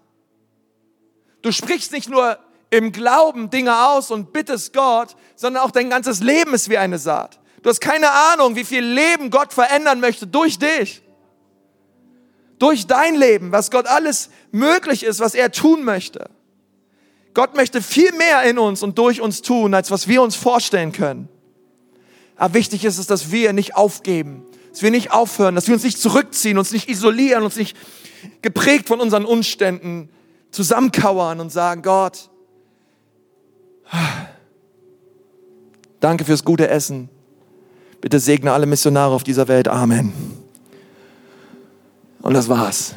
Du 1.44 1.52
sprichst 1.52 1.92
nicht 1.92 2.10
nur 2.10 2.40
im 2.72 2.92
Glauben 2.92 3.52
Dinge 3.52 3.90
aus 3.90 4.10
und 4.10 4.34
bittest 4.34 4.74
Gott, 4.74 5.16
sondern 5.36 5.62
auch 5.62 5.70
dein 5.72 5.92
ganzes 5.92 6.20
Leben 6.20 6.56
ist 6.56 6.68
wie 6.72 6.80
eine 6.80 6.98
Saat. 6.98 7.40
Du 7.62 7.70
hast 7.70 7.80
keine 7.80 8.10
Ahnung, 8.10 8.56
wie 8.56 8.66
viel 8.66 8.84
Leben 8.84 9.30
Gott 9.30 9.54
verändern 9.54 10.00
möchte 10.00 10.26
durch 10.26 10.58
dich 10.58 11.03
durch 12.64 12.88
dein 12.88 13.16
Leben, 13.16 13.52
was 13.52 13.72
Gott 13.72 13.88
alles 13.88 14.30
möglich 14.54 15.04
ist, 15.04 15.20
was 15.20 15.36
er 15.36 15.52
tun 15.52 15.84
möchte. 15.84 16.30
Gott 17.34 17.58
möchte 17.58 17.82
viel 17.82 18.14
mehr 18.14 18.44
in 18.44 18.58
uns 18.58 18.84
und 18.84 18.98
durch 18.98 19.20
uns 19.20 19.42
tun, 19.42 19.74
als 19.74 19.92
was 19.92 20.08
wir 20.08 20.22
uns 20.22 20.38
vorstellen 20.38 20.94
können. 20.94 21.28
Aber 22.38 22.54
wichtig 22.54 22.86
ist 22.86 23.00
es, 23.00 23.06
dass 23.06 23.34
wir 23.34 23.52
nicht 23.52 23.76
aufgeben, 23.76 24.46
dass 24.72 24.82
wir 24.82 24.92
nicht 24.92 25.12
aufhören, 25.12 25.56
dass 25.56 25.68
wir 25.68 25.74
uns 25.74 25.84
nicht 25.84 26.00
zurückziehen, 26.00 26.58
uns 26.58 26.72
nicht 26.72 26.88
isolieren, 26.88 27.44
uns 27.44 27.58
nicht 27.58 27.76
geprägt 28.42 28.88
von 28.88 29.02
unseren 29.02 29.26
Umständen 29.26 30.08
zusammenkauern 30.52 31.42
und 31.42 31.52
sagen, 31.52 31.82
Gott, 31.82 32.30
danke 36.00 36.24
fürs 36.24 36.46
gute 36.46 36.70
Essen. 36.70 37.10
Bitte 38.00 38.22
segne 38.22 38.54
alle 38.54 38.68
Missionare 38.68 39.14
auf 39.14 39.26
dieser 39.26 39.50
Welt. 39.50 39.68
Amen. 39.68 40.43
Und 42.24 42.34
das 42.34 42.50
war's. 42.50 42.96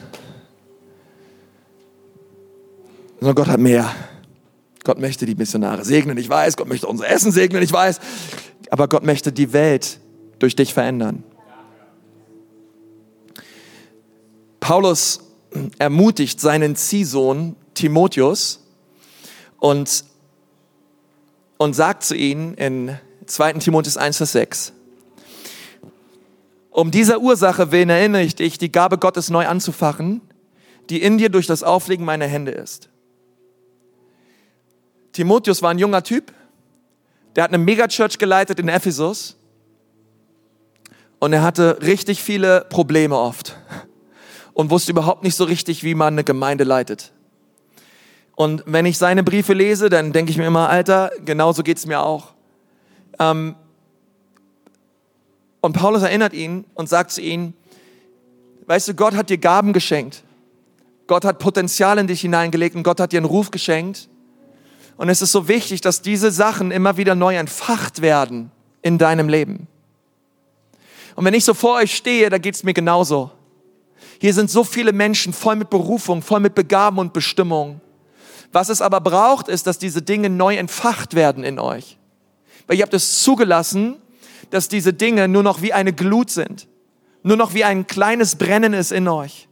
Sondern 3.19 3.35
Gott 3.35 3.49
hat 3.49 3.61
mehr. 3.61 3.95
Gott 4.85 5.01
möchte 5.01 5.27
die 5.27 5.35
Missionare 5.35 5.85
segnen, 5.85 6.17
ich 6.17 6.29
weiß. 6.29 6.57
Gott 6.57 6.69
möchte 6.69 6.87
unser 6.87 7.09
Essen 7.09 7.33
segnen, 7.33 7.61
ich 7.61 7.73
weiß. 7.73 7.99
Aber 8.71 8.89
Gott 8.89 9.03
möchte 9.03 9.33
die 9.33 9.53
Welt 9.53 9.99
durch 10.39 10.55
dich 10.55 10.73
verändern. 10.73 11.25
Paulus 14.61 15.21
ermutigt 15.79 16.41
seinen 16.41 16.77
Ziehsohn 16.77 17.57
Timotheus 17.75 18.65
und, 19.59 20.05
und 21.57 21.75
sagt 21.75 22.05
zu 22.05 22.15
ihm 22.15 22.55
in 22.55 22.97
2. 23.27 23.55
Timotheus 23.55 23.97
1, 23.97 24.19
Vers 24.19 24.33
6, 24.33 24.73
um 26.77 26.91
dieser 26.91 27.23
Ursache 27.23 27.73
willen 27.73 27.89
erinnere 27.89 28.21
ich 28.21 28.35
dich, 28.35 28.59
die 28.59 28.71
Gabe 28.71 28.99
Gottes 28.99 29.31
neu 29.31 29.47
anzufachen, 29.47 30.21
die 30.91 31.01
in 31.01 31.17
dir 31.17 31.31
durch 31.31 31.47
das 31.47 31.63
Auflegen 31.63 32.05
meiner 32.05 32.27
Hände 32.27 32.51
ist. 32.51 32.91
Timotheus 35.13 35.63
war 35.63 35.71
ein 35.71 35.79
junger 35.79 36.03
Typ, 36.03 36.35
der 37.35 37.45
hat 37.45 37.51
eine 37.51 37.65
Megachurch 37.65 38.19
geleitet 38.19 38.61
in 38.61 38.69
Ephesus 38.69 39.39
und 41.19 41.33
er 41.33 41.43
hatte 41.43 41.79
richtig 41.81 42.23
viele 42.23 42.67
Probleme 42.69 43.17
oft 43.17 43.57
und 44.53 44.69
wusste 44.69 44.93
überhaupt 44.93 45.23
nicht 45.23 45.35
so 45.35 45.45
richtig, 45.45 45.83
wie 45.83 45.95
man 45.95 46.13
eine 46.13 46.25
Gemeinde 46.25 46.65
leitet. 46.65 47.15
Und 48.35 48.63
wenn 48.67 48.85
ich 48.85 48.99
seine 48.99 49.23
Briefe 49.23 49.55
lese, 49.55 49.89
dann 49.89 50.13
denke 50.13 50.31
ich 50.31 50.37
mir 50.37 50.47
immer, 50.47 50.69
Alter, 50.69 51.11
genauso 51.25 51.63
geht's 51.63 51.87
mir 51.87 52.01
auch. 52.01 52.35
Ähm, 53.19 53.57
und 55.67 55.73
Paulus 55.73 56.03
erinnert 56.03 56.33
ihn 56.33 56.65
und 56.75 56.89
sagt 56.89 57.11
zu 57.11 57.21
ihm, 57.21 57.53
weißt 58.67 58.87
du, 58.87 58.95
Gott 58.95 59.17
hat 59.17 59.31
dir 59.31 59.39
Gaben 59.39 59.73
geschenkt. 59.73 60.23
Gott 61.09 61.25
hat 61.25 61.41
Potenzial 61.41 61.99
in 61.99 62.07
dich 62.07 62.21
hineingelegt 62.21 62.77
und 62.77 62.85
Gott 62.85 63.01
hat 63.01 63.11
dir 63.11 63.17
einen 63.17 63.27
Ruf 63.27 63.51
geschenkt. 63.51 64.09
Und 64.97 65.09
es 65.09 65.23
ist 65.23 65.33
so 65.33 65.49
wichtig, 65.49 65.81
dass 65.81 66.03
diese 66.03 66.31
Sachen 66.31 66.71
immer 66.71 66.97
wieder 66.99 67.17
neu 67.17 67.35
entfacht 67.35 68.01
werden 68.01 68.53
in 68.81 68.97
deinem 68.97 69.29
Leben. 69.29 69.67
Und 71.17 71.25
wenn 71.25 71.35
ich 71.35 71.45
so 71.45 71.53
vor 71.53 71.79
euch 71.79 71.97
stehe, 71.97 72.31
da 72.31 72.39
geht's 72.39 72.63
mir 72.63 72.73
genauso. 72.73 73.33
Hier 74.21 74.35
sind 74.35 74.49
so 74.49 74.63
viele 74.63 74.93
Menschen 74.93 75.33
voll 75.33 75.57
mit 75.57 75.69
Berufung, 75.69 76.23
voll 76.23 76.39
mit 76.39 76.55
Begaben 76.55 76.99
und 76.99 77.13
Bestimmung. 77.13 77.81
Was 78.53 78.69
es 78.69 78.81
aber 78.81 79.01
braucht, 79.01 79.49
ist, 79.49 79.67
dass 79.67 79.79
diese 79.81 80.01
Dinge 80.01 80.31
neu 80.31 80.57
entfacht 80.57 81.15
werden 81.17 81.43
in 81.43 81.59
euch. 81.59 81.99
Weil 82.69 82.79
ihr 82.79 82.85
habt 82.85 82.95
es 82.95 83.21
zugelassen, 83.25 83.97
dass 84.51 84.69
diese 84.69 84.93
Dinge 84.93 85.29
nur 85.29 85.43
noch 85.43 85.63
wie 85.63 85.73
eine 85.73 85.93
Glut 85.93 86.31
sind, 86.31 86.69
nur 87.23 87.37
noch 87.37 87.55
wie 87.55 87.65
ein 87.65 87.87
kleines 87.87 88.37
Brennen 88.37 88.73
ist 88.73 88.93
in 88.93 89.09
euch. 89.09 89.49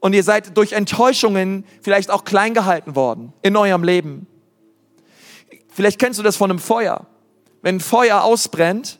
Und 0.00 0.14
ihr 0.14 0.24
seid 0.24 0.56
durch 0.56 0.72
Enttäuschungen 0.72 1.64
vielleicht 1.80 2.10
auch 2.10 2.24
klein 2.24 2.54
gehalten 2.54 2.96
worden 2.96 3.32
in 3.42 3.56
eurem 3.56 3.84
Leben. 3.84 4.26
Vielleicht 5.72 5.98
kennst 5.98 6.18
du 6.18 6.22
das 6.22 6.36
von 6.36 6.50
einem 6.50 6.58
Feuer. 6.58 7.06
Wenn 7.62 7.76
ein 7.76 7.80
Feuer 7.80 8.22
ausbrennt, 8.22 8.98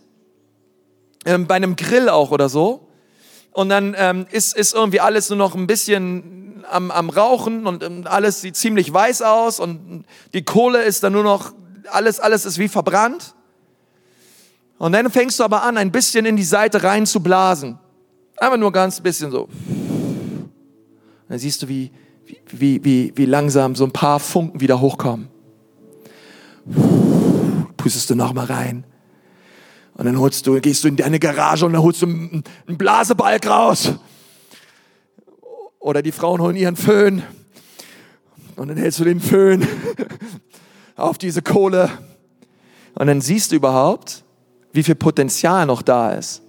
ähm, 1.25 1.47
bei 1.47 1.57
einem 1.57 1.77
Grill 1.77 2.09
auch 2.09 2.31
oder 2.31 2.49
so, 2.49 2.89
und 3.53 3.68
dann 3.68 3.95
ähm, 3.99 4.27
ist, 4.31 4.57
ist 4.57 4.75
irgendwie 4.75 5.01
alles 5.01 5.29
nur 5.29 5.39
noch 5.39 5.55
ein 5.55 5.66
bisschen 5.66 6.64
am, 6.70 6.91
am 6.91 7.11
Rauchen 7.11 7.66
und 7.66 7.83
ähm, 7.83 8.05
alles 8.07 8.41
sieht 8.41 8.57
ziemlich 8.57 8.93
weiß 8.93 9.23
aus 9.23 9.61
und 9.61 10.05
die 10.33 10.45
Kohle 10.45 10.83
ist 10.83 11.03
dann 11.03 11.12
nur 11.12 11.23
noch, 11.23 11.53
alles, 11.91 12.20
alles 12.20 12.47
ist 12.47 12.59
wie 12.59 12.68
verbrannt. 12.68 13.35
Und 14.83 14.91
dann 14.91 15.09
fängst 15.12 15.39
du 15.39 15.45
aber 15.45 15.62
an, 15.62 15.76
ein 15.76 15.93
bisschen 15.93 16.26
in 16.26 16.35
die 16.35 16.43
Seite 16.43 16.83
rein 16.83 17.07
zu 17.07 17.20
blasen. 17.20 17.78
Einfach 18.37 18.57
nur 18.57 18.72
ganz 18.72 19.01
bisschen 19.01 19.30
so. 19.30 19.43
Und 19.45 20.51
dann 21.28 21.39
siehst 21.39 21.62
du, 21.62 21.68
wie, 21.68 21.93
wie, 22.49 22.85
wie, 22.85 23.12
wie 23.14 23.26
langsam 23.26 23.76
so 23.76 23.85
ein 23.85 23.93
paar 23.93 24.18
Funken 24.18 24.61
wieder 24.61 24.80
hochkommen. 24.80 25.28
Pustest 27.76 28.11
du 28.11 28.16
nochmal 28.16 28.47
rein. 28.47 28.85
Und 29.95 30.07
dann 30.07 30.18
holst 30.18 30.49
du, 30.49 30.61
gehst 30.61 30.83
du 30.83 30.89
in 30.89 30.97
deine 30.97 31.20
Garage 31.20 31.64
und 31.64 31.74
dann 31.74 31.83
holst 31.83 32.03
du 32.03 32.07
einen 32.07 32.43
Blasebalg 32.66 33.47
raus. 33.47 33.93
Oder 35.78 36.03
die 36.03 36.11
Frauen 36.11 36.41
holen 36.41 36.57
ihren 36.57 36.74
Föhn. 36.74 37.22
Und 38.57 38.66
dann 38.66 38.76
hältst 38.76 38.99
du 38.99 39.05
den 39.05 39.20
Föhn 39.20 39.64
auf 40.97 41.18
diese 41.18 41.41
Kohle. 41.41 41.89
Und 42.97 43.07
dann 43.07 43.20
siehst 43.20 43.53
du 43.53 43.57
überhaupt, 43.57 44.24
wie 44.73 44.83
viel 44.83 44.95
Potenzial 44.95 45.66
noch 45.66 45.83
da 45.83 46.12
ist. 46.12 46.43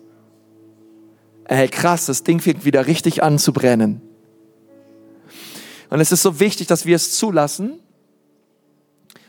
Ey, 1.46 1.68
krass, 1.68 2.06
das 2.06 2.24
Ding 2.24 2.40
fängt 2.40 2.66
wieder 2.66 2.88
richtig 2.88 3.22
an 3.22 3.38
zu 3.38 3.52
brennen. 3.52 4.02
Und 5.90 6.00
es 6.00 6.12
ist 6.12 6.24
so 6.24 6.40
wichtig, 6.40 6.68
dass 6.68 6.86
wir 6.86 6.96
es 6.96 7.16
zulassen, 7.18 7.80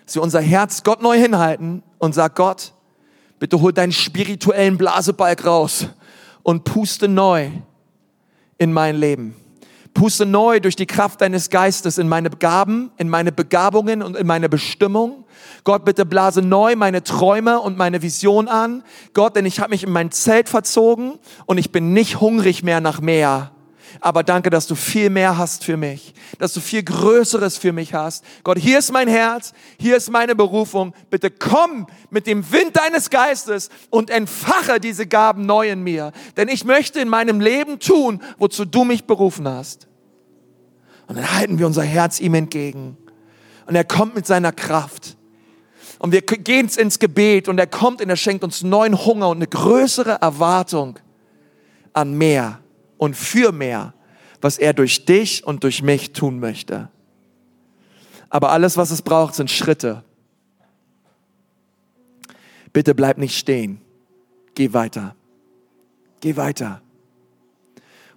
dass 0.07 0.15
wir 0.15 0.23
unser 0.23 0.41
Herz 0.41 0.83
Gott 0.83 1.03
neu 1.03 1.19
hinhalten 1.19 1.83
und 1.99 2.15
sagen, 2.15 2.35
Gott, 2.37 2.73
bitte 3.39 3.61
hol 3.61 3.73
deinen 3.73 3.93
spirituellen 3.93 4.79
Blasebalg 4.79 5.45
raus 5.45 5.89
und 6.43 6.65
puste 6.65 7.09
neu 7.09 7.51
in 8.59 8.73
mein 8.73 8.97
Leben. 8.97 9.35
Puste 9.93 10.27
neu 10.27 10.61
durch 10.61 10.77
die 10.77 10.87
Kraft 10.87 11.21
deines 11.21 11.51
Geistes 11.51 11.99
in 11.99 12.09
meine 12.09 12.31
Gaben, 12.31 12.91
in 12.97 13.09
meine 13.09 13.33
Begabungen 13.33 14.03
und 14.03 14.17
in 14.17 14.27
meine 14.27 14.49
Bestimmung. 14.49 15.24
Gott, 15.65 15.85
bitte 15.85 16.05
blase 16.05 16.43
neu 16.43 16.77
meine 16.77 17.03
Träume 17.03 17.59
und 17.61 17.77
meine 17.79 18.03
Vision 18.03 18.49
an. 18.49 18.85
Gott, 19.15 19.35
denn 19.35 19.47
ich 19.47 19.61
habe 19.61 19.71
mich 19.71 19.83
in 19.83 19.91
mein 19.91 20.11
Zelt 20.11 20.49
verzogen 20.49 21.19
und 21.47 21.57
ich 21.57 21.73
bin 21.73 21.95
nicht 21.95 22.21
hungrig 22.21 22.63
mehr 22.63 22.81
nach 22.81 23.01
mehr. 23.01 23.51
aber 24.01 24.23
danke, 24.23 24.51
dass 24.51 24.67
du 24.67 24.75
viel 24.75 25.11
mehr 25.11 25.39
hast 25.39 25.65
für 25.65 25.77
mich, 25.77 26.15
dass 26.39 26.53
du 26.53 26.61
viel 26.61 26.83
Größeres 26.83 27.59
für 27.59 27.73
mich 27.73 27.95
hast. 27.95 28.25
Gott, 28.43 28.59
hier 28.59 28.79
ist 28.79 28.93
mein 28.93 29.09
Herz, 29.09 29.53
hier 29.79 29.97
ist 29.97 30.11
meine 30.11 30.35
Berufung. 30.35 30.95
Bitte 31.11 31.31
komm 31.31 31.87
mit 32.11 32.27
dem 32.27 32.51
Wind 32.53 32.77
deines 32.77 33.11
Geistes 33.11 33.71
und 33.91 34.11
entfache 34.11 34.81
diese 34.81 35.07
Gaben 35.07 35.47
neu 35.47 35.71
in 35.71 35.83
mir, 35.83 36.13
denn 36.37 36.49
ich 36.49 36.65
möchte 36.65 37.01
in 37.01 37.09
meinem 37.09 37.41
Leben 37.41 37.79
tun, 37.79 38.23
wozu 38.39 38.65
du 38.65 38.85
mich 38.85 39.05
berufen 39.05 39.49
hast. 39.49 39.87
Und 41.07 41.17
dann 41.17 41.33
halten 41.33 41.59
wir 41.59 41.67
unser 41.67 41.83
Herz 41.83 42.21
ihm 42.21 42.35
entgegen. 42.35 42.97
Und 43.67 43.75
er 43.75 43.85
kommt 43.85 44.15
mit 44.15 44.27
seiner 44.27 44.53
Kraft. 44.53 45.17
Und 46.05 46.13
wir 46.13 46.21
gehen 46.21 46.69
ins 46.77 46.99
Gebet 46.99 47.49
und 47.49 47.59
er 47.59 47.67
kommt 47.67 48.03
und 48.03 48.11
er 48.11 48.17
schenkt 48.17 48.45
uns 48.45 48.63
neuen 48.63 49.07
Hunger 49.07 49.31
und 49.31 49.39
eine 49.39 49.47
größere 49.47 50.19
Erwartung 50.21 50.99
an 51.95 52.13
mehr 52.13 52.61
und 52.99 53.17
für 53.17 53.53
mehr, 53.53 53.95
was 54.43 54.59
er 54.59 54.75
durch 54.75 55.07
dich 55.07 55.47
und 55.47 55.65
durch 55.65 55.83
mich 55.83 56.13
tun 56.13 56.41
möchte. 56.41 56.91
Aber 58.29 58.51
alles, 58.51 58.77
was 58.77 58.91
es 58.91 59.01
braucht, 59.01 59.35
sind 59.35 59.51
Schritte. 59.51 60.05
Bitte 62.75 62.95
bleib 62.95 63.17
nicht 63.17 63.39
stehen. 63.39 63.81
Geh 64.55 64.75
weiter. 64.75 65.17
Geh 66.21 66.37
weiter. 66.37 66.83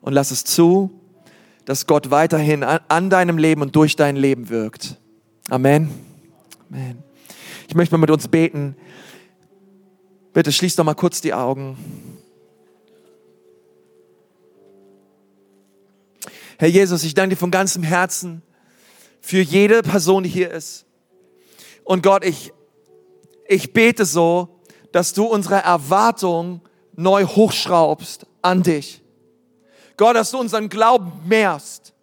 Und 0.01 0.11
lass 0.11 0.31
es 0.31 0.43
zu, 0.43 0.91
dass 1.63 1.88
Gott 1.88 2.11
weiterhin 2.11 2.65
an 2.65 3.09
deinem 3.09 3.38
Leben 3.38 3.61
und 3.61 3.73
durch 3.77 3.95
dein 3.95 4.17
Leben 4.17 4.49
wirkt. 4.49 4.99
Amen. 5.47 5.89
Amen. 6.69 7.06
Ich 7.68 7.76
möchte 7.76 7.93
mal 7.93 8.01
mit 8.01 8.11
uns 8.11 8.30
beten. 8.30 8.78
Bitte 10.32 10.53
schließ 10.53 10.78
doch 10.78 10.86
mal 10.86 10.93
kurz 10.93 11.20
die 11.20 11.34
Augen. 11.34 11.78
Herr 16.57 16.70
Jesus, 16.70 17.03
ich 17.03 17.13
danke 17.13 17.36
dir 17.36 17.39
von 17.39 17.51
ganzem 17.51 17.84
Herzen 17.84 18.41
für 19.20 19.41
jede 19.41 19.84
Person, 19.84 20.24
die 20.24 20.30
hier 20.30 20.49
ist. 20.51 20.86
Und 21.84 22.03
Gott, 22.03 22.24
ich, 22.24 22.53
ich 23.47 23.74
bete 23.74 24.05
so, 24.05 24.61
dass 24.93 25.13
du 25.13 25.26
unsere 25.26 25.55
Erwartung 25.55 26.61
neu 26.95 27.26
hochschraubst 27.26 28.26
an 28.41 28.63
dich. 28.63 29.01
Gott, 29.97 30.15
dass 30.15 30.32
du 30.32 30.39
unseren 30.39 30.70
Glauben 30.70 31.11
mehrst. 31.26 31.93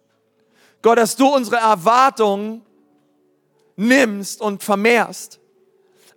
Gott, 0.83 0.99
dass 0.99 1.15
du 1.15 1.27
unsere 1.27 1.57
Erwartungen 1.57 2.61
nimmst 3.75 4.41
und 4.41 4.63
vermehrst 4.63 5.39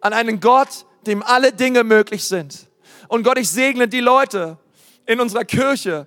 an 0.00 0.12
einen 0.12 0.40
Gott, 0.40 0.86
dem 1.06 1.22
alle 1.22 1.52
Dinge 1.52 1.84
möglich 1.84 2.24
sind. 2.24 2.68
Und 3.08 3.22
Gott, 3.22 3.38
ich 3.38 3.48
segne 3.48 3.88
die 3.88 4.00
Leute 4.00 4.58
in 5.06 5.20
unserer 5.20 5.44
Kirche, 5.44 6.06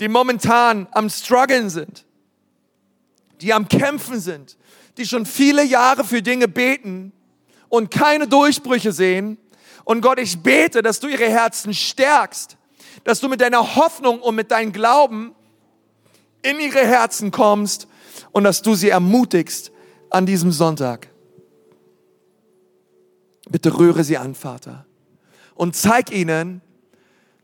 die 0.00 0.08
momentan 0.08 0.86
am 0.92 1.08
struggeln 1.08 1.70
sind, 1.70 2.04
die 3.40 3.52
am 3.52 3.68
kämpfen 3.68 4.20
sind, 4.20 4.56
die 4.98 5.06
schon 5.06 5.26
viele 5.26 5.64
Jahre 5.64 6.04
für 6.04 6.22
Dinge 6.22 6.48
beten 6.48 7.12
und 7.68 7.90
keine 7.90 8.28
Durchbrüche 8.28 8.92
sehen. 8.92 9.38
Und 9.84 10.02
Gott, 10.02 10.18
ich 10.18 10.42
bete, 10.42 10.82
dass 10.82 11.00
du 11.00 11.08
ihre 11.08 11.28
Herzen 11.28 11.72
stärkst, 11.72 12.56
dass 13.04 13.20
du 13.20 13.28
mit 13.28 13.40
deiner 13.40 13.76
Hoffnung 13.76 14.20
und 14.20 14.34
mit 14.34 14.50
deinem 14.50 14.72
Glauben 14.72 15.34
in 16.42 16.60
ihre 16.60 16.86
Herzen 16.86 17.30
kommst 17.30 17.88
und 18.32 18.44
dass 18.44 18.62
du 18.62 18.74
sie 18.74 18.90
ermutigst 18.90 19.72
an 20.10 20.26
diesem 20.26 20.52
Sonntag. 20.52 21.11
Bitte 23.50 23.78
rühre 23.78 24.04
sie 24.04 24.18
an, 24.18 24.34
Vater. 24.34 24.86
Und 25.54 25.76
zeig 25.76 26.10
ihnen, 26.10 26.60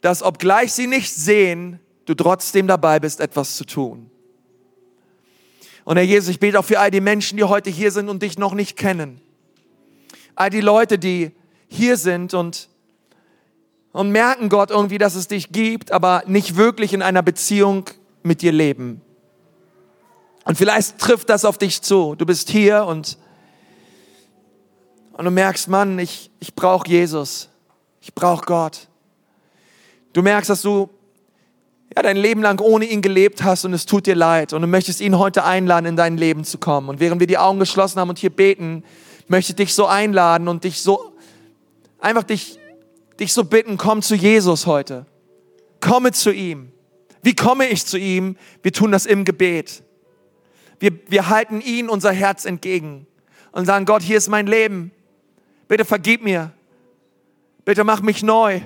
dass 0.00 0.22
obgleich 0.22 0.72
sie 0.72 0.86
nicht 0.86 1.12
sehen, 1.14 1.80
du 2.06 2.14
trotzdem 2.14 2.66
dabei 2.66 3.00
bist, 3.00 3.20
etwas 3.20 3.56
zu 3.56 3.64
tun. 3.64 4.10
Und 5.84 5.96
Herr 5.96 6.04
Jesus, 6.04 6.28
ich 6.28 6.40
bete 6.40 6.58
auch 6.58 6.64
für 6.64 6.80
all 6.80 6.90
die 6.90 7.00
Menschen, 7.00 7.36
die 7.38 7.44
heute 7.44 7.70
hier 7.70 7.90
sind 7.90 8.08
und 8.08 8.22
dich 8.22 8.38
noch 8.38 8.54
nicht 8.54 8.76
kennen. 8.76 9.20
All 10.34 10.50
die 10.50 10.60
Leute, 10.60 10.98
die 10.98 11.32
hier 11.68 11.96
sind 11.96 12.34
und, 12.34 12.68
und 13.92 14.10
merken 14.10 14.48
Gott 14.48 14.70
irgendwie, 14.70 14.98
dass 14.98 15.14
es 15.14 15.28
dich 15.28 15.50
gibt, 15.50 15.90
aber 15.90 16.22
nicht 16.26 16.56
wirklich 16.56 16.92
in 16.92 17.02
einer 17.02 17.22
Beziehung 17.22 17.84
mit 18.22 18.42
dir 18.42 18.52
leben. 18.52 19.00
Und 20.44 20.56
vielleicht 20.56 20.98
trifft 20.98 21.28
das 21.28 21.44
auf 21.44 21.58
dich 21.58 21.82
zu. 21.82 22.14
Du 22.14 22.24
bist 22.24 22.48
hier 22.48 22.84
und, 22.84 23.18
und 25.18 25.24
du 25.24 25.32
merkst, 25.32 25.66
Mann, 25.66 25.98
ich, 25.98 26.30
ich 26.38 26.54
brauche 26.54 26.88
Jesus. 26.88 27.48
Ich 28.00 28.14
brauche 28.14 28.46
Gott. 28.46 28.86
Du 30.12 30.22
merkst, 30.22 30.48
dass 30.48 30.62
du 30.62 30.88
ja, 31.96 32.02
dein 32.02 32.16
Leben 32.16 32.40
lang 32.40 32.60
ohne 32.60 32.84
ihn 32.84 33.02
gelebt 33.02 33.42
hast 33.42 33.64
und 33.64 33.72
es 33.72 33.84
tut 33.84 34.06
dir 34.06 34.14
leid 34.14 34.52
und 34.52 34.62
du 34.62 34.68
möchtest 34.68 35.00
ihn 35.00 35.18
heute 35.18 35.42
einladen, 35.44 35.86
in 35.86 35.96
dein 35.96 36.16
Leben 36.18 36.44
zu 36.44 36.58
kommen. 36.58 36.88
Und 36.88 37.00
während 37.00 37.18
wir 37.18 37.26
die 37.26 37.36
Augen 37.36 37.58
geschlossen 37.58 37.98
haben 37.98 38.08
und 38.10 38.18
hier 38.18 38.30
beten, 38.30 38.84
möchte 39.26 39.50
ich 39.52 39.56
dich 39.56 39.74
so 39.74 39.86
einladen 39.86 40.46
und 40.46 40.62
dich 40.62 40.82
so, 40.82 41.12
einfach 41.98 42.22
dich, 42.22 42.60
dich 43.18 43.32
so 43.32 43.42
bitten, 43.42 43.76
komm 43.76 44.02
zu 44.02 44.14
Jesus 44.14 44.66
heute. 44.66 45.04
Komme 45.80 46.12
zu 46.12 46.30
ihm. 46.30 46.70
Wie 47.22 47.34
komme 47.34 47.66
ich 47.66 47.84
zu 47.84 47.98
ihm? 47.98 48.36
Wir 48.62 48.72
tun 48.72 48.92
das 48.92 49.04
im 49.04 49.24
Gebet. 49.24 49.82
Wir, 50.78 50.92
wir 51.08 51.28
halten 51.28 51.60
ihn 51.60 51.88
unser 51.88 52.12
Herz 52.12 52.44
entgegen 52.44 53.08
und 53.50 53.66
sagen, 53.66 53.84
Gott, 53.84 54.02
hier 54.02 54.16
ist 54.18 54.28
mein 54.28 54.46
Leben. 54.46 54.92
Bitte 55.68 55.84
vergib 55.84 56.22
mir. 56.22 56.50
Bitte 57.64 57.84
mach 57.84 58.00
mich 58.00 58.22
neu. 58.22 58.60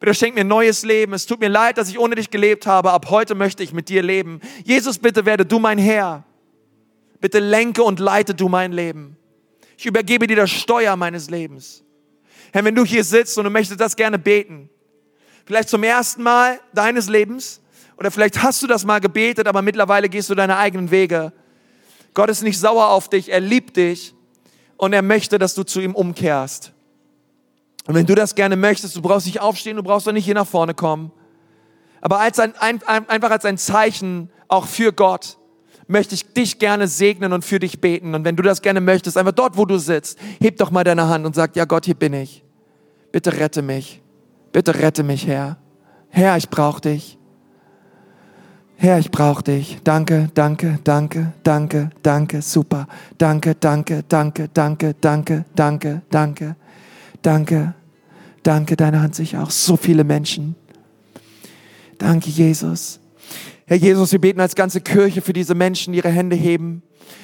Bitte 0.00 0.14
schenk 0.14 0.34
mir 0.34 0.44
neues 0.44 0.84
Leben. 0.84 1.12
Es 1.12 1.26
tut 1.26 1.40
mir 1.40 1.48
leid, 1.48 1.78
dass 1.78 1.88
ich 1.88 1.98
ohne 1.98 2.16
dich 2.16 2.30
gelebt 2.30 2.66
habe. 2.66 2.90
Ab 2.90 3.06
heute 3.10 3.34
möchte 3.34 3.62
ich 3.62 3.72
mit 3.72 3.88
dir 3.88 4.02
leben. 4.02 4.40
Jesus, 4.64 4.98
bitte 4.98 5.24
werde 5.24 5.46
du 5.46 5.58
mein 5.58 5.78
Herr. 5.78 6.24
Bitte 7.20 7.38
lenke 7.38 7.82
und 7.82 7.98
leite 8.00 8.34
du 8.34 8.48
mein 8.48 8.72
Leben. 8.72 9.16
Ich 9.76 9.86
übergebe 9.86 10.26
dir 10.26 10.36
das 10.36 10.50
Steuer 10.50 10.96
meines 10.96 11.30
Lebens. 11.30 11.84
Herr, 12.52 12.64
wenn 12.64 12.74
du 12.74 12.84
hier 12.84 13.04
sitzt 13.04 13.38
und 13.38 13.44
du 13.44 13.50
möchtest 13.50 13.80
das 13.80 13.96
gerne 13.96 14.18
beten, 14.18 14.70
vielleicht 15.46 15.68
zum 15.68 15.82
ersten 15.82 16.22
Mal 16.22 16.60
deines 16.72 17.08
Lebens, 17.08 17.60
oder 17.96 18.10
vielleicht 18.12 18.42
hast 18.42 18.62
du 18.62 18.66
das 18.68 18.84
mal 18.84 19.00
gebetet, 19.00 19.48
aber 19.48 19.60
mittlerweile 19.60 20.08
gehst 20.08 20.30
du 20.30 20.34
deine 20.36 20.56
eigenen 20.56 20.90
Wege. 20.90 21.32
Gott 22.14 22.30
ist 22.30 22.42
nicht 22.42 22.58
sauer 22.58 22.88
auf 22.88 23.08
dich, 23.08 23.28
er 23.28 23.40
liebt 23.40 23.76
dich 23.76 24.14
und 24.78 24.94
er 24.94 25.02
möchte, 25.02 25.38
dass 25.38 25.54
du 25.54 25.64
zu 25.64 25.80
ihm 25.80 25.94
umkehrst. 25.94 26.72
Und 27.86 27.94
wenn 27.94 28.06
du 28.06 28.14
das 28.14 28.34
gerne 28.34 28.56
möchtest, 28.56 28.96
du 28.96 29.02
brauchst 29.02 29.26
nicht 29.26 29.40
aufstehen, 29.40 29.76
du 29.76 29.82
brauchst 29.82 30.06
doch 30.06 30.12
nicht 30.12 30.24
hier 30.24 30.34
nach 30.34 30.46
vorne 30.46 30.72
kommen. 30.72 31.12
Aber 32.00 32.20
als 32.20 32.38
ein, 32.38 32.54
ein, 32.56 32.80
einfach 32.86 33.30
als 33.30 33.44
ein 33.44 33.58
Zeichen 33.58 34.30
auch 34.46 34.66
für 34.66 34.92
Gott 34.92 35.36
möchte 35.88 36.14
ich 36.14 36.32
dich 36.32 36.58
gerne 36.58 36.86
segnen 36.86 37.32
und 37.32 37.44
für 37.44 37.58
dich 37.58 37.80
beten. 37.80 38.14
Und 38.14 38.24
wenn 38.24 38.36
du 38.36 38.42
das 38.42 38.62
gerne 38.62 38.80
möchtest, 38.80 39.16
einfach 39.16 39.32
dort, 39.32 39.56
wo 39.56 39.64
du 39.64 39.78
sitzt, 39.78 40.18
heb 40.40 40.58
doch 40.58 40.70
mal 40.70 40.84
deine 40.84 41.08
Hand 41.08 41.26
und 41.26 41.34
sag, 41.34 41.56
ja 41.56 41.64
Gott, 41.64 41.86
hier 41.86 41.94
bin 41.94 42.12
ich. 42.12 42.44
Bitte 43.10 43.32
rette 43.32 43.62
mich. 43.62 44.02
Bitte 44.52 44.74
rette 44.74 45.02
mich, 45.02 45.26
Herr. 45.26 45.58
Herr, 46.10 46.36
ich 46.36 46.50
brauche 46.50 46.82
dich. 46.82 47.17
Herr, 48.80 49.00
ich 49.00 49.10
brauche 49.10 49.42
dich. 49.42 49.78
Danke, 49.82 50.30
danke, 50.34 50.78
danke, 50.84 51.32
danke, 51.42 51.90
danke, 52.00 52.42
super. 52.42 52.86
Danke, 53.18 53.56
danke, 53.56 54.04
danke, 54.08 54.48
danke, 54.54 54.94
danke, 55.00 55.44
danke, 55.56 56.02
danke, 56.08 56.56
danke. 57.20 57.74
Danke, 58.44 58.76
deine 58.76 59.00
Hand 59.00 59.16
sich 59.16 59.36
auch. 59.36 59.50
So 59.50 59.76
viele 59.76 60.04
Menschen. 60.04 60.54
Danke, 61.98 62.30
Jesus. 62.30 63.00
Herr 63.66 63.78
Jesus, 63.78 64.12
wir 64.12 64.20
beten 64.20 64.40
als 64.40 64.54
ganze 64.54 64.80
Kirche 64.80 65.22
für 65.22 65.32
diese 65.32 65.56
Menschen, 65.56 65.92
die 65.92 65.98
ihre 65.98 66.10
Hände 66.10 66.36
heben. 66.36 66.82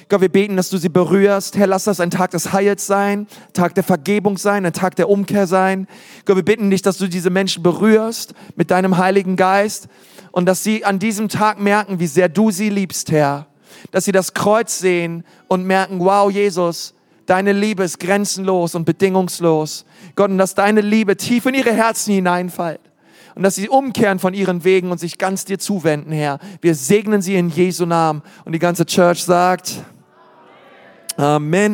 Gott, 0.09 0.21
wir 0.21 0.29
beten, 0.29 0.57
dass 0.57 0.71
du 0.71 0.79
sie 0.79 0.89
berührst. 0.89 1.57
Herr, 1.57 1.67
lass 1.67 1.85
das 1.85 2.01
ein 2.01 2.11
Tag 2.11 2.31
des 2.31 2.53
Heils 2.53 2.87
sein, 2.87 3.27
Tag 3.53 3.75
der 3.75 3.85
Vergebung 3.85 4.39
sein, 4.39 4.67
ein 4.67 4.73
Tag 4.73 4.97
der 4.97 5.09
Umkehr 5.09 5.47
sein. 5.47 5.87
Gott, 6.25 6.37
wir 6.37 6.45
bitten 6.45 6.71
dich, 6.71 6.83
dass 6.83 6.99
du 6.99 7.09
diese 7.09 7.31
Menschen 7.31 7.63
berührst 7.63 8.35
mit 8.57 8.71
deinem 8.71 8.97
Heiligen 8.97 9.37
Geist 9.37 9.89
und 10.33 10.47
dass 10.47 10.65
sie 10.65 10.85
an 10.85 10.99
diesem 10.99 11.29
Tag 11.29 11.61
merken, 11.61 12.01
wie 12.01 12.07
sehr 12.07 12.29
du 12.29 12.51
sie 12.51 12.71
liebst, 12.71 13.11
Herr. 13.11 13.47
Dass 13.91 14.05
sie 14.05 14.13
das 14.13 14.35
Kreuz 14.35 14.79
sehen 14.79 15.25
und 15.49 15.65
merken, 15.65 16.01
wow, 16.01 16.31
Jesus, 16.31 16.95
Deine 17.27 17.53
Liebe 17.53 17.85
ist 17.85 18.01
grenzenlos 18.01 18.75
und 18.75 18.85
bedingungslos. 18.85 19.87
Gott, 20.15 20.31
und 20.31 20.39
dass 20.39 20.55
deine 20.55 20.83
Liebe 20.83 21.17
tief 21.17 21.47
in 21.47 21.55
ihre 21.55 21.73
Herzen 21.73 22.13
hineinfällt. 22.13 22.81
Und 23.35 23.43
dass 23.43 23.57
sie 23.57 23.69
umkehren 23.69 24.19
von 24.19 24.35
ihren 24.35 24.65
Wegen 24.65 24.91
und 24.91 24.99
sich 24.99 25.19
ganz 25.19 25.45
dir 25.45 25.59
zuwenden, 25.59 26.13
Herr. 26.13 26.39
Wir 26.61 26.75
segnen 26.75 27.21
sie 27.21 27.35
in 27.35 27.49
Jesu 27.49 27.85
Namen. 27.85 28.23
Und 28.45 28.53
die 28.53 28.59
ganze 28.59 28.87
Church 28.87 29.25
sagt, 29.25 29.85
Amen. 31.17 31.73